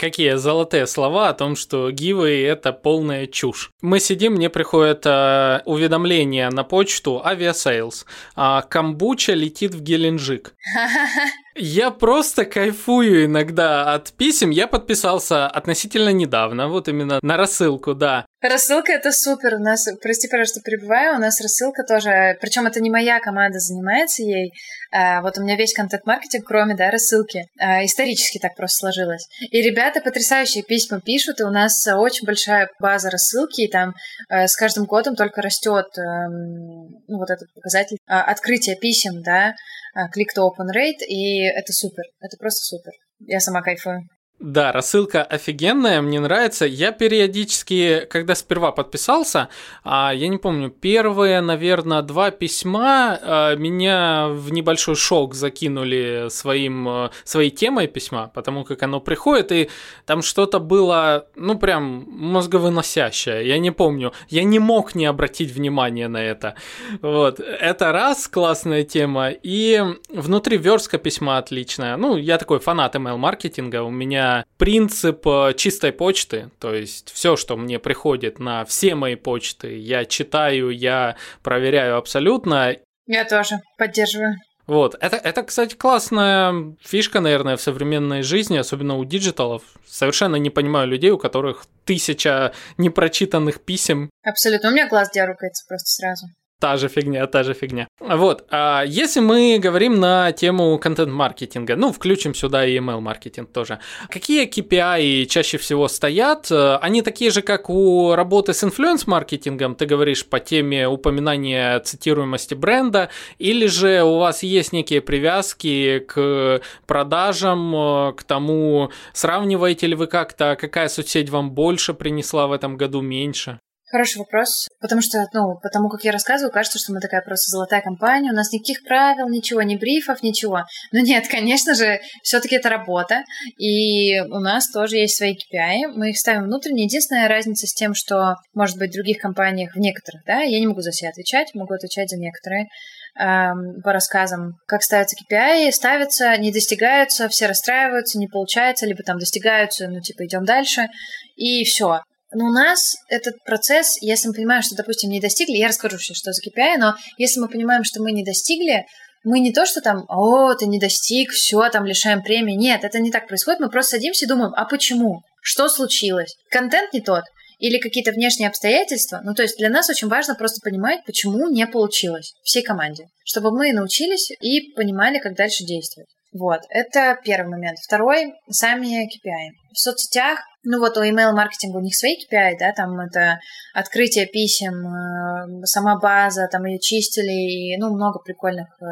какие 0.00 0.34
золотые 0.36 0.86
слова 0.86 1.28
о 1.28 1.34
том, 1.34 1.54
что 1.54 1.90
гивы 1.90 2.42
это 2.42 2.72
полная 2.72 3.26
чушь. 3.26 3.70
Мы 3.82 4.00
сидим, 4.00 4.32
мне 4.32 4.48
приходит 4.48 5.02
э, 5.04 5.60
уведомление 5.66 6.48
на 6.48 6.64
почту 6.64 7.22
Aviasales. 7.24 8.06
А 8.34 8.62
камбуча 8.62 9.34
летит 9.34 9.74
в 9.74 9.82
Геленджик. 9.82 10.54
Я 11.62 11.90
просто 11.90 12.46
кайфую 12.46 13.26
иногда 13.26 13.92
от 13.92 14.14
писем. 14.14 14.48
Я 14.48 14.66
подписался 14.66 15.46
относительно 15.46 16.08
недавно, 16.08 16.68
вот 16.68 16.88
именно 16.88 17.18
на 17.20 17.36
рассылку, 17.36 17.94
да. 17.94 18.24
Рассылка 18.40 18.92
это 18.92 19.12
супер. 19.12 19.56
У 19.56 19.58
нас, 19.58 19.86
прости, 20.00 20.26
пожалуйста, 20.26 20.62
перебываю, 20.64 21.16
у 21.16 21.20
нас 21.20 21.38
рассылка 21.42 21.82
тоже, 21.84 22.38
причем 22.40 22.66
это 22.66 22.80
не 22.80 22.88
моя 22.88 23.20
команда 23.20 23.58
занимается 23.58 24.22
ей. 24.22 24.52
А, 24.90 25.20
вот 25.20 25.36
у 25.36 25.42
меня 25.42 25.56
весь 25.56 25.74
контент-маркетинг, 25.74 26.46
кроме, 26.46 26.74
да, 26.74 26.90
рассылки. 26.90 27.44
А, 27.60 27.84
исторически 27.84 28.38
так 28.38 28.56
просто 28.56 28.78
сложилось. 28.78 29.28
И 29.50 29.60
ребята 29.60 30.00
потрясающие 30.00 30.64
письма 30.64 31.02
пишут, 31.02 31.40
и 31.40 31.44
у 31.44 31.50
нас 31.50 31.86
очень 31.86 32.24
большая 32.24 32.70
база 32.80 33.10
рассылки, 33.10 33.60
и 33.60 33.70
там 33.70 33.94
а, 34.30 34.48
с 34.48 34.56
каждым 34.56 34.86
годом 34.86 35.14
только 35.14 35.42
растет 35.42 35.86
эм, 35.98 36.88
ну, 37.06 37.18
вот 37.18 37.28
этот 37.28 37.52
показатель 37.52 37.98
а, 38.08 38.22
открытия 38.22 38.76
писем, 38.76 39.22
да, 39.22 39.54
click-to-open 39.96 40.68
rate, 40.74 41.04
и 41.06 41.42
это 41.42 41.72
супер. 41.72 42.04
Это 42.20 42.36
просто 42.38 42.64
супер. 42.64 42.92
Я 43.20 43.40
сама 43.40 43.62
кайфую. 43.62 44.08
Да, 44.40 44.72
рассылка 44.72 45.22
офигенная, 45.22 46.00
мне 46.00 46.18
нравится. 46.18 46.64
Я 46.64 46.92
периодически, 46.92 48.06
когда 48.08 48.34
сперва 48.34 48.72
подписался, 48.72 49.50
а, 49.84 50.14
я 50.14 50.28
не 50.28 50.38
помню, 50.38 50.70
первые, 50.70 51.42
наверное, 51.42 52.00
два 52.00 52.30
письма 52.30 53.18
а, 53.20 53.54
меня 53.56 54.28
в 54.28 54.50
небольшой 54.50 54.96
шок 54.96 55.34
закинули 55.34 56.28
своим, 56.30 56.88
а, 56.88 57.10
своей 57.22 57.50
темой 57.50 57.86
письма, 57.86 58.30
потому 58.34 58.64
как 58.64 58.82
оно 58.82 58.98
приходит, 59.00 59.52
и 59.52 59.68
там 60.06 60.22
что-то 60.22 60.58
было, 60.58 61.26
ну, 61.36 61.58
прям 61.58 62.06
мозговыносящее. 62.08 63.46
Я 63.46 63.58
не 63.58 63.72
помню, 63.72 64.14
я 64.30 64.42
не 64.42 64.58
мог 64.58 64.94
не 64.94 65.04
обратить 65.04 65.50
внимание 65.52 66.08
на 66.08 66.24
это. 66.24 66.54
Вот, 67.02 67.40
это 67.40 67.92
раз, 67.92 68.26
классная 68.26 68.84
тема, 68.84 69.28
и 69.30 69.84
внутри 70.08 70.56
верстка 70.56 70.96
письма 70.96 71.36
отличная. 71.36 71.98
Ну, 71.98 72.16
я 72.16 72.38
такой 72.38 72.58
фанат 72.58 72.94
email-маркетинга, 72.94 73.82
у 73.82 73.90
меня 73.90 74.29
принцип 74.58 75.26
э, 75.26 75.54
чистой 75.56 75.92
почты, 75.92 76.50
то 76.58 76.74
есть 76.74 77.10
все, 77.12 77.36
что 77.36 77.56
мне 77.56 77.78
приходит 77.78 78.38
на 78.38 78.64
все 78.64 78.94
мои 78.94 79.14
почты, 79.14 79.78
я 79.78 80.04
читаю, 80.04 80.70
я 80.70 81.16
проверяю 81.42 81.96
абсолютно. 81.96 82.76
Я 83.06 83.24
тоже 83.24 83.60
поддерживаю. 83.78 84.36
Вот, 84.66 84.94
это, 85.00 85.16
это, 85.16 85.42
кстати, 85.42 85.74
классная 85.74 86.76
фишка, 86.80 87.20
наверное, 87.20 87.56
в 87.56 87.60
современной 87.60 88.22
жизни, 88.22 88.56
особенно 88.56 88.96
у 88.96 89.04
диджиталов. 89.04 89.62
Совершенно 89.84 90.36
не 90.36 90.48
понимаю 90.48 90.86
людей, 90.86 91.10
у 91.10 91.18
которых 91.18 91.64
тысяча 91.84 92.52
непрочитанных 92.78 93.60
писем. 93.62 94.10
Абсолютно, 94.22 94.68
у 94.68 94.72
меня 94.72 94.88
глаз 94.88 95.10
дергается 95.10 95.64
просто 95.66 95.88
сразу. 95.88 96.26
Та 96.60 96.76
же 96.76 96.88
фигня, 96.88 97.26
та 97.26 97.42
же 97.42 97.54
фигня. 97.54 97.88
Вот, 98.00 98.44
а 98.50 98.84
если 98.86 99.20
мы 99.20 99.58
говорим 99.58 99.98
на 99.98 100.30
тему 100.32 100.78
контент-маркетинга, 100.78 101.74
ну, 101.74 101.90
включим 101.90 102.34
сюда 102.34 102.66
и 102.66 102.76
email-маркетинг 102.76 103.50
тоже, 103.50 103.78
какие 104.10 104.46
KPI 104.46 105.24
чаще 105.24 105.56
всего 105.56 105.88
стоят? 105.88 106.52
Они 106.52 107.00
такие 107.00 107.30
же, 107.30 107.40
как 107.40 107.70
у 107.70 108.14
работы 108.14 108.52
с 108.52 108.62
инфлюенс-маркетингом, 108.62 109.74
ты 109.74 109.86
говоришь 109.86 110.26
по 110.26 110.38
теме 110.38 110.86
упоминания 110.86 111.80
цитируемости 111.80 112.52
бренда, 112.52 113.08
или 113.38 113.66
же 113.66 114.02
у 114.02 114.18
вас 114.18 114.42
есть 114.42 114.74
некие 114.74 115.00
привязки 115.00 116.04
к 116.06 116.60
продажам, 116.86 118.14
к 118.14 118.22
тому, 118.24 118.90
сравниваете 119.14 119.86
ли 119.86 119.94
вы 119.94 120.08
как-то, 120.08 120.58
какая 120.60 120.88
соцсеть 120.88 121.30
вам 121.30 121.52
больше 121.52 121.94
принесла 121.94 122.46
в 122.46 122.52
этом 122.52 122.76
году, 122.76 123.00
меньше? 123.00 123.60
Хороший 123.90 124.18
вопрос, 124.18 124.68
потому 124.80 125.02
что, 125.02 125.26
ну, 125.32 125.58
потому 125.60 125.88
как 125.88 126.04
я 126.04 126.12
рассказываю, 126.12 126.52
кажется, 126.52 126.78
что 126.78 126.92
мы 126.92 127.00
такая 127.00 127.22
просто 127.22 127.50
золотая 127.50 127.80
компания, 127.80 128.30
у 128.30 128.34
нас 128.34 128.52
никаких 128.52 128.84
правил, 128.84 129.28
ничего, 129.28 129.62
ни 129.62 129.76
брифов, 129.76 130.22
ничего. 130.22 130.60
Но 130.92 131.00
нет, 131.00 131.26
конечно 131.28 131.74
же, 131.74 132.00
все-таки 132.22 132.54
это 132.54 132.68
работа, 132.68 133.24
и 133.58 134.20
у 134.20 134.38
нас 134.38 134.70
тоже 134.70 134.98
есть 134.98 135.16
свои 135.16 135.34
KPI, 135.34 135.88
мы 135.96 136.10
их 136.10 136.18
ставим 136.18 136.44
внутренне. 136.44 136.84
Единственная 136.84 137.26
разница 137.26 137.66
с 137.66 137.74
тем, 137.74 137.94
что, 137.94 138.36
может 138.54 138.78
быть, 138.78 138.90
в 138.90 138.94
других 138.94 139.18
компаниях, 139.18 139.74
в 139.74 139.78
некоторых, 139.80 140.22
да, 140.24 140.40
я 140.40 140.60
не 140.60 140.68
могу 140.68 140.82
за 140.82 140.92
себя 140.92 141.10
отвечать, 141.10 141.52
могу 141.54 141.74
отвечать 141.74 142.10
за 142.10 142.16
некоторые, 142.16 142.68
по 143.16 143.92
рассказам, 143.92 144.52
как 144.68 144.84
ставятся 144.84 145.16
KPI, 145.16 145.72
ставятся, 145.72 146.36
не 146.36 146.52
достигаются, 146.52 147.28
все 147.28 147.48
расстраиваются, 147.48 148.18
не 148.18 148.28
получается, 148.28 148.86
либо 148.86 149.02
там 149.02 149.18
достигаются, 149.18 149.88
ну, 149.88 150.00
типа, 150.00 150.26
идем 150.26 150.44
дальше, 150.44 150.86
и 151.34 151.64
все. 151.64 152.02
Но 152.32 152.46
у 152.46 152.52
нас 152.52 152.94
этот 153.08 153.42
процесс, 153.44 154.00
если 154.00 154.28
мы 154.28 154.34
понимаем, 154.34 154.62
что, 154.62 154.76
допустим, 154.76 155.10
не 155.10 155.20
достигли, 155.20 155.56
я 155.56 155.68
расскажу 155.68 155.98
сейчас, 155.98 156.18
что 156.18 156.32
за 156.32 156.40
KPI, 156.42 156.76
но 156.78 156.94
если 157.18 157.40
мы 157.40 157.48
понимаем, 157.48 157.84
что 157.84 158.00
мы 158.00 158.12
не 158.12 158.24
достигли, 158.24 158.86
мы 159.24 159.40
не 159.40 159.52
то, 159.52 159.66
что 159.66 159.80
там, 159.80 160.04
о, 160.08 160.54
ты 160.54 160.66
не 160.66 160.78
достиг, 160.78 161.30
все, 161.30 161.68
там 161.68 161.84
лишаем 161.84 162.22
премии. 162.22 162.54
Нет, 162.54 162.84
это 162.84 163.00
не 163.00 163.10
так 163.10 163.28
происходит. 163.28 163.60
Мы 163.60 163.68
просто 163.68 163.96
садимся 163.96 164.24
и 164.24 164.28
думаем, 164.28 164.52
а 164.54 164.64
почему? 164.64 165.22
Что 165.42 165.68
случилось? 165.68 166.36
Контент 166.50 166.92
не 166.92 167.00
тот? 167.00 167.24
Или 167.58 167.78
какие-то 167.78 168.12
внешние 168.12 168.48
обстоятельства? 168.48 169.20
Ну, 169.22 169.34
то 169.34 169.42
есть 169.42 169.58
для 169.58 169.68
нас 169.68 169.90
очень 169.90 170.08
важно 170.08 170.34
просто 170.34 170.60
понимать, 170.62 171.04
почему 171.04 171.50
не 171.50 171.66
получилось 171.66 172.32
всей 172.42 172.62
команде. 172.62 173.04
Чтобы 173.24 173.50
мы 173.50 173.72
научились 173.72 174.30
и 174.30 174.72
понимали, 174.74 175.18
как 175.18 175.36
дальше 175.36 175.64
действовать. 175.64 176.08
Вот, 176.32 176.60
это 176.70 177.18
первый 177.24 177.50
момент. 177.50 177.78
Второй– 177.78 178.34
сами 178.50 179.04
KPI. 179.06 179.50
В 179.72 179.78
соцсетях 179.78 180.38
ну 180.62 180.78
вот 180.78 180.96
у 180.98 181.02
email-маркетинга 181.02 181.78
у 181.78 181.80
них 181.80 181.96
свои 181.96 182.16
KPI, 182.16 182.56
да, 182.58 182.72
там 182.72 183.00
это 183.00 183.40
открытие 183.72 184.26
писем, 184.26 184.74
э, 184.86 185.64
сама 185.64 185.98
база, 185.98 186.48
там 186.48 186.66
ее 186.66 186.78
чистили, 186.78 187.32
и, 187.32 187.76
ну, 187.78 187.94
много 187.94 188.18
прикольных 188.18 188.68
э, 188.82 188.84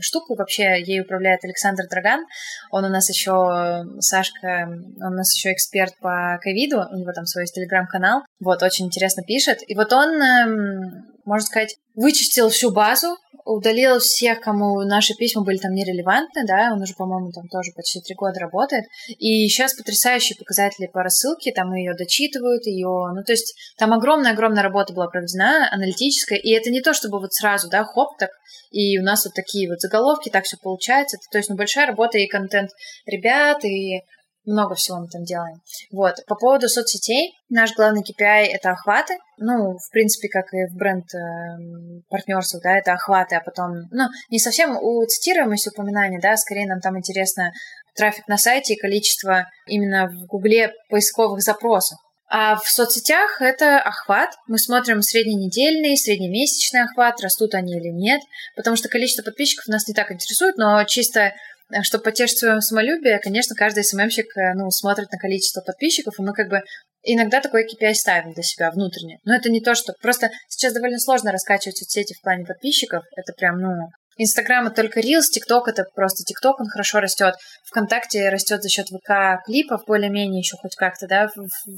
штук. 0.00 0.30
Вообще 0.30 0.80
ей 0.82 1.02
управляет 1.02 1.44
Александр 1.44 1.84
Драган, 1.90 2.24
он 2.70 2.84
у 2.84 2.88
нас 2.88 3.10
еще, 3.10 3.84
Сашка, 4.00 4.68
он 4.68 5.12
у 5.12 5.16
нас 5.16 5.34
еще 5.34 5.52
эксперт 5.52 5.94
по 6.00 6.38
ковиду, 6.40 6.78
у 6.90 6.96
него 6.96 7.12
там 7.12 7.26
свой 7.26 7.44
телеграм-канал, 7.44 8.22
вот, 8.40 8.62
очень 8.62 8.86
интересно 8.86 9.22
пишет. 9.22 9.58
И 9.66 9.74
вот 9.74 9.92
он, 9.92 10.10
эм, 10.14 11.12
можно 11.26 11.46
сказать, 11.46 11.76
вычистил 11.94 12.48
всю 12.48 12.72
базу, 12.72 13.16
удалил 13.44 13.98
всех, 13.98 14.40
кому 14.40 14.80
наши 14.82 15.14
письма 15.14 15.42
были 15.42 15.58
там 15.58 15.72
нерелевантны, 15.72 16.46
да, 16.46 16.70
он 16.72 16.82
уже, 16.82 16.94
по-моему, 16.94 17.30
там 17.32 17.48
тоже 17.48 17.72
почти 17.74 18.00
три 18.00 18.14
года 18.14 18.40
работает, 18.40 18.84
и 19.08 19.48
сейчас 19.48 19.74
потрясающие 19.74 20.36
показатели 20.36 20.86
по 20.86 21.02
рассылке, 21.02 21.52
там 21.52 21.72
ее 21.74 21.94
дочитывают, 21.94 22.66
ее, 22.66 23.12
ну, 23.14 23.22
то 23.24 23.32
есть 23.32 23.54
там 23.78 23.92
огромная-огромная 23.92 24.62
работа 24.62 24.92
была 24.92 25.08
проведена, 25.08 25.68
аналитическая, 25.72 26.38
и 26.38 26.50
это 26.50 26.70
не 26.70 26.80
то, 26.80 26.94
чтобы 26.94 27.18
вот 27.18 27.32
сразу, 27.32 27.68
да, 27.68 27.84
хоп, 27.84 28.16
так, 28.18 28.30
и 28.70 28.98
у 28.98 29.02
нас 29.02 29.24
вот 29.24 29.34
такие 29.34 29.68
вот 29.68 29.80
заголовки, 29.80 30.28
так 30.28 30.44
все 30.44 30.56
получается, 30.62 31.16
это, 31.16 31.26
то 31.30 31.38
есть, 31.38 31.50
ну, 31.50 31.56
большая 31.56 31.86
работа 31.86 32.18
и 32.18 32.26
контент 32.26 32.70
ребят, 33.06 33.64
и 33.64 34.02
много 34.44 34.74
всего 34.74 34.98
мы 34.98 35.08
там 35.08 35.24
делаем. 35.24 35.60
Вот. 35.90 36.16
По 36.26 36.34
поводу 36.34 36.68
соцсетей, 36.68 37.32
наш 37.48 37.74
главный 37.74 38.02
KPI— 38.02 38.46
это 38.52 38.70
охваты. 38.70 39.14
Ну, 39.38 39.76
в 39.76 39.90
принципе, 39.90 40.28
как 40.28 40.52
и 40.52 40.66
в 40.66 40.76
бренд 40.76 41.04
э, 41.14 42.02
партнерствах, 42.08 42.62
да, 42.62 42.78
это 42.78 42.92
охваты, 42.92 43.36
а 43.36 43.40
потом, 43.40 43.88
ну, 43.90 44.04
не 44.30 44.38
совсем 44.38 44.76
у 44.76 45.04
цитируемости 45.06 45.68
упоминания, 45.68 46.20
да, 46.20 46.36
скорее 46.36 46.66
нам 46.66 46.80
там 46.80 46.98
интересно 46.98 47.52
трафик 47.94 48.26
на 48.28 48.38
сайте 48.38 48.74
и 48.74 48.78
количество 48.78 49.46
именно 49.66 50.08
в 50.08 50.26
Гугле 50.26 50.72
поисковых 50.88 51.40
запросов. 51.40 51.98
А 52.34 52.56
в 52.56 52.66
соцсетях 52.66 53.42
это 53.42 53.78
охват. 53.78 54.30
Мы 54.48 54.58
смотрим 54.58 55.02
средненедельный, 55.02 55.98
среднемесячный 55.98 56.84
охват, 56.84 57.20
растут 57.20 57.54
они 57.54 57.74
или 57.74 57.90
нет. 57.92 58.22
Потому 58.56 58.76
что 58.76 58.88
количество 58.88 59.22
подписчиков 59.22 59.66
нас 59.66 59.86
не 59.86 59.92
так 59.92 60.10
интересует, 60.10 60.56
но 60.56 60.82
чисто 60.84 61.34
чтобы 61.82 62.04
потешить 62.04 62.38
свое 62.38 62.60
самолюбие, 62.60 63.18
конечно, 63.18 63.54
каждый 63.56 63.84
СММщик 63.84 64.26
э, 64.36 64.54
ну, 64.54 64.70
смотрит 64.70 65.10
на 65.10 65.18
количество 65.18 65.60
подписчиков, 65.60 66.18
и 66.18 66.22
мы 66.22 66.32
как 66.32 66.48
бы 66.48 66.60
иногда 67.02 67.40
такой 67.40 67.64
KPI 67.64 67.94
ставим 67.94 68.32
для 68.32 68.42
себя 68.42 68.70
внутренне. 68.70 69.18
Но 69.24 69.34
это 69.34 69.50
не 69.50 69.60
то, 69.60 69.74
что... 69.74 69.94
Просто 70.00 70.30
сейчас 70.48 70.72
довольно 70.72 70.98
сложно 70.98 71.32
раскачивать 71.32 71.78
соцсети 71.78 72.14
в 72.14 72.22
плане 72.22 72.44
подписчиков. 72.44 73.04
Это 73.16 73.32
прям, 73.32 73.58
ну... 73.60 73.88
Инстаграм 74.18 74.66
это 74.66 74.76
только 74.76 75.00
Reels, 75.00 75.30
ТикТок 75.32 75.68
это 75.68 75.84
просто 75.94 76.22
ТикТок, 76.22 76.60
он 76.60 76.68
хорошо 76.68 77.00
растет. 77.00 77.34
ВКонтакте 77.64 78.28
растет 78.28 78.62
за 78.62 78.68
счет 78.68 78.88
ВК 78.88 79.42
клипов, 79.46 79.86
более-менее 79.86 80.40
еще 80.40 80.56
хоть 80.58 80.76
как-то, 80.76 81.06
да, 81.06 81.30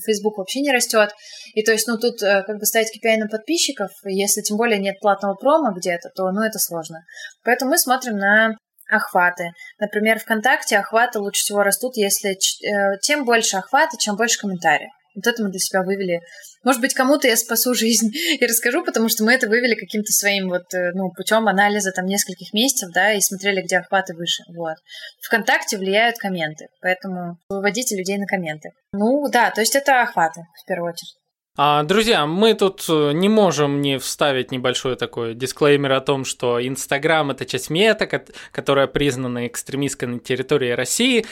Фейсбук 0.05 0.39
вообще 0.39 0.61
не 0.61 0.73
растет. 0.73 1.11
И 1.55 1.63
то 1.63 1.71
есть, 1.71 1.87
ну, 1.87 1.97
тут 1.97 2.21
э, 2.23 2.43
как 2.43 2.59
бы 2.59 2.67
ставить 2.67 2.89
KPI 2.89 3.19
на 3.19 3.29
подписчиков, 3.29 3.91
если 4.05 4.41
тем 4.41 4.57
более 4.57 4.81
нет 4.81 4.99
платного 5.01 5.35
промо 5.35 5.73
где-то, 5.77 6.11
то, 6.15 6.33
ну, 6.33 6.43
это 6.43 6.59
сложно. 6.59 6.99
Поэтому 7.45 7.71
мы 7.71 7.79
смотрим 7.79 8.17
на 8.17 8.57
охваты. 8.95 9.51
Например, 9.79 10.19
ВКонтакте 10.19 10.79
охваты 10.79 11.19
лучше 11.19 11.43
всего 11.43 11.63
растут, 11.63 11.97
если 11.97 12.33
э, 12.33 12.99
тем 13.01 13.25
больше 13.25 13.57
охвата, 13.57 13.97
чем 13.99 14.17
больше 14.17 14.39
комментариев. 14.39 14.91
Вот 15.15 15.27
это 15.29 15.45
мы 15.45 15.51
для 15.51 15.61
себя 15.61 15.83
вывели. 15.83 16.21
Может 16.65 16.81
быть, 16.81 16.95
кому-то 16.95 17.29
я 17.29 17.37
спасу 17.37 17.75
жизнь 17.75 18.11
и 18.41 18.45
расскажу, 18.47 18.85
потому 18.85 19.09
что 19.09 19.25
мы 19.25 19.33
это 19.33 19.49
вывели 19.49 19.75
каким-то 19.75 20.13
своим 20.13 20.49
вот, 20.49 20.73
э, 20.75 20.91
ну, 20.95 21.11
путем 21.11 21.47
анализа 21.47 21.93
там 21.93 22.07
нескольких 22.07 22.53
месяцев, 22.53 22.91
да, 22.93 23.13
и 23.13 23.21
смотрели, 23.21 23.63
где 23.63 23.79
охваты 23.79 24.15
выше. 24.15 24.43
Вот. 24.57 24.77
ВКонтакте 25.23 25.79
влияют 25.79 26.19
комменты, 26.19 26.67
поэтому 26.81 27.39
выводите 27.49 27.97
людей 27.97 28.19
на 28.19 28.27
комменты. 28.27 28.71
Ну, 28.93 29.29
да, 29.31 29.51
то 29.51 29.61
есть 29.61 29.77
это 29.77 30.03
охваты 30.03 30.43
в 30.63 30.67
первую 30.67 30.93
очередь. 30.93 31.15
А, 31.57 31.85
друзья, 31.85 32.27
мы 32.27 32.55
тут 32.55 32.85
э, 32.89 33.13
не 33.13 33.29
можем 33.29 33.81
не 33.81 33.99
вставить 33.99 34.51
небольшой 34.51 34.97
такой 34.97 35.35
дисклеймер 35.35 35.93
о 35.93 36.01
том, 36.01 36.25
что 36.25 36.61
Инстаграм 36.67 37.31
это 37.31 37.47
часть 37.47 37.71
мета, 37.71 38.09
которая 38.51 38.89
признана 38.89 39.47
экстремистской 39.47 40.09
на 40.09 40.19
территории 40.19 40.73
России. 40.73 41.25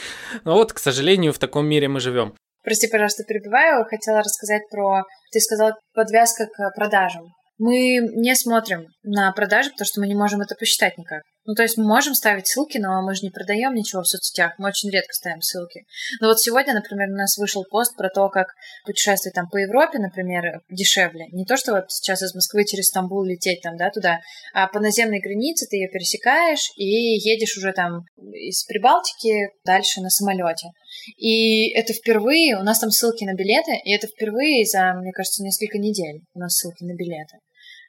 Но 0.45 0.53
вот, 0.53 0.71
к 0.71 0.79
сожалению, 0.79 1.33
в 1.33 1.39
таком 1.39 1.67
мире 1.67 1.89
мы 1.89 1.99
живем. 1.99 2.35
Прости, 2.63 2.87
пожалуйста, 2.87 3.25
перебиваю. 3.27 3.83
Хотела 3.83 4.19
рассказать 4.19 4.61
про... 4.71 5.03
Ты 5.33 5.41
сказал 5.41 5.73
подвязка 5.93 6.45
к 6.45 6.71
продажам. 6.73 7.25
Мы 7.57 7.99
не 8.15 8.33
смотрим 8.35 8.87
на 9.03 9.31
продажи, 9.31 9.69
потому 9.71 9.85
что 9.85 9.99
мы 9.99 10.07
не 10.07 10.15
можем 10.15 10.41
это 10.41 10.55
посчитать 10.55 10.97
никак. 10.97 11.23
Ну, 11.45 11.55
то 11.55 11.63
есть 11.63 11.77
мы 11.77 11.83
можем 11.83 12.13
ставить 12.13 12.47
ссылки, 12.47 12.77
но 12.77 13.01
мы 13.01 13.15
же 13.15 13.21
не 13.23 13.29
продаем 13.29 13.73
ничего 13.73 14.01
в 14.01 14.07
соцсетях, 14.07 14.53
мы 14.57 14.69
очень 14.69 14.89
редко 14.89 15.11
ставим 15.13 15.41
ссылки. 15.41 15.85
Но 16.21 16.27
вот 16.29 16.39
сегодня, 16.39 16.73
например, 16.73 17.09
у 17.09 17.17
нас 17.17 17.37
вышел 17.37 17.65
пост 17.69 17.97
про 17.97 18.09
то, 18.09 18.29
как 18.29 18.47
путешествовать 18.85 19.35
там 19.35 19.49
по 19.49 19.57
Европе, 19.57 19.99
например, 19.99 20.61
дешевле. 20.69 21.25
Не 21.33 21.45
то, 21.45 21.57
что 21.57 21.73
вот 21.73 21.91
сейчас 21.91 22.21
из 22.21 22.33
Москвы 22.33 22.63
через 22.63 22.87
Стамбул 22.87 23.23
лететь 23.23 23.61
там, 23.61 23.75
да, 23.75 23.89
туда, 23.89 24.21
а 24.53 24.67
по 24.67 24.79
наземной 24.79 25.19
границе 25.19 25.67
ты 25.69 25.75
ее 25.75 25.89
пересекаешь 25.89 26.71
и 26.77 26.85
едешь 26.85 27.57
уже 27.57 27.73
там 27.73 28.05
из 28.15 28.63
Прибалтики 28.63 29.49
дальше 29.65 29.99
на 29.99 30.09
самолете. 30.09 30.69
И 31.17 31.73
это 31.73 31.91
впервые, 31.91 32.57
у 32.57 32.63
нас 32.63 32.79
там 32.79 32.89
ссылки 32.89 33.25
на 33.25 33.33
билеты, 33.33 33.73
и 33.83 33.93
это 33.93 34.07
впервые 34.07 34.65
за, 34.65 34.93
мне 34.93 35.11
кажется, 35.11 35.43
несколько 35.43 35.77
недель 35.77 36.21
у 36.33 36.39
нас 36.39 36.53
ссылки 36.53 36.83
на 36.85 36.95
билеты. 36.95 37.39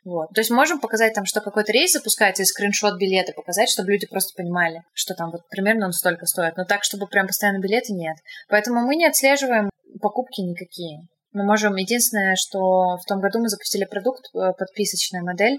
Вот. 0.05 0.29
То 0.35 0.41
есть 0.41 0.51
можем 0.51 0.81
показать 0.81 1.15
там, 1.15 1.25
что 1.25 1.41
какой-то 1.41 1.73
рейс 1.73 1.93
запускается, 1.93 2.43
и 2.43 2.47
скриншот 2.47 2.99
билета 2.99 3.33
показать, 3.33 3.71
чтобы 3.71 3.93
люди 3.93 4.07
просто 4.07 4.35
понимали, 4.37 4.83
что 4.93 5.15
там 5.15 5.31
вот 5.31 5.49
примерно 5.49 5.87
он 5.87 5.93
столько 5.93 6.27
стоит. 6.27 6.57
Но 6.57 6.65
так, 6.65 6.85
чтобы 6.85 7.07
прям 7.07 7.27
постоянно 7.27 7.61
билеты, 7.61 7.95
нет. 7.95 8.17
Поэтому 8.49 8.81
мы 8.81 8.97
не 8.97 9.07
отслеживаем 9.07 9.71
покупки 10.01 10.41
никакие. 10.43 11.07
Мы 11.33 11.45
можем... 11.45 11.75
Единственное, 11.77 12.37
что 12.37 12.97
в 12.97 13.05
том 13.09 13.21
году 13.21 13.41
мы 13.41 13.49
запустили 13.49 13.85
продукт, 13.85 14.27
э, 14.35 14.53
подписочная 14.57 15.23
модель, 15.23 15.59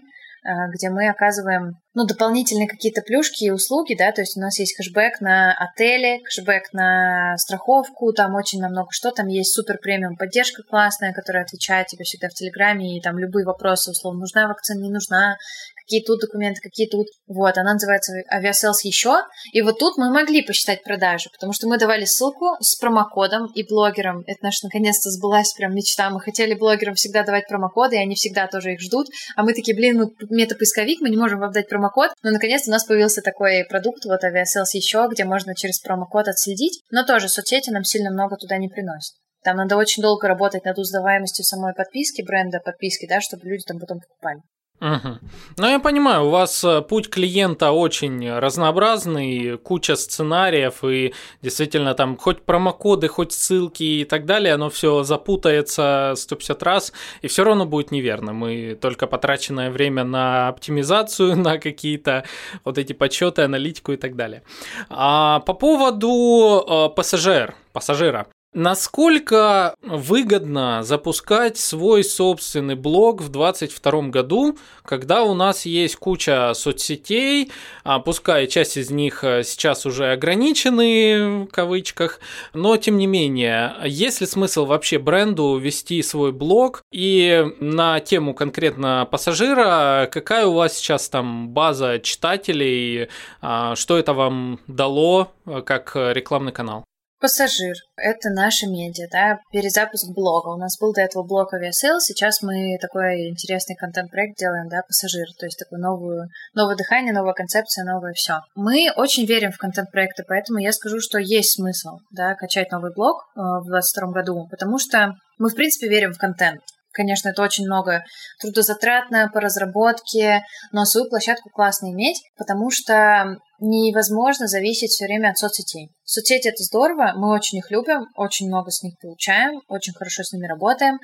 где 0.73 0.89
мы 0.89 1.09
оказываем 1.09 1.77
ну, 1.95 2.05
дополнительные 2.05 2.67
какие-то 2.67 3.01
плюшки 3.01 3.45
и 3.45 3.51
услуги, 3.51 3.95
да, 3.97 4.11
то 4.11 4.21
есть 4.21 4.37
у 4.37 4.41
нас 4.41 4.59
есть 4.59 4.75
кэшбэк 4.75 5.21
на 5.21 5.53
отели, 5.53 6.21
кэшбэк 6.23 6.73
на 6.73 7.37
страховку, 7.37 8.11
там 8.11 8.35
очень 8.35 8.59
на 8.59 8.69
много 8.69 8.89
что, 8.91 9.11
там 9.11 9.27
есть 9.27 9.53
супер 9.53 9.79
премиум 9.81 10.17
поддержка 10.17 10.61
классная, 10.63 11.13
которая 11.13 11.43
отвечает 11.43 11.87
тебе 11.87 12.03
всегда 12.03 12.27
в 12.27 12.33
Телеграме, 12.33 12.97
и 12.97 13.01
там 13.01 13.17
любые 13.17 13.45
вопросы, 13.45 13.91
условно, 13.91 14.19
нужна 14.19 14.47
вакцина, 14.47 14.81
не 14.81 14.91
нужна, 14.91 15.37
какие 15.85 16.03
тут 16.03 16.19
документы, 16.19 16.59
какие 16.61 16.89
тут. 16.89 17.07
Вот, 17.27 17.57
она 17.57 17.73
называется 17.73 18.13
Aviasales 18.33 18.81
еще. 18.83 19.21
И 19.53 19.61
вот 19.61 19.79
тут 19.79 19.97
мы 19.97 20.11
могли 20.11 20.41
посчитать 20.41 20.83
продажи, 20.83 21.29
потому 21.31 21.53
что 21.53 21.67
мы 21.67 21.77
давали 21.77 22.05
ссылку 22.05 22.57
с 22.59 22.75
промокодом 22.77 23.45
и 23.53 23.63
блогерам. 23.63 24.23
Это 24.25 24.39
наша 24.41 24.59
наконец-то 24.63 25.09
сбылась 25.11 25.53
прям 25.53 25.73
мечта. 25.73 26.09
Мы 26.09 26.19
хотели 26.19 26.55
блогерам 26.55 26.95
всегда 26.95 27.23
давать 27.23 27.47
промокоды, 27.47 27.95
и 27.95 27.99
они 27.99 28.15
всегда 28.15 28.47
тоже 28.47 28.73
их 28.73 28.81
ждут. 28.81 29.07
А 29.35 29.43
мы 29.43 29.53
такие, 29.53 29.75
блин, 29.75 29.97
мы, 29.97 30.09
мета-поисковик, 30.29 31.01
мы 31.01 31.09
не 31.09 31.17
можем 31.17 31.39
вам 31.39 31.51
дать 31.51 31.69
промокод, 31.69 32.11
но 32.23 32.31
наконец-то 32.31 32.69
у 32.69 32.73
нас 32.73 32.83
появился 32.83 33.21
такой 33.21 33.65
продукт, 33.69 34.05
вот 34.05 34.23
Aviasales 34.23 34.73
еще, 34.73 35.07
где 35.11 35.23
можно 35.23 35.55
через 35.55 35.79
промокод 35.79 36.27
отследить, 36.27 36.81
но 36.91 37.05
тоже 37.05 37.29
соцсети 37.29 37.69
нам 37.69 37.83
сильно 37.83 38.11
много 38.11 38.37
туда 38.37 38.57
не 38.57 38.67
приносят. 38.69 39.15
Там 39.43 39.57
надо 39.57 39.77
очень 39.77 40.01
долго 40.01 40.27
работать 40.27 40.65
над 40.65 40.79
узнаваемостью 40.79 41.45
самой 41.45 41.75
подписки, 41.75 42.23
бренда 42.23 42.59
подписки, 42.59 43.05
да, 43.07 43.21
чтобы 43.21 43.47
люди 43.47 43.63
там 43.67 43.79
потом 43.79 43.99
покупали. 43.99 44.41
Угу. 44.81 45.19
Ну, 45.57 45.69
я 45.69 45.79
понимаю, 45.79 46.25
у 46.25 46.29
вас 46.29 46.61
э, 46.65 46.81
путь 46.81 47.09
клиента 47.09 47.71
очень 47.71 48.29
разнообразный, 48.29 49.57
куча 49.57 49.95
сценариев, 49.95 50.83
и 50.83 51.13
действительно 51.41 51.93
там 51.93 52.17
хоть 52.17 52.41
промокоды, 52.41 53.07
хоть 53.07 53.31
ссылки 53.31 53.83
и 53.83 54.03
так 54.03 54.25
далее, 54.25 54.53
оно 54.53 54.69
все 54.69 55.03
запутается 55.03 56.13
150 56.17 56.63
раз, 56.63 56.91
и 57.21 57.27
все 57.27 57.45
равно 57.45 57.65
будет 57.65 57.91
неверно. 57.91 58.33
Мы 58.33 58.77
только 58.79 59.07
потраченное 59.07 59.71
время 59.71 60.03
на 60.03 60.49
оптимизацию, 60.49 61.35
на 61.37 61.57
какие-то 61.57 62.25
вот 62.65 62.77
эти 62.77 62.91
подсчеты, 62.91 63.43
аналитику 63.43 63.93
и 63.93 63.97
так 63.97 64.17
далее. 64.17 64.43
А 64.89 65.39
по 65.39 65.53
поводу 65.53 66.65
э, 66.67 66.89
пассажир, 66.95 67.55
пассажира. 67.71 68.27
Насколько 68.57 69.75
выгодно 69.81 70.81
запускать 70.81 71.57
свой 71.57 72.05
собственный 72.05 72.75
блог 72.75 73.21
в 73.21 73.27
2022 73.27 74.01
году, 74.03 74.57
когда 74.85 75.23
у 75.23 75.33
нас 75.33 75.65
есть 75.65 75.97
куча 75.97 76.53
соцсетей, 76.53 77.51
а 77.83 77.99
пускай 77.99 78.47
часть 78.47 78.77
из 78.77 78.89
них 78.91 79.25
э, 79.25 79.43
сейчас 79.43 79.85
уже 79.85 80.13
ограничены 80.13 81.43
в 81.43 81.47
кавычках, 81.47 82.21
но 82.53 82.77
тем 82.77 82.97
не 82.97 83.07
менее, 83.07 83.75
есть 83.83 84.21
ли 84.21 84.25
смысл 84.25 84.65
вообще 84.65 84.99
бренду 84.99 85.57
вести 85.57 86.01
свой 86.01 86.31
блог 86.31 86.81
и 86.93 87.45
на 87.59 87.99
тему 87.99 88.33
конкретно 88.33 89.05
пассажира, 89.11 90.07
какая 90.09 90.45
у 90.45 90.53
вас 90.53 90.77
сейчас 90.77 91.09
там 91.09 91.49
база 91.49 91.99
читателей, 91.99 93.09
а, 93.41 93.75
что 93.75 93.97
это 93.97 94.13
вам 94.13 94.61
дало 94.67 95.33
э, 95.45 95.61
как 95.61 95.91
рекламный 95.97 96.53
канал? 96.53 96.85
Пассажир— 97.19 97.75
это 97.95 98.29
наша 98.29 98.67
медиа, 98.67 99.07
да, 99.11 99.39
перезапуск 99.51 100.09
блога. 100.13 100.49
У 100.49 100.57
нас 100.57 100.77
был 100.79 100.93
до 100.93 101.01
этого 101.01 101.23
блог 101.23 101.53
Aviasales, 101.53 102.01
сейчас 102.01 102.41
мы 102.41 102.77
такой 102.81 103.29
интересный 103.29 103.75
контент-проект 103.75 104.37
делаем, 104.37 104.67
да, 104.67 104.81
Пассажир, 104.87 105.25
то 105.39 105.45
есть 105.45 105.57
такое 105.57 105.79
новую, 105.79 106.27
новое 106.53 106.75
дыхание, 106.75 107.13
новая 107.13 107.33
концепция, 107.33 107.85
новое 107.85 108.13
все. 108.13 108.39
Мы 108.55 108.91
очень 108.95 109.25
верим 109.25 109.51
в 109.51 109.57
контент-проекты, 109.57 110.23
поэтому 110.27 110.59
я 110.59 110.73
скажу, 110.73 110.99
что 110.99 111.17
есть 111.17 111.55
смысл, 111.55 111.99
да, 112.11 112.35
качать 112.35 112.71
новый 112.71 112.91
блог 112.93 113.23
э, 113.35 113.39
в 113.39 113.65
2022 113.67 114.11
году, 114.11 114.47
потому 114.49 114.77
что 114.77 115.13
мы, 115.37 115.49
в 115.49 115.55
принципе, 115.55 115.87
верим 115.87 116.13
в 116.13 116.17
контент. 116.17 116.61
Конечно, 116.95 117.29
это 117.29 117.41
очень 117.41 117.65
много 117.65 118.05
трудозатратно 118.39 119.29
по 119.33 119.41
разработке, 119.41 120.45
но 120.71 120.85
свою 120.85 121.09
площадку 121.09 121.49
классно 121.49 121.91
иметь, 121.91 122.23
потому 122.37 122.71
что 122.71 123.35
невозможно 123.59 124.47
зависеть 124.47 124.91
все 124.91 125.05
время 125.05 125.31
от 125.31 125.37
соцсетей. 125.37 125.89
Соцсети 126.05 126.47
это 126.47 126.63
здорово, 126.63 127.11
мы 127.17 127.33
очень 127.33 127.57
их 127.57 127.69
любим, 127.69 128.05
очень 128.15 128.47
много 128.47 128.71
с 128.71 128.81
них 128.81 128.93
получаем, 129.01 129.59
очень 129.67 129.93
хорошо 129.93 130.23
с 130.23 130.31
ними 130.31 130.47
работаем, 130.47 130.99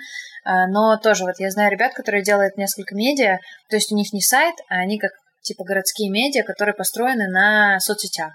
а, 0.45 0.67
но 0.67 0.95
тоже 0.95 1.25
вот 1.25 1.35
я 1.39 1.51
знаю 1.51 1.69
ребят, 1.69 1.93
которые 1.93 2.23
делают 2.23 2.55
несколько 2.55 2.95
медиа, 2.95 3.39
то 3.69 3.75
есть 3.75 3.91
у 3.91 3.95
них 3.95 4.13
не 4.13 4.21
сайт, 4.21 4.55
а 4.69 4.75
они 4.75 4.97
как 4.97 5.11
типа 5.41 5.65
городские 5.65 6.09
медиа, 6.09 6.43
которые 6.43 6.73
построены 6.73 7.27
на 7.27 7.81
соцсетях. 7.81 8.31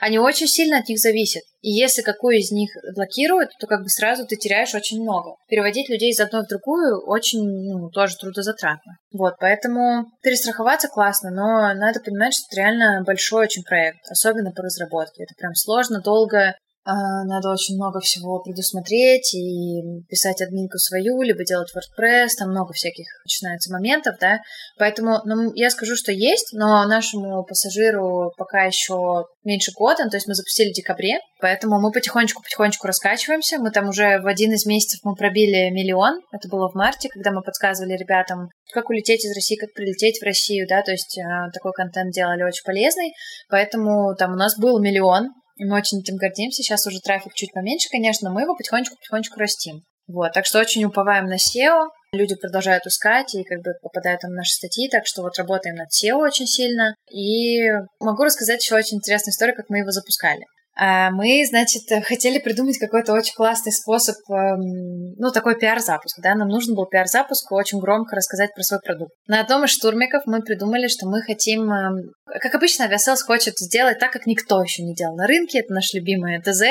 Они 0.00 0.18
очень 0.18 0.46
сильно 0.46 0.78
от 0.78 0.88
них 0.88 0.98
зависят. 0.98 1.42
И 1.60 1.70
если 1.70 2.02
какую 2.02 2.38
из 2.38 2.50
них 2.50 2.70
блокируют, 2.94 3.50
то 3.58 3.66
как 3.66 3.82
бы 3.82 3.88
сразу 3.88 4.26
ты 4.26 4.36
теряешь 4.36 4.74
очень 4.74 5.02
много. 5.02 5.36
Переводить 5.48 5.88
людей 5.88 6.10
из 6.10 6.20
одной 6.20 6.44
в 6.44 6.48
другую 6.48 7.04
очень, 7.06 7.42
ну, 7.42 7.90
тоже 7.90 8.16
трудозатратно. 8.16 8.98
Вот, 9.12 9.34
поэтому 9.40 10.06
перестраховаться 10.22 10.88
классно, 10.88 11.30
но 11.30 11.74
надо 11.74 12.00
понимать, 12.00 12.34
что 12.34 12.44
это 12.50 12.60
реально 12.60 13.02
большой 13.04 13.44
очень 13.44 13.62
проект, 13.62 13.98
особенно 14.10 14.52
по 14.52 14.62
разработке. 14.62 15.24
Это 15.24 15.34
прям 15.36 15.54
сложно, 15.54 16.00
долго, 16.00 16.54
надо 16.94 17.50
очень 17.50 17.76
много 17.76 18.00
всего 18.00 18.40
предусмотреть 18.40 19.34
и 19.34 19.82
писать 20.08 20.40
админку 20.40 20.78
свою, 20.78 21.20
либо 21.22 21.44
делать 21.44 21.70
WordPress, 21.74 22.28
там 22.38 22.50
много 22.50 22.72
всяких 22.72 23.06
начинается 23.24 23.72
моментов, 23.72 24.16
да, 24.20 24.38
поэтому 24.78 25.20
ну, 25.24 25.52
я 25.54 25.70
скажу, 25.70 25.96
что 25.96 26.12
есть, 26.12 26.52
но 26.52 26.84
нашему 26.86 27.44
пассажиру 27.44 28.32
пока 28.36 28.64
еще 28.64 29.26
меньше 29.44 29.72
года, 29.72 30.08
то 30.08 30.16
есть 30.16 30.26
мы 30.28 30.34
запустили 30.34 30.70
в 30.70 30.74
декабре, 30.74 31.18
поэтому 31.40 31.80
мы 31.80 31.92
потихонечку-потихонечку 31.92 32.86
раскачиваемся, 32.86 33.58
мы 33.58 33.70
там 33.70 33.88
уже 33.88 34.20
в 34.20 34.26
один 34.26 34.52
из 34.52 34.64
месяцев 34.64 35.00
мы 35.04 35.14
пробили 35.14 35.70
миллион, 35.70 36.20
это 36.32 36.48
было 36.48 36.70
в 36.70 36.74
марте, 36.74 37.08
когда 37.10 37.32
мы 37.32 37.42
подсказывали 37.42 37.96
ребятам, 37.96 38.48
как 38.72 38.88
улететь 38.90 39.24
из 39.24 39.34
России, 39.34 39.56
как 39.56 39.72
прилететь 39.74 40.20
в 40.20 40.24
Россию, 40.24 40.66
да, 40.68 40.82
то 40.82 40.92
есть 40.92 41.18
э, 41.18 41.50
такой 41.52 41.72
контент 41.72 42.12
делали 42.12 42.42
очень 42.42 42.64
полезный, 42.64 43.12
поэтому 43.48 44.14
там 44.16 44.32
у 44.32 44.36
нас 44.36 44.58
был 44.58 44.80
миллион, 44.80 45.30
мы 45.64 45.76
очень 45.76 46.00
этим 46.00 46.16
гордимся. 46.16 46.62
Сейчас 46.62 46.86
уже 46.86 47.00
трафик 47.00 47.34
чуть 47.34 47.52
поменьше, 47.52 47.88
конечно, 47.90 48.30
мы 48.30 48.42
его 48.42 48.56
потихонечку-потихонечку 48.56 49.38
растим. 49.38 49.82
Вот, 50.06 50.32
так 50.32 50.46
что 50.46 50.58
очень 50.58 50.84
уповаем 50.84 51.26
на 51.26 51.36
SEO. 51.36 51.88
Люди 52.12 52.34
продолжают 52.34 52.86
искать 52.86 53.34
и 53.34 53.44
как 53.44 53.58
бы 53.62 53.72
попадают 53.82 54.22
там 54.22 54.30
в 54.30 54.34
наши 54.34 54.52
статьи, 54.52 54.88
так 54.88 55.06
что 55.06 55.22
вот 55.22 55.36
работаем 55.36 55.76
над 55.76 55.88
SEO 55.88 56.16
очень 56.16 56.46
сильно. 56.46 56.94
И 57.12 57.68
могу 58.00 58.24
рассказать 58.24 58.62
еще 58.62 58.74
очень 58.74 58.96
интересную 58.96 59.32
историю, 59.32 59.54
как 59.54 59.68
мы 59.68 59.78
его 59.78 59.90
запускали. 59.90 60.44
А 60.80 61.10
мы, 61.10 61.44
значит, 61.44 61.82
хотели 62.04 62.38
придумать 62.38 62.78
какой-то 62.78 63.12
очень 63.12 63.34
классный 63.34 63.72
способ, 63.72 64.14
эм, 64.30 65.16
ну, 65.18 65.32
такой 65.32 65.58
пиар-запуск, 65.58 66.20
да, 66.22 66.36
нам 66.36 66.46
нужен 66.46 66.76
был 66.76 66.86
пиар-запуск, 66.86 67.50
очень 67.50 67.80
громко 67.80 68.14
рассказать 68.14 68.54
про 68.54 68.62
свой 68.62 68.78
продукт. 68.78 69.10
На 69.26 69.40
одном 69.40 69.64
из 69.64 69.70
штурмиков 69.70 70.22
мы 70.26 70.40
придумали, 70.40 70.86
что 70.86 71.08
мы 71.08 71.22
хотим, 71.22 71.68
эм, 71.68 72.12
как 72.26 72.54
обычно, 72.54 72.84
Aviasales 72.84 73.24
хочет 73.26 73.58
сделать 73.58 73.98
так, 73.98 74.12
как 74.12 74.26
никто 74.26 74.62
еще 74.62 74.84
не 74.84 74.94
делал 74.94 75.16
на 75.16 75.26
рынке, 75.26 75.58
это 75.58 75.72
наш 75.72 75.92
любимый 75.94 76.40
ТЗ, 76.40 76.62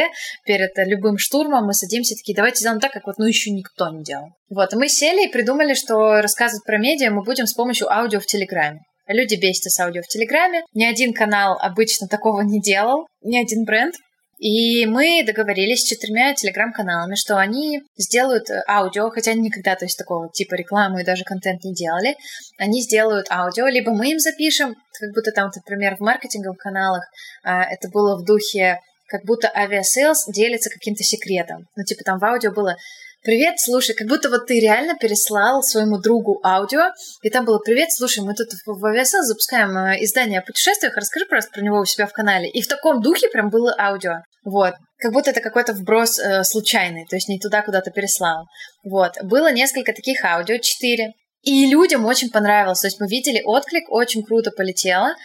перед 0.46 0.72
любым 0.88 1.18
штурмом 1.18 1.66
мы 1.66 1.74
садимся 1.74 2.16
такие, 2.16 2.34
давайте 2.34 2.60
сделаем 2.60 2.80
так, 2.80 2.94
как 2.94 3.08
вот, 3.08 3.18
ну, 3.18 3.26
еще 3.26 3.52
никто 3.52 3.90
не 3.90 4.04
делал. 4.04 4.30
Вот, 4.50 4.72
и 4.72 4.78
мы 4.78 4.88
сели 4.88 5.28
и 5.28 5.32
придумали, 5.32 5.74
что 5.74 6.22
рассказывать 6.22 6.64
про 6.64 6.78
медиа 6.78 7.12
мы 7.12 7.24
будем 7.24 7.46
с 7.46 7.54
помощью 7.54 7.92
аудио 7.92 8.22
в 8.22 8.26
Телеграме. 8.26 8.80
Люди 9.08 9.36
бесятся 9.36 9.70
с 9.70 9.80
аудио 9.80 10.02
в 10.02 10.08
Телеграме. 10.08 10.64
Ни 10.74 10.86
один 10.86 11.14
канал 11.14 11.58
обычно 11.62 12.08
такого 12.08 12.42
не 12.42 12.60
делал, 12.60 13.08
ни 13.22 13.38
один 13.42 13.64
бренд. 13.64 13.96
И 14.38 14.86
мы 14.86 15.24
договорились 15.26 15.82
с 15.82 15.88
четырьмя 15.88 16.36
телеграм-каналами, 16.36 17.16
что 17.16 17.38
они 17.38 17.82
сделают 17.98 18.46
аудио, 18.68 19.10
хотя 19.10 19.32
они 19.32 19.42
никогда, 19.42 19.76
то 19.76 19.86
есть 19.86 19.98
такого 19.98 20.30
типа 20.32 20.54
рекламы 20.54 21.02
и 21.02 21.06
даже 21.06 21.24
контент 21.24 21.64
не 21.64 21.74
делали. 21.74 22.16
Они 22.60 22.82
сделают 22.82 23.32
аудио, 23.32 23.66
либо 23.68 23.94
мы 23.94 24.12
им 24.12 24.20
запишем, 24.20 24.76
как 25.00 25.12
будто 25.16 25.32
там, 25.32 25.50
например, 25.56 25.96
в 25.96 26.02
маркетинговых 26.02 26.58
каналах 26.60 27.04
а, 27.44 27.64
это 27.64 27.90
было 27.90 28.16
в 28.16 28.26
духе 28.26 28.80
как 29.08 29.24
будто 29.24 29.50
Aviasales 29.50 30.26
делится 30.28 30.70
каким-то 30.70 31.04
секретом. 31.04 31.66
Ну, 31.76 31.84
типа 31.84 32.04
там 32.04 32.20
в 32.20 32.26
аудио 32.26 32.52
было 32.52 32.76
Привет, 33.24 33.56
слушай, 33.60 33.96
как 33.96 34.08
будто 34.08 34.30
вот 34.30 34.46
ты 34.46 34.60
реально 34.60 34.96
переслал 34.96 35.62
своему 35.64 35.98
другу 35.98 36.40
аудио, 36.44 36.92
и 37.24 37.30
там 37.30 37.46
было 37.46 37.60
«Привет, 37.60 37.92
слушай, 37.92 38.24
мы 38.24 38.34
тут 38.34 38.48
в 38.66 38.86
Aviasales 38.86 39.24
запускаем 39.24 39.76
э, 39.76 40.04
издание 40.04 40.40
о 40.40 40.44
путешествиях, 40.44 40.96
расскажи 40.96 41.26
просто 41.26 41.52
про 41.52 41.62
него 41.62 41.80
у 41.80 41.86
себя 41.86 42.06
в 42.06 42.14
канале». 42.14 42.48
И 42.50 42.62
в 42.62 42.68
таком 42.68 43.02
духе 43.02 43.28
прям 43.30 43.50
было 43.50 43.76
аудио. 43.78 44.22
Вот. 44.46 44.76
Как 45.00 45.12
будто 45.12 45.32
это 45.32 45.42
какой-то 45.42 45.74
вброс 45.74 46.20
э, 46.20 46.44
случайный, 46.44 47.06
то 47.10 47.16
есть 47.16 47.28
не 47.28 47.40
туда 47.40 47.64
куда-то 47.64 47.92
переслал. 47.92 48.46
Вот. 48.84 49.14
Было 49.24 49.52
несколько 49.52 49.94
таких 49.94 50.24
аудио, 50.24 50.58
четыре. 50.58 51.14
И 51.42 51.66
людям 51.66 52.06
очень 52.06 52.30
понравилось. 52.30 52.82
То 52.82 52.88
есть 52.88 53.00
мы 53.00 53.08
видели 53.08 53.42
отклик, 53.44 53.90
очень 53.90 54.24
круто 54.24 54.52
полетело. 54.52 55.16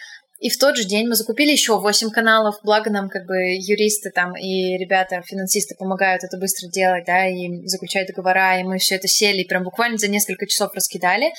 И 0.43 0.49
в 0.49 0.57
тот 0.59 0.75
же 0.75 0.83
день 0.83 1.07
мы 1.07 1.15
закупили 1.15 1.51
еще 1.51 1.79
8 1.79 2.09
каналов, 2.09 2.55
благо 2.63 2.89
нам 2.89 3.07
как 3.07 3.25
бы 3.25 3.33
юристы 3.55 4.11
там 4.13 4.35
и 4.35 4.77
ребята, 4.77 5.21
финансисты 5.25 5.73
помогают 5.73 6.25
это 6.25 6.37
быстро 6.37 6.67
делать, 6.67 7.05
да, 7.05 7.29
и 7.29 7.65
заключать 7.65 8.07
договора, 8.07 8.59
и 8.59 8.63
мы 8.63 8.77
все 8.77 8.95
это 8.95 9.07
сели 9.07 9.43
и 9.43 9.47
прям 9.47 9.63
буквально 9.63 9.97
за 9.97 10.09
несколько 10.09 10.45
часов 10.45 10.73
раскидали. 10.75 11.31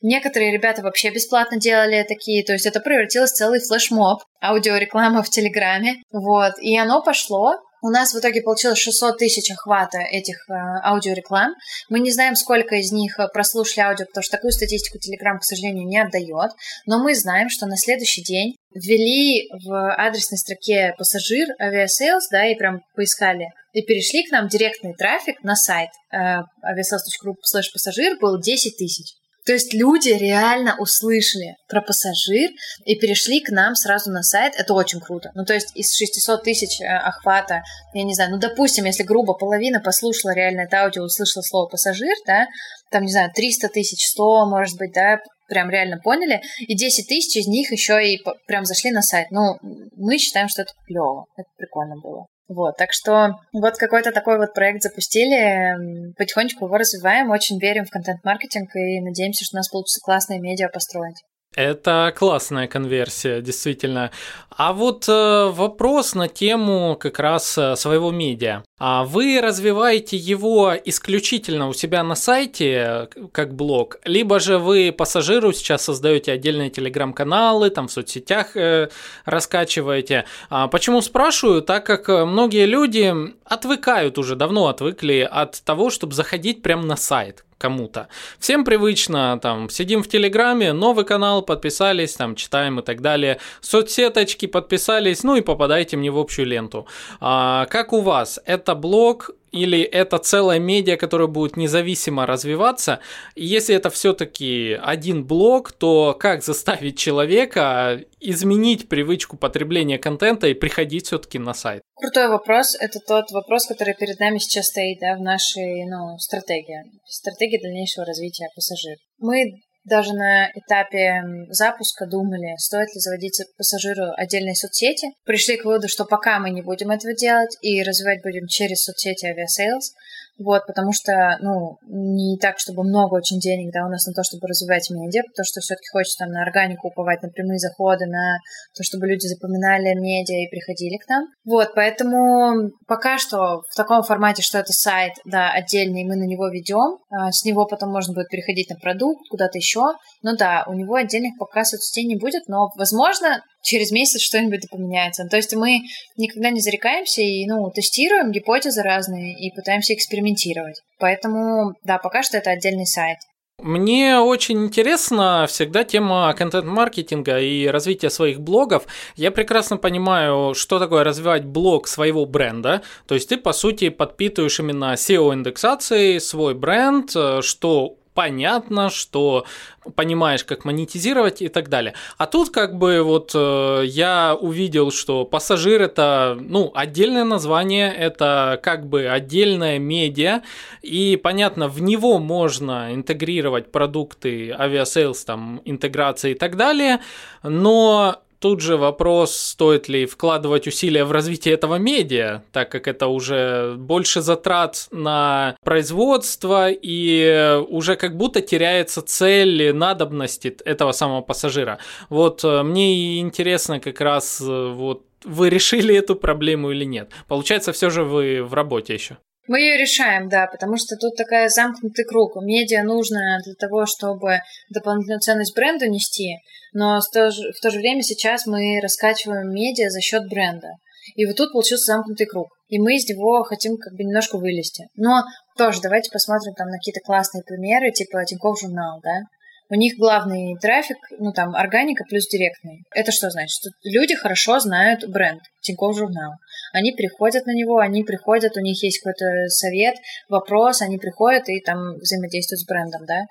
Некоторые 0.00 0.52
ребята 0.52 0.80
вообще 0.80 1.10
бесплатно 1.10 1.58
делали 1.58 2.06
такие, 2.08 2.44
то 2.44 2.52
есть 2.52 2.64
это 2.64 2.78
превратилось 2.78 3.32
в 3.32 3.34
целый 3.34 3.58
флешмоб, 3.58 4.22
аудиореклама 4.40 5.24
в 5.24 5.28
Телеграме, 5.28 5.96
вот, 6.12 6.52
и 6.60 6.78
оно 6.78 7.02
пошло, 7.02 7.56
у 7.82 7.90
нас 7.90 8.14
в 8.14 8.18
итоге 8.18 8.40
получилось 8.42 8.78
600 8.78 9.18
тысяч 9.18 9.50
охвата 9.50 9.98
этих 9.98 10.48
э, 10.48 10.52
аудиореклам. 10.84 11.54
Мы 11.88 11.98
не 11.98 12.12
знаем, 12.12 12.36
сколько 12.36 12.76
из 12.76 12.92
них 12.92 13.18
э, 13.18 13.26
прослушали 13.28 13.86
аудио, 13.86 14.06
потому 14.06 14.22
что 14.22 14.36
такую 14.36 14.52
статистику 14.52 14.98
Telegram, 14.98 15.38
к 15.38 15.44
сожалению, 15.44 15.86
не 15.86 15.98
отдает. 15.98 16.52
Но 16.86 17.02
мы 17.02 17.14
знаем, 17.16 17.50
что 17.50 17.66
на 17.66 17.76
следующий 17.76 18.22
день 18.22 18.54
ввели 18.72 19.48
в 19.66 19.94
адресной 19.96 20.38
строке 20.38 20.94
пассажир 20.96 21.48
Aviasales, 21.60 22.28
да, 22.30 22.46
и 22.46 22.54
прям 22.54 22.82
поискали 22.94 23.48
и 23.72 23.82
перешли 23.82 24.24
к 24.24 24.30
нам 24.30 24.48
директный 24.48 24.94
трафик 24.94 25.42
на 25.42 25.56
сайт 25.56 25.90
э, 26.12 26.16
aviasales.ru 26.16 27.34
slash 27.42 27.72
пассажир 27.72 28.16
был 28.20 28.40
10 28.40 28.76
тысяч. 28.76 29.14
То 29.44 29.52
есть 29.52 29.74
люди 29.74 30.10
реально 30.10 30.76
услышали 30.78 31.56
про 31.68 31.82
пассажир 31.82 32.50
и 32.84 32.94
перешли 32.94 33.40
к 33.40 33.50
нам 33.50 33.74
сразу 33.74 34.10
на 34.10 34.22
сайт. 34.22 34.54
Это 34.56 34.72
очень 34.74 35.00
круто. 35.00 35.30
Ну, 35.34 35.44
то 35.44 35.52
есть 35.52 35.74
из 35.74 35.94
600 35.96 36.44
тысяч 36.44 36.80
э, 36.80 36.86
охвата, 36.86 37.62
я 37.92 38.04
не 38.04 38.14
знаю, 38.14 38.30
ну, 38.30 38.38
допустим, 38.38 38.84
если 38.84 39.02
грубо 39.02 39.34
половина 39.34 39.80
послушала 39.80 40.32
реально 40.32 40.62
это 40.62 40.82
аудио, 40.82 41.02
услышала 41.02 41.42
слово 41.42 41.68
пассажир, 41.68 42.14
да, 42.26 42.46
там, 42.90 43.02
не 43.02 43.10
знаю, 43.10 43.30
300 43.34 43.68
тысяч, 43.68 44.06
100, 44.06 44.46
может 44.46 44.78
быть, 44.78 44.92
да, 44.92 45.18
прям 45.48 45.70
реально 45.70 45.98
поняли, 45.98 46.40
и 46.60 46.74
10 46.74 47.08
тысяч 47.08 47.36
из 47.36 47.46
них 47.46 47.72
еще 47.72 48.02
и 48.02 48.22
прям 48.46 48.64
зашли 48.64 48.90
на 48.90 49.02
сайт. 49.02 49.30
Ну, 49.30 49.58
мы 49.96 50.18
считаем, 50.18 50.48
что 50.48 50.62
это 50.62 50.72
клево, 50.86 51.26
это 51.36 51.48
прикольно 51.58 51.96
было. 51.96 52.26
Вот, 52.48 52.76
так 52.76 52.92
что 52.92 53.36
вот 53.52 53.76
какой-то 53.76 54.12
такой 54.12 54.36
вот 54.36 54.52
проект 54.52 54.82
запустили, 54.82 56.12
потихонечку 56.16 56.66
его 56.66 56.76
развиваем, 56.76 57.30
очень 57.30 57.58
верим 57.58 57.84
в 57.84 57.90
контент-маркетинг 57.90 58.74
и 58.74 59.00
надеемся, 59.00 59.44
что 59.44 59.56
у 59.56 59.58
нас 59.58 59.68
получится 59.68 60.00
классные 60.02 60.40
медиа 60.40 60.68
построить. 60.68 61.22
Это 61.54 62.14
классная 62.16 62.66
конверсия, 62.66 63.42
действительно. 63.42 64.10
А 64.48 64.72
вот 64.72 65.06
э, 65.08 65.48
вопрос 65.50 66.14
на 66.14 66.28
тему 66.28 66.96
как 66.98 67.18
раз 67.18 67.58
э, 67.58 67.76
своего 67.76 68.10
медиа. 68.10 68.62
А 68.78 69.04
вы 69.04 69.38
развиваете 69.40 70.16
его 70.16 70.72
исключительно 70.84 71.68
у 71.68 71.74
себя 71.74 72.02
на 72.02 72.14
сайте, 72.14 73.08
как 73.32 73.54
блог, 73.54 73.98
либо 74.04 74.40
же 74.40 74.58
вы 74.58 74.92
пассажиру 74.92 75.52
сейчас 75.52 75.84
создаете 75.84 76.32
отдельные 76.32 76.70
телеграм-каналы, 76.70 77.70
там 77.70 77.88
в 77.88 77.92
соцсетях 77.92 78.56
э, 78.56 78.88
раскачиваете. 79.26 80.24
А 80.48 80.68
почему 80.68 81.02
спрашиваю? 81.02 81.60
Так 81.60 81.84
как 81.84 82.08
многие 82.08 82.64
люди 82.64 83.14
отвыкают 83.44 84.16
уже, 84.18 84.36
давно 84.36 84.68
отвыкли 84.68 85.28
от 85.30 85.62
того, 85.62 85.90
чтобы 85.90 86.14
заходить 86.14 86.62
прямо 86.62 86.84
на 86.84 86.96
сайт 86.96 87.44
кому-то. 87.62 88.08
Всем 88.40 88.64
привычно, 88.64 89.38
там, 89.40 89.70
сидим 89.70 90.02
в 90.02 90.08
Телеграме, 90.08 90.72
новый 90.72 91.04
канал, 91.04 91.42
подписались, 91.42 92.14
там, 92.14 92.34
читаем 92.34 92.80
и 92.80 92.82
так 92.82 93.00
далее. 93.00 93.38
Соцсеточки 93.60 94.46
подписались, 94.46 95.22
ну 95.22 95.36
и 95.36 95.42
попадайте 95.42 95.96
мне 95.96 96.10
в 96.10 96.18
общую 96.18 96.46
ленту. 96.46 96.86
А, 97.20 97.66
как 97.66 97.92
у 97.92 98.00
вас? 98.00 98.40
Это 98.46 98.74
блог 98.74 99.30
или 99.52 99.80
это 99.82 100.18
целая 100.18 100.58
медиа, 100.58 100.96
которая 100.96 101.28
будет 101.28 101.56
независимо 101.56 102.26
развиваться. 102.26 103.00
И 103.34 103.44
если 103.44 103.74
это 103.74 103.90
все-таки 103.90 104.78
один 104.82 105.24
блок, 105.24 105.72
то 105.72 106.16
как 106.18 106.42
заставить 106.42 106.98
человека 106.98 108.00
изменить 108.20 108.88
привычку 108.88 109.36
потребления 109.36 109.98
контента 109.98 110.48
и 110.48 110.54
приходить 110.54 111.06
все-таки 111.06 111.38
на 111.38 111.54
сайт? 111.54 111.82
Крутой 111.94 112.28
вопрос. 112.28 112.74
Это 112.80 112.98
тот 113.06 113.30
вопрос, 113.30 113.66
который 113.66 113.94
перед 113.94 114.18
нами 114.18 114.38
сейчас 114.38 114.66
стоит 114.66 114.98
да, 115.00 115.16
в 115.16 115.20
нашей 115.20 115.84
ну, 115.84 116.18
стратегии. 116.18 116.82
Стратегии 117.06 117.62
дальнейшего 117.62 118.06
развития 118.06 118.48
пассажиров. 118.54 118.98
Мы 119.18 119.62
даже 119.84 120.12
на 120.12 120.50
этапе 120.54 121.22
запуска 121.50 122.06
думали, 122.06 122.56
стоит 122.58 122.94
ли 122.94 123.00
заводить 123.00 123.40
пассажиру 123.56 124.12
отдельные 124.16 124.54
соцсети. 124.54 125.08
Пришли 125.24 125.56
к 125.56 125.64
выводу, 125.64 125.88
что 125.88 126.04
пока 126.04 126.38
мы 126.38 126.50
не 126.50 126.62
будем 126.62 126.90
этого 126.90 127.14
делать 127.14 127.56
и 127.62 127.82
развивать 127.82 128.22
будем 128.22 128.46
через 128.46 128.84
соцсети 128.84 129.26
Aviasales, 129.26 129.92
вот, 130.38 130.66
потому 130.66 130.92
что, 130.92 131.36
ну, 131.40 131.76
не 131.86 132.38
так, 132.38 132.58
чтобы 132.58 132.84
много 132.84 133.14
очень 133.14 133.38
денег, 133.38 133.72
да, 133.72 133.84
у 133.84 133.90
нас 133.90 134.06
на 134.06 134.12
то, 134.12 134.22
чтобы 134.22 134.48
развивать 134.48 134.90
медиа, 134.90 135.22
потому 135.22 135.44
что 135.44 135.60
все-таки 135.60 135.88
хочется 135.92 136.24
там 136.24 136.32
на 136.32 136.42
органику 136.42 136.88
уповать, 136.88 137.22
на 137.22 137.28
прямые 137.28 137.58
заходы, 137.58 138.06
на 138.06 138.38
то, 138.76 138.82
чтобы 138.82 139.06
люди 139.06 139.26
запоминали 139.26 139.94
медиа 139.94 140.42
и 140.42 140.50
приходили 140.50 140.96
к 140.96 141.08
нам. 141.08 141.26
Вот, 141.44 141.72
поэтому 141.74 142.70
пока 142.86 143.18
что 143.18 143.62
в 143.70 143.76
таком 143.76 144.02
формате, 144.02 144.42
что 144.42 144.58
это 144.58 144.72
сайт, 144.72 145.14
да, 145.24 145.50
отдельный, 145.52 146.04
мы 146.04 146.16
на 146.16 146.24
него 146.24 146.48
ведем, 146.48 146.98
а 147.10 147.30
с 147.30 147.44
него 147.44 147.66
потом 147.66 147.90
можно 147.90 148.14
будет 148.14 148.28
переходить 148.28 148.70
на 148.70 148.76
продукт, 148.76 149.28
куда-то 149.30 149.58
еще. 149.58 149.82
Ну 150.22 150.36
да, 150.36 150.64
у 150.66 150.72
него 150.72 150.94
отдельных 150.94 151.34
пока 151.38 151.64
соцсетей 151.64 152.04
не 152.04 152.16
будет, 152.16 152.48
но, 152.48 152.70
возможно, 152.76 153.42
через 153.62 153.90
месяц 153.90 154.20
что-нибудь 154.20 154.68
поменяется. 154.70 155.26
То 155.30 155.36
есть 155.36 155.54
мы 155.54 155.80
никогда 156.16 156.50
не 156.50 156.60
зарекаемся 156.60 157.22
и, 157.22 157.46
ну, 157.46 157.70
тестируем 157.70 158.32
гипотезы 158.32 158.82
разные 158.82 159.34
и 159.38 159.54
пытаемся 159.54 159.94
экспериментировать. 159.94 160.82
Поэтому, 160.98 161.74
да, 161.84 161.98
пока 161.98 162.22
что 162.22 162.36
это 162.36 162.50
отдельный 162.50 162.86
сайт. 162.86 163.18
Мне 163.62 164.18
очень 164.18 164.64
интересна 164.64 165.46
всегда 165.48 165.84
тема 165.84 166.34
контент-маркетинга 166.36 167.38
и 167.38 167.68
развития 167.68 168.10
своих 168.10 168.40
блогов. 168.40 168.86
Я 169.14 169.30
прекрасно 169.30 169.76
понимаю, 169.76 170.54
что 170.54 170.80
такое 170.80 171.04
развивать 171.04 171.44
блог 171.44 171.86
своего 171.86 172.26
бренда. 172.26 172.82
То 173.06 173.14
есть 173.14 173.28
ты, 173.28 173.36
по 173.36 173.52
сути, 173.52 173.88
подпитываешь 173.90 174.58
именно 174.58 174.94
SEO-индексацией 174.94 176.18
свой 176.18 176.54
бренд, 176.54 177.12
э, 177.14 177.40
что 177.42 177.98
понятно, 178.14 178.90
что 178.90 179.46
понимаешь, 179.94 180.44
как 180.44 180.64
монетизировать 180.64 181.42
и 181.42 181.48
так 181.48 181.68
далее. 181.68 181.94
А 182.18 182.26
тут 182.26 182.50
как 182.50 182.76
бы 182.76 183.02
вот 183.02 183.32
э, 183.34 183.82
я 183.84 184.36
увидел, 184.40 184.90
что 184.90 185.24
пассажир 185.24 185.82
это, 185.82 186.36
ну, 186.40 186.70
отдельное 186.74 187.24
название, 187.24 187.92
это 187.92 188.60
как 188.62 188.86
бы 188.86 189.06
отдельная 189.06 189.78
медиа, 189.78 190.42
и 190.82 191.16
понятно, 191.16 191.68
в 191.68 191.80
него 191.82 192.18
можно 192.18 192.94
интегрировать 192.94 193.72
продукты 193.72 194.52
Aviasales, 194.52 195.24
там, 195.24 195.60
интеграции 195.64 196.32
и 196.32 196.34
так 196.34 196.56
далее, 196.56 197.00
но 197.42 198.22
Тут 198.42 198.60
же 198.60 198.76
вопрос, 198.76 199.36
стоит 199.36 199.88
ли 199.88 200.04
вкладывать 200.04 200.66
усилия 200.66 201.04
в 201.04 201.12
развитие 201.12 201.54
этого 201.54 201.76
медиа, 201.76 202.42
так 202.50 202.72
как 202.72 202.88
это 202.88 203.06
уже 203.06 203.76
больше 203.76 204.20
затрат 204.20 204.88
на 204.90 205.56
производство 205.62 206.68
и 206.68 207.62
уже 207.68 207.94
как 207.94 208.16
будто 208.16 208.40
теряется 208.40 209.00
цель 209.00 209.72
надобности 209.72 210.56
этого 210.64 210.90
самого 210.90 211.20
пассажира. 211.20 211.78
Вот 212.08 212.42
э, 212.42 212.64
мне 212.64 213.20
интересно 213.20 213.78
как 213.78 214.00
раз 214.00 214.40
э, 214.40 214.72
вот 214.74 215.04
вы 215.22 215.48
решили 215.48 215.94
эту 215.94 216.16
проблему 216.16 216.72
или 216.72 216.84
нет. 216.84 217.12
Получается, 217.28 217.72
все 217.72 217.90
же 217.90 218.02
вы 218.02 218.42
в 218.42 218.54
работе 218.54 218.92
еще. 218.92 219.18
Мы 219.48 219.60
ее 219.60 219.76
решаем, 219.76 220.28
да, 220.28 220.46
потому 220.46 220.76
что 220.76 220.96
тут 220.96 221.16
такая 221.16 221.48
замкнутый 221.48 222.04
круг. 222.04 222.36
Медиа 222.36 222.84
нужно 222.84 223.40
для 223.44 223.54
того, 223.54 223.86
чтобы 223.86 224.40
дополнительную 224.70 225.20
ценность 225.20 225.54
бренду 225.54 225.86
нести, 225.86 226.36
но 226.72 227.00
в 227.00 227.10
то 227.12 227.30
же, 227.30 227.52
в 227.52 227.60
то 227.60 227.70
же 227.70 227.78
время 227.78 228.02
сейчас 228.02 228.46
мы 228.46 228.80
раскачиваем 228.80 229.52
медиа 229.52 229.90
за 229.90 230.00
счет 230.00 230.28
бренда. 230.28 230.76
И 231.16 231.26
вот 231.26 231.36
тут 231.36 231.52
получился 231.52 231.92
замкнутый 231.92 232.26
круг. 232.26 232.48
И 232.68 232.78
мы 232.78 232.94
из 232.94 233.08
него 233.08 233.42
хотим 233.42 233.76
как 233.76 233.94
бы 233.94 234.04
немножко 234.04 234.38
вылезти. 234.38 234.86
Но 234.96 235.24
тоже 235.58 235.80
давайте 235.82 236.10
посмотрим 236.10 236.54
там 236.54 236.68
на 236.68 236.78
какие-то 236.78 237.00
классные 237.00 237.42
примеры, 237.42 237.90
типа 237.90 238.24
Тинькофф 238.24 238.60
журнал, 238.60 239.00
да. 239.02 239.22
У 239.68 239.74
них 239.74 239.96
главный 239.96 240.56
трафик, 240.60 240.98
ну 241.18 241.32
там, 241.32 241.54
органика 241.54 242.04
плюс 242.08 242.28
директный. 242.28 242.84
Это 242.94 243.10
что 243.10 243.30
значит? 243.30 243.50
Что 243.50 243.70
люди 243.84 244.14
хорошо 244.14 244.60
знают 244.60 245.08
бренд 245.08 245.42
Тинькофф 245.62 245.96
журнал. 245.96 246.32
Они 246.72 246.92
приходят 246.92 247.46
на 247.46 247.52
него, 247.52 247.78
они 247.78 248.02
приходят, 248.02 248.56
у 248.56 248.60
них 248.60 248.82
есть 248.82 249.00
какой-то 249.00 249.48
совет, 249.48 249.94
вопрос, 250.28 250.82
они 250.82 250.98
приходят 250.98 251.48
и 251.48 251.60
там 251.60 251.96
взаимодействуют 251.98 252.60
с 252.60 252.66
брендом, 252.66 253.04
да. 253.06 253.26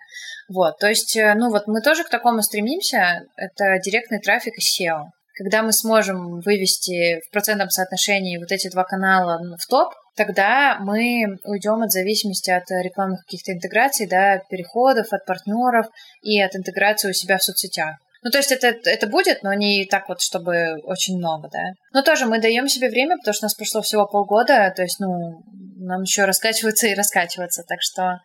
Вот, 0.49 0.77
то 0.79 0.87
есть, 0.87 1.15
э, 1.15 1.33
ну 1.35 1.49
вот 1.49 1.67
мы 1.67 1.81
тоже 1.81 2.03
к 2.03 2.09
такому 2.09 2.41
стремимся, 2.41 3.23
это 3.35 3.79
директный 3.83 4.19
трафик 4.19 4.53
и 4.57 4.61
SEO. 4.61 5.05
Когда 5.37 5.63
мы 5.63 5.71
сможем 5.71 6.41
вывести 6.41 7.21
в 7.21 7.31
процентном 7.31 7.69
соотношении 7.69 8.37
вот 8.37 8.51
эти 8.51 8.69
два 8.69 8.83
канала 8.83 9.39
в 9.57 9.65
топ, 9.67 9.93
тогда 10.15 10.77
мы 10.81 11.37
уйдем 11.45 11.81
от 11.81 11.91
зависимости 11.91 12.51
от 12.51 12.69
рекламных 12.69 13.21
каких-то 13.25 13.53
интеграций, 13.53 14.07
да, 14.07 14.39
переходов, 14.49 15.07
от 15.11 15.25
партнеров 15.25 15.87
и 16.21 16.39
от 16.41 16.55
интеграции 16.55 17.09
у 17.09 17.13
себя 17.13 17.37
в 17.37 17.43
соцсетях. 17.43 17.95
Ну, 18.23 18.29
то 18.29 18.37
есть 18.37 18.51
это, 18.51 18.67
это 18.67 19.07
будет, 19.07 19.41
но 19.43 19.53
не 19.53 19.85
так 19.85 20.07
вот, 20.07 20.21
чтобы 20.21 20.77
очень 20.83 21.17
много, 21.17 21.49
да. 21.51 21.71
Но 21.93 22.03
тоже 22.03 22.25
мы 22.25 22.39
даем 22.39 22.67
себе 22.67 22.89
время, 22.89 23.17
потому 23.17 23.33
что 23.33 23.45
у 23.45 23.47
нас 23.47 23.55
прошло 23.55 23.81
всего 23.81 24.05
полгода, 24.05 24.71
то 24.75 24.83
есть, 24.83 24.99
ну, 24.99 25.41
нам 25.79 26.03
еще 26.03 26.25
раскачиваться 26.25 26.87
и 26.87 26.93
раскачиваться, 26.93 27.63
так 27.67 27.79
что 27.81 28.19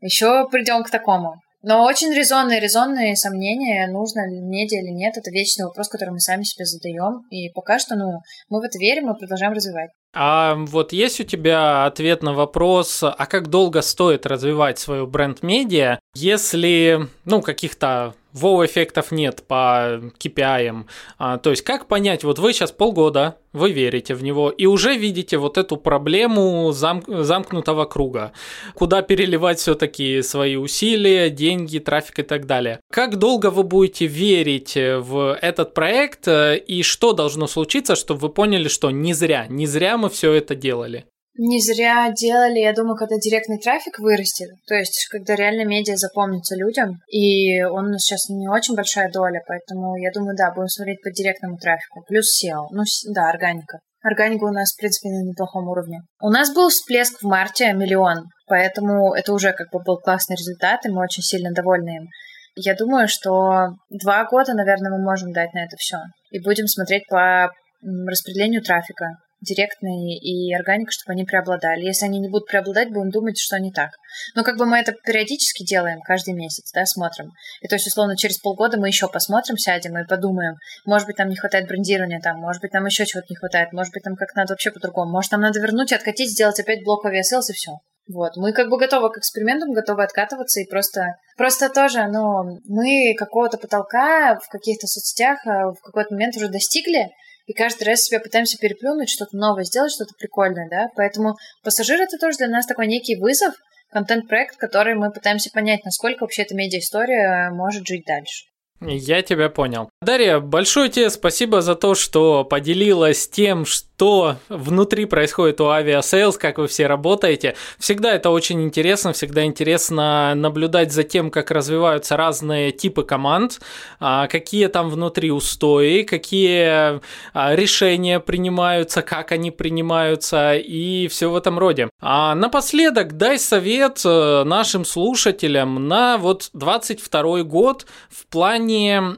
еще 0.00 0.48
придем 0.50 0.84
к 0.84 0.90
такому. 0.90 1.34
Но 1.66 1.84
очень 1.84 2.12
резонные, 2.12 2.60
резонные 2.60 3.16
сомнения, 3.16 3.86
нужно 3.86 4.28
ли 4.28 4.38
медиа 4.38 4.82
или 4.82 4.90
нет, 4.90 5.16
это 5.16 5.30
вечный 5.30 5.64
вопрос, 5.64 5.88
который 5.88 6.10
мы 6.10 6.20
сами 6.20 6.42
себе 6.42 6.66
задаем. 6.66 7.22
И 7.30 7.48
пока 7.54 7.78
что, 7.78 7.96
ну, 7.96 8.20
мы 8.50 8.60
в 8.60 8.64
это 8.64 8.78
верим 8.78 9.10
и 9.10 9.18
продолжаем 9.18 9.54
развивать. 9.54 9.88
А 10.12 10.54
вот 10.56 10.92
есть 10.92 11.20
у 11.20 11.24
тебя 11.24 11.86
ответ 11.86 12.22
на 12.22 12.34
вопрос, 12.34 13.02
а 13.02 13.26
как 13.26 13.48
долго 13.48 13.80
стоит 13.80 14.26
развивать 14.26 14.78
свою 14.78 15.06
бренд-медиа, 15.06 15.98
если, 16.14 17.08
ну, 17.24 17.40
каких-то 17.40 18.14
вау-эффектов 18.34 19.12
нет 19.12 19.42
по 19.46 20.00
KPI. 20.18 20.84
А, 21.18 21.38
то 21.38 21.50
есть, 21.50 21.62
как 21.62 21.86
понять, 21.88 22.24
вот 22.24 22.38
вы 22.38 22.52
сейчас 22.52 22.72
полгода, 22.72 23.38
вы 23.52 23.70
верите 23.70 24.14
в 24.14 24.22
него, 24.22 24.50
и 24.50 24.66
уже 24.66 24.96
видите 24.96 25.38
вот 25.38 25.56
эту 25.56 25.76
проблему 25.76 26.70
зам- 26.72 27.04
замкнутого 27.06 27.84
круга, 27.86 28.32
куда 28.74 29.00
переливать 29.00 29.60
все-таки 29.60 30.20
свои 30.22 30.56
усилия, 30.56 31.30
деньги, 31.30 31.78
трафик 31.78 32.18
и 32.18 32.22
так 32.22 32.46
далее. 32.46 32.80
Как 32.92 33.16
долго 33.16 33.50
вы 33.50 33.62
будете 33.62 34.06
верить 34.06 34.74
в 34.76 35.38
этот 35.40 35.72
проект, 35.72 36.28
и 36.28 36.82
что 36.82 37.12
должно 37.12 37.46
случиться, 37.46 37.94
чтобы 37.94 38.20
вы 38.20 38.28
поняли, 38.28 38.68
что 38.68 38.90
не 38.90 39.14
зря, 39.14 39.46
не 39.48 39.66
зря 39.66 39.96
мы 39.96 40.10
все 40.10 40.32
это 40.32 40.54
делали? 40.54 41.06
Не 41.36 41.60
зря 41.60 42.12
делали, 42.12 42.60
я 42.60 42.72
думаю, 42.72 42.96
когда 42.96 43.16
директный 43.16 43.58
трафик 43.58 43.98
вырастет, 43.98 44.50
то 44.68 44.74
есть 44.76 45.08
когда 45.10 45.34
реально 45.34 45.66
медиа 45.66 45.96
запомнится 45.96 46.54
людям, 46.54 47.00
и 47.10 47.60
он 47.64 47.86
у 47.86 47.90
нас 47.90 48.02
сейчас 48.02 48.28
не 48.28 48.48
очень 48.48 48.76
большая 48.76 49.10
доля, 49.10 49.42
поэтому 49.44 49.96
я 49.96 50.12
думаю, 50.12 50.36
да, 50.36 50.52
будем 50.54 50.68
смотреть 50.68 51.02
по 51.02 51.10
директному 51.10 51.58
трафику, 51.58 52.04
плюс 52.06 52.40
SEO, 52.40 52.68
ну 52.70 52.84
да, 53.12 53.30
органика. 53.30 53.80
Органика 54.04 54.44
у 54.44 54.52
нас, 54.52 54.74
в 54.74 54.76
принципе, 54.76 55.08
на 55.08 55.24
неплохом 55.24 55.66
уровне. 55.66 56.02
У 56.20 56.28
нас 56.28 56.54
был 56.54 56.68
всплеск 56.68 57.20
в 57.20 57.26
марте 57.26 57.72
миллион, 57.72 58.26
поэтому 58.46 59.14
это 59.14 59.32
уже 59.32 59.52
как 59.52 59.72
бы 59.72 59.80
был 59.82 59.96
классный 59.96 60.36
результат, 60.36 60.86
и 60.86 60.90
мы 60.90 61.02
очень 61.02 61.22
сильно 61.22 61.52
довольны 61.52 61.96
им. 61.96 62.08
Я 62.54 62.76
думаю, 62.76 63.08
что 63.08 63.70
два 63.90 64.24
года, 64.26 64.54
наверное, 64.54 64.92
мы 64.92 65.02
можем 65.02 65.32
дать 65.32 65.52
на 65.54 65.64
это 65.64 65.76
все. 65.78 65.96
И 66.30 66.38
будем 66.38 66.68
смотреть 66.68 67.08
по 67.08 67.50
распределению 67.82 68.62
трафика 68.62 69.16
директные 69.44 70.18
и 70.18 70.52
органика, 70.54 70.90
чтобы 70.90 71.12
они 71.12 71.24
преобладали. 71.24 71.84
Если 71.84 72.06
они 72.06 72.18
не 72.18 72.28
будут 72.28 72.48
преобладать, 72.48 72.90
будем 72.90 73.10
думать, 73.10 73.38
что 73.38 73.58
не 73.58 73.70
так. 73.70 73.90
Но 74.34 74.42
как 74.42 74.56
бы 74.56 74.66
мы 74.66 74.78
это 74.78 74.92
периодически 74.92 75.64
делаем, 75.64 76.00
каждый 76.00 76.34
месяц, 76.34 76.72
да, 76.72 76.86
смотрим. 76.86 77.32
И 77.60 77.68
то 77.68 77.76
есть, 77.76 77.86
условно, 77.86 78.16
через 78.16 78.38
полгода 78.38 78.78
мы 78.78 78.88
еще 78.88 79.08
посмотрим, 79.08 79.56
сядем 79.56 79.96
и 79.98 80.06
подумаем, 80.06 80.56
может 80.86 81.06
быть, 81.06 81.16
там 81.16 81.28
не 81.28 81.36
хватает 81.36 81.68
брендирования, 81.68 82.20
там, 82.20 82.38
может 82.38 82.62
быть, 82.62 82.72
там 82.72 82.84
еще 82.86 83.06
чего-то 83.06 83.26
не 83.30 83.36
хватает, 83.36 83.72
может 83.72 83.92
быть, 83.92 84.02
там 84.02 84.16
как 84.16 84.34
надо 84.34 84.52
вообще 84.52 84.70
по-другому. 84.70 85.10
Может, 85.10 85.32
нам 85.32 85.42
надо 85.42 85.60
вернуть, 85.60 85.92
откатить, 85.92 86.30
сделать 86.30 86.58
опять 86.58 86.84
блог 86.84 87.04
Aviasales 87.04 87.50
и 87.50 87.52
все. 87.52 87.72
Вот, 88.06 88.36
мы 88.36 88.52
как 88.52 88.68
бы 88.68 88.76
готовы 88.76 89.10
к 89.10 89.16
экспериментам, 89.16 89.72
готовы 89.72 90.04
откатываться 90.04 90.60
и 90.60 90.68
просто, 90.68 91.16
просто 91.38 91.70
тоже, 91.70 92.06
ну, 92.08 92.60
мы 92.66 93.14
какого-то 93.16 93.56
потолка 93.56 94.38
в 94.38 94.48
каких-то 94.48 94.86
соцсетях 94.86 95.38
э, 95.46 95.70
в 95.70 95.80
какой-то 95.82 96.12
момент 96.12 96.36
уже 96.36 96.48
достигли, 96.48 97.08
и 97.46 97.52
каждый 97.52 97.84
раз 97.84 98.02
себя 98.02 98.20
пытаемся 98.20 98.58
переплюнуть, 98.58 99.10
что-то 99.10 99.36
новое 99.36 99.64
сделать, 99.64 99.92
что-то 99.92 100.14
прикольное, 100.18 100.68
да, 100.70 100.88
поэтому 100.96 101.34
пассажир 101.62 102.00
это 102.00 102.18
тоже 102.18 102.38
для 102.38 102.48
нас 102.48 102.66
такой 102.66 102.86
некий 102.86 103.16
вызов, 103.16 103.54
контент-проект, 103.90 104.56
который 104.56 104.94
мы 104.94 105.12
пытаемся 105.12 105.50
понять, 105.52 105.84
насколько 105.84 106.22
вообще 106.22 106.42
эта 106.42 106.54
медиа-история 106.54 107.50
может 107.50 107.86
жить 107.86 108.04
дальше. 108.06 108.46
Я 108.80 109.22
тебя 109.22 109.48
понял. 109.48 109.88
Дарья, 110.04 110.38
большое 110.38 110.90
тебе 110.90 111.08
спасибо 111.08 111.62
за 111.62 111.74
то, 111.74 111.94
что 111.94 112.44
поделилась 112.44 113.26
тем, 113.26 113.64
что 113.64 114.36
внутри 114.48 115.06
происходит 115.06 115.60
у 115.60 115.68
Aviasales, 115.68 116.36
как 116.36 116.58
вы 116.58 116.66
все 116.66 116.86
работаете. 116.86 117.56
Всегда 117.78 118.14
это 118.14 118.28
очень 118.30 118.62
интересно, 118.62 119.14
всегда 119.14 119.44
интересно 119.44 120.34
наблюдать 120.34 120.92
за 120.92 121.04
тем, 121.04 121.30
как 121.30 121.50
развиваются 121.50 122.16
разные 122.16 122.70
типы 122.70 123.02
команд, 123.02 123.60
а, 123.98 124.26
какие 124.26 124.66
там 124.66 124.90
внутри 124.90 125.30
устои, 125.30 126.02
какие 126.02 127.00
а, 127.32 127.54
решения 127.54 128.20
принимаются, 128.20 129.00
как 129.00 129.32
они 129.32 129.50
принимаются 129.50 130.54
и 130.54 131.08
все 131.08 131.30
в 131.30 131.36
этом 131.36 131.58
роде. 131.58 131.88
А 132.00 132.34
напоследок 132.34 133.16
дай 133.16 133.38
совет 133.38 134.02
э, 134.04 134.42
нашим 134.44 134.84
слушателям 134.84 135.88
на 135.88 136.18
вот 136.18 136.50
22 136.52 137.42
год 137.44 137.86
в 138.10 138.26
плане 138.26 138.74
плане 138.74 139.16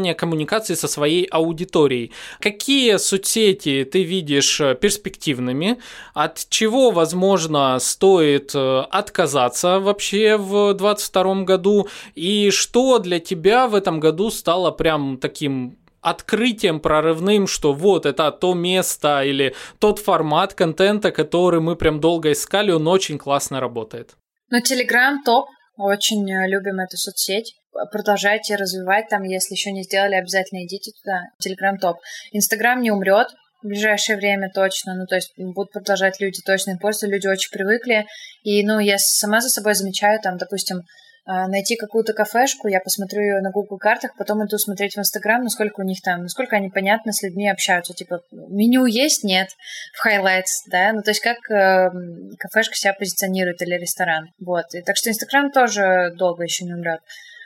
выстраивания 0.00 0.14
коммуникации 0.14 0.76
со 0.76 0.88
своей 0.88 1.24
аудиторией. 1.30 2.12
Какие 2.40 2.98
соцсети 2.98 3.84
ты 3.84 4.02
видишь 4.02 4.60
э, 4.60 4.74
перспективными? 4.74 5.76
От 6.14 6.46
чего, 6.48 6.90
возможно, 6.90 7.78
стоит 7.80 8.54
э, 8.54 8.80
отказаться 8.90 9.80
вообще 9.80 10.36
в 10.36 10.74
2022 10.74 11.44
году? 11.44 11.88
И 12.16 12.50
что 12.50 12.98
для 12.98 13.18
тебя 13.18 13.66
в 13.66 13.74
этом 13.74 14.00
году 14.00 14.30
стало 14.30 14.70
прям 14.70 15.18
таким 15.18 15.76
открытием 16.02 16.80
прорывным, 16.80 17.46
что 17.46 17.72
вот 17.72 18.06
это 18.06 18.30
то 18.30 18.54
место 18.54 19.22
или 19.22 19.54
тот 19.78 19.98
формат 19.98 20.54
контента, 20.54 21.10
который 21.10 21.60
мы 21.60 21.76
прям 21.76 22.00
долго 22.00 22.30
искали, 22.30 22.72
он 22.72 22.88
очень 22.88 23.18
классно 23.18 23.60
работает. 23.60 24.16
Ну, 24.50 24.60
Телеграм 24.60 25.22
топ, 25.24 25.46
очень 25.76 26.30
э, 26.30 26.48
любим 26.48 26.80
эту 26.80 26.96
соцсеть 26.96 27.59
продолжайте 27.90 28.56
развивать 28.56 29.08
там, 29.08 29.22
если 29.22 29.54
еще 29.54 29.72
не 29.72 29.82
сделали, 29.82 30.14
обязательно 30.14 30.64
идите 30.64 30.92
туда. 31.02 31.22
Телеграм 31.38 31.78
топ. 31.78 31.98
Инстаграм 32.32 32.80
не 32.80 32.90
умрет, 32.90 33.28
в 33.62 33.66
ближайшее 33.66 34.16
время 34.16 34.50
точно, 34.52 34.94
ну, 34.94 35.06
то 35.06 35.16
есть 35.16 35.32
будут 35.36 35.72
продолжать 35.72 36.20
люди 36.20 36.40
точно 36.44 36.76
пользоваться, 36.78 37.06
люди 37.06 37.26
очень 37.26 37.50
привыкли, 37.50 38.06
и, 38.42 38.64
ну, 38.64 38.78
я 38.78 38.96
сама 38.98 39.40
за 39.40 39.48
собой 39.48 39.74
замечаю, 39.74 40.18
там, 40.20 40.38
допустим, 40.38 40.82
а, 41.26 41.46
найти 41.46 41.76
какую-то 41.76 42.14
кафешку, 42.14 42.68
я 42.68 42.80
посмотрю 42.80 43.20
ее 43.20 43.40
на 43.40 43.50
Google 43.50 43.76
картах, 43.78 44.16
потом 44.16 44.44
иду 44.44 44.56
смотреть 44.56 44.94
в 44.94 44.98
Instagram, 44.98 45.42
насколько 45.42 45.80
у 45.80 45.84
них 45.84 46.00
там, 46.00 46.22
насколько 46.22 46.56
они 46.56 46.70
понятно 46.70 47.12
с 47.12 47.22
людьми 47.22 47.48
общаются, 47.48 47.92
типа, 47.92 48.22
меню 48.32 48.86
есть, 48.86 49.24
нет, 49.24 49.48
в 49.92 50.06
highlights, 50.06 50.68
да, 50.70 50.92
ну, 50.92 51.02
то 51.02 51.10
есть 51.10 51.20
как 51.20 51.38
э, 51.50 51.90
кафешка 52.38 52.74
себя 52.74 52.94
позиционирует 52.94 53.60
или 53.60 53.74
ресторан, 53.74 54.32
вот, 54.40 54.74
и 54.74 54.80
так 54.80 54.96
что 54.96 55.10
Instagram 55.10 55.52
тоже 55.52 56.12
долго 56.16 56.44
еще 56.44 56.64
не 56.64 56.72
умрет. 56.72 57.00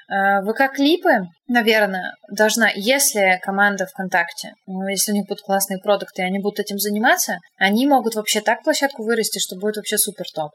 Э, 0.09 0.42
ВК-клипы, 0.42 1.28
наверное, 1.48 2.14
должна, 2.30 2.70
если 2.74 3.40
команда 3.42 3.86
ВКонтакте, 3.86 4.52
ну, 4.66 4.86
если 4.86 5.12
у 5.12 5.14
них 5.14 5.26
будут 5.26 5.42
классные 5.42 5.78
продукты, 5.78 6.22
и 6.22 6.24
они 6.24 6.38
будут 6.40 6.61
этим 6.61 6.78
заниматься, 6.78 7.38
они 7.59 7.86
могут 7.86 8.14
вообще 8.14 8.40
так 8.40 8.62
площадку 8.62 9.02
вырасти, 9.02 9.38
что 9.38 9.57
будет 9.57 9.76
вообще 9.76 9.96
супер 9.96 10.26
топ. 10.34 10.52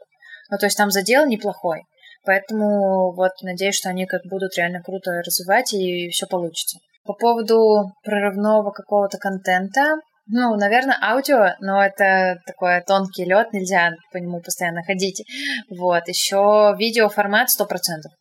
Ну, 0.50 0.58
то 0.58 0.66
есть 0.66 0.76
там 0.76 0.90
задел 0.90 1.26
неплохой. 1.26 1.82
Поэтому 2.24 3.12
вот 3.12 3.32
надеюсь, 3.42 3.76
что 3.76 3.88
они 3.88 4.06
как 4.06 4.22
будут 4.26 4.56
реально 4.56 4.82
круто 4.82 5.10
развивать 5.24 5.72
и 5.72 6.10
все 6.10 6.26
получится. 6.26 6.78
По 7.04 7.14
поводу 7.14 7.92
прорывного 8.04 8.70
какого-то 8.70 9.18
контента, 9.18 9.96
ну, 10.26 10.54
наверное, 10.56 10.98
аудио, 11.02 11.54
но 11.60 11.84
это 11.84 12.40
такой 12.46 12.82
тонкий 12.86 13.24
лед, 13.24 13.52
нельзя 13.52 13.90
по 14.12 14.18
нему 14.18 14.40
постоянно 14.40 14.82
ходить. 14.82 15.24
Вот, 15.70 16.06
еще 16.08 16.74
видеоформат 16.78 17.48
100%. 17.48 17.66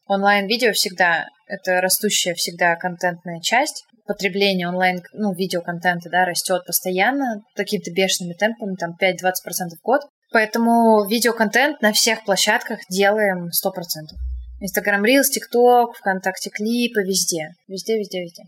Онлайн-видео 0.07 0.71
всегда, 0.73 1.25
это 1.47 1.81
растущая 1.81 2.33
всегда 2.33 2.75
контентная 2.75 3.39
часть. 3.41 3.83
Потребление 4.07 4.67
онлайн, 4.67 5.01
ну, 5.13 5.33
видеоконтента, 5.33 6.09
да, 6.09 6.25
растет 6.25 6.65
постоянно, 6.65 7.43
какими-то 7.55 7.91
бешеными 7.91 8.33
темпами, 8.33 8.75
там 8.75 8.95
5-20% 8.99 9.77
в 9.79 9.83
год. 9.83 10.01
Поэтому 10.31 11.07
видеоконтент 11.07 11.81
на 11.81 11.91
всех 11.93 12.23
площадках 12.23 12.79
делаем 12.89 13.49
100%. 13.49 13.71
Инстаграм 14.61 15.03
Reels, 15.05 15.29
ТикТок, 15.31 15.95
ВКонтакте 15.97 16.49
клипы, 16.49 17.01
везде. 17.01 17.49
Везде, 17.67 17.97
везде, 17.97 18.21
везде. 18.21 18.43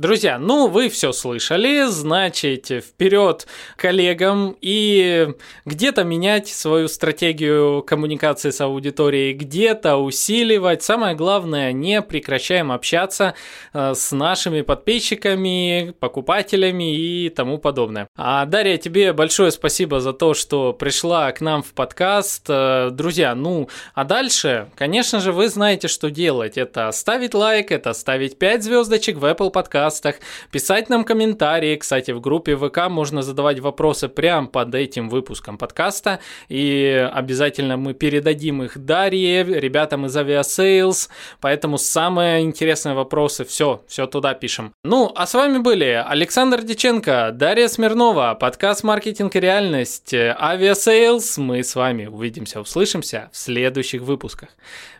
Друзья, 0.00 0.38
ну 0.38 0.66
вы 0.66 0.88
все 0.88 1.12
слышали, 1.12 1.84
значит, 1.84 2.68
вперед 2.68 3.46
коллегам 3.76 4.56
и 4.62 5.34
где-то 5.66 6.04
менять 6.04 6.48
свою 6.48 6.88
стратегию 6.88 7.82
коммуникации 7.82 8.48
с 8.48 8.62
аудиторией, 8.62 9.34
где-то 9.34 9.98
усиливать. 9.98 10.82
Самое 10.82 11.14
главное, 11.14 11.72
не 11.72 12.00
прекращаем 12.00 12.72
общаться 12.72 13.34
э, 13.74 13.92
с 13.94 14.12
нашими 14.12 14.62
подписчиками, 14.62 15.94
покупателями 16.00 16.96
и 16.96 17.28
тому 17.28 17.58
подобное. 17.58 18.08
А 18.16 18.46
Дарья, 18.46 18.78
тебе 18.78 19.12
большое 19.12 19.50
спасибо 19.50 20.00
за 20.00 20.14
то, 20.14 20.32
что 20.32 20.72
пришла 20.72 21.30
к 21.32 21.42
нам 21.42 21.62
в 21.62 21.74
подкаст. 21.74 22.46
Э, 22.48 22.88
друзья, 22.90 23.34
ну, 23.34 23.68
а 23.92 24.04
дальше, 24.04 24.70
конечно 24.76 25.20
же, 25.20 25.32
вы 25.32 25.50
знаете, 25.50 25.88
что 25.88 26.10
делать. 26.10 26.56
Это 26.56 26.90
ставить 26.92 27.34
лайк, 27.34 27.70
это 27.70 27.92
ставить 27.92 28.38
5 28.38 28.64
звездочек 28.64 29.18
в 29.18 29.26
Apple 29.26 29.52
Podcast 29.52 29.89
подкастах, 29.90 30.16
писать 30.50 30.88
нам 30.88 31.04
комментарии. 31.04 31.76
Кстати, 31.76 32.12
в 32.12 32.20
группе 32.20 32.56
ВК 32.56 32.88
можно 32.88 33.22
задавать 33.22 33.58
вопросы 33.58 34.08
прямо 34.08 34.46
под 34.46 34.74
этим 34.74 35.08
выпуском 35.08 35.58
подкаста, 35.58 36.20
и 36.48 37.10
обязательно 37.12 37.76
мы 37.76 37.94
передадим 37.94 38.62
их 38.62 38.78
Дарье, 38.78 39.42
ребятам 39.42 40.06
из 40.06 40.16
Aviasales, 40.16 41.08
поэтому 41.40 41.78
самые 41.78 42.42
интересные 42.42 42.94
вопросы, 42.94 43.44
все, 43.44 43.82
все 43.88 44.06
туда 44.06 44.34
пишем. 44.34 44.72
Ну, 44.84 45.12
а 45.14 45.26
с 45.26 45.34
вами 45.34 45.58
были 45.58 46.04
Александр 46.06 46.62
Диченко, 46.62 47.30
Дарья 47.34 47.68
Смирнова, 47.68 48.36
подкаст 48.38 48.84
«Маркетинг 48.84 49.34
и 49.36 49.40
реальность», 49.40 50.14
Aviasales. 50.14 51.40
Мы 51.40 51.62
с 51.64 51.74
вами 51.74 52.06
увидимся, 52.06 52.60
услышимся 52.60 53.28
в 53.32 53.36
следующих 53.36 54.02
выпусках. 54.02 54.50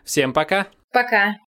Всем 0.03 0.33
пока! 0.33 0.67
Пока! 0.91 1.50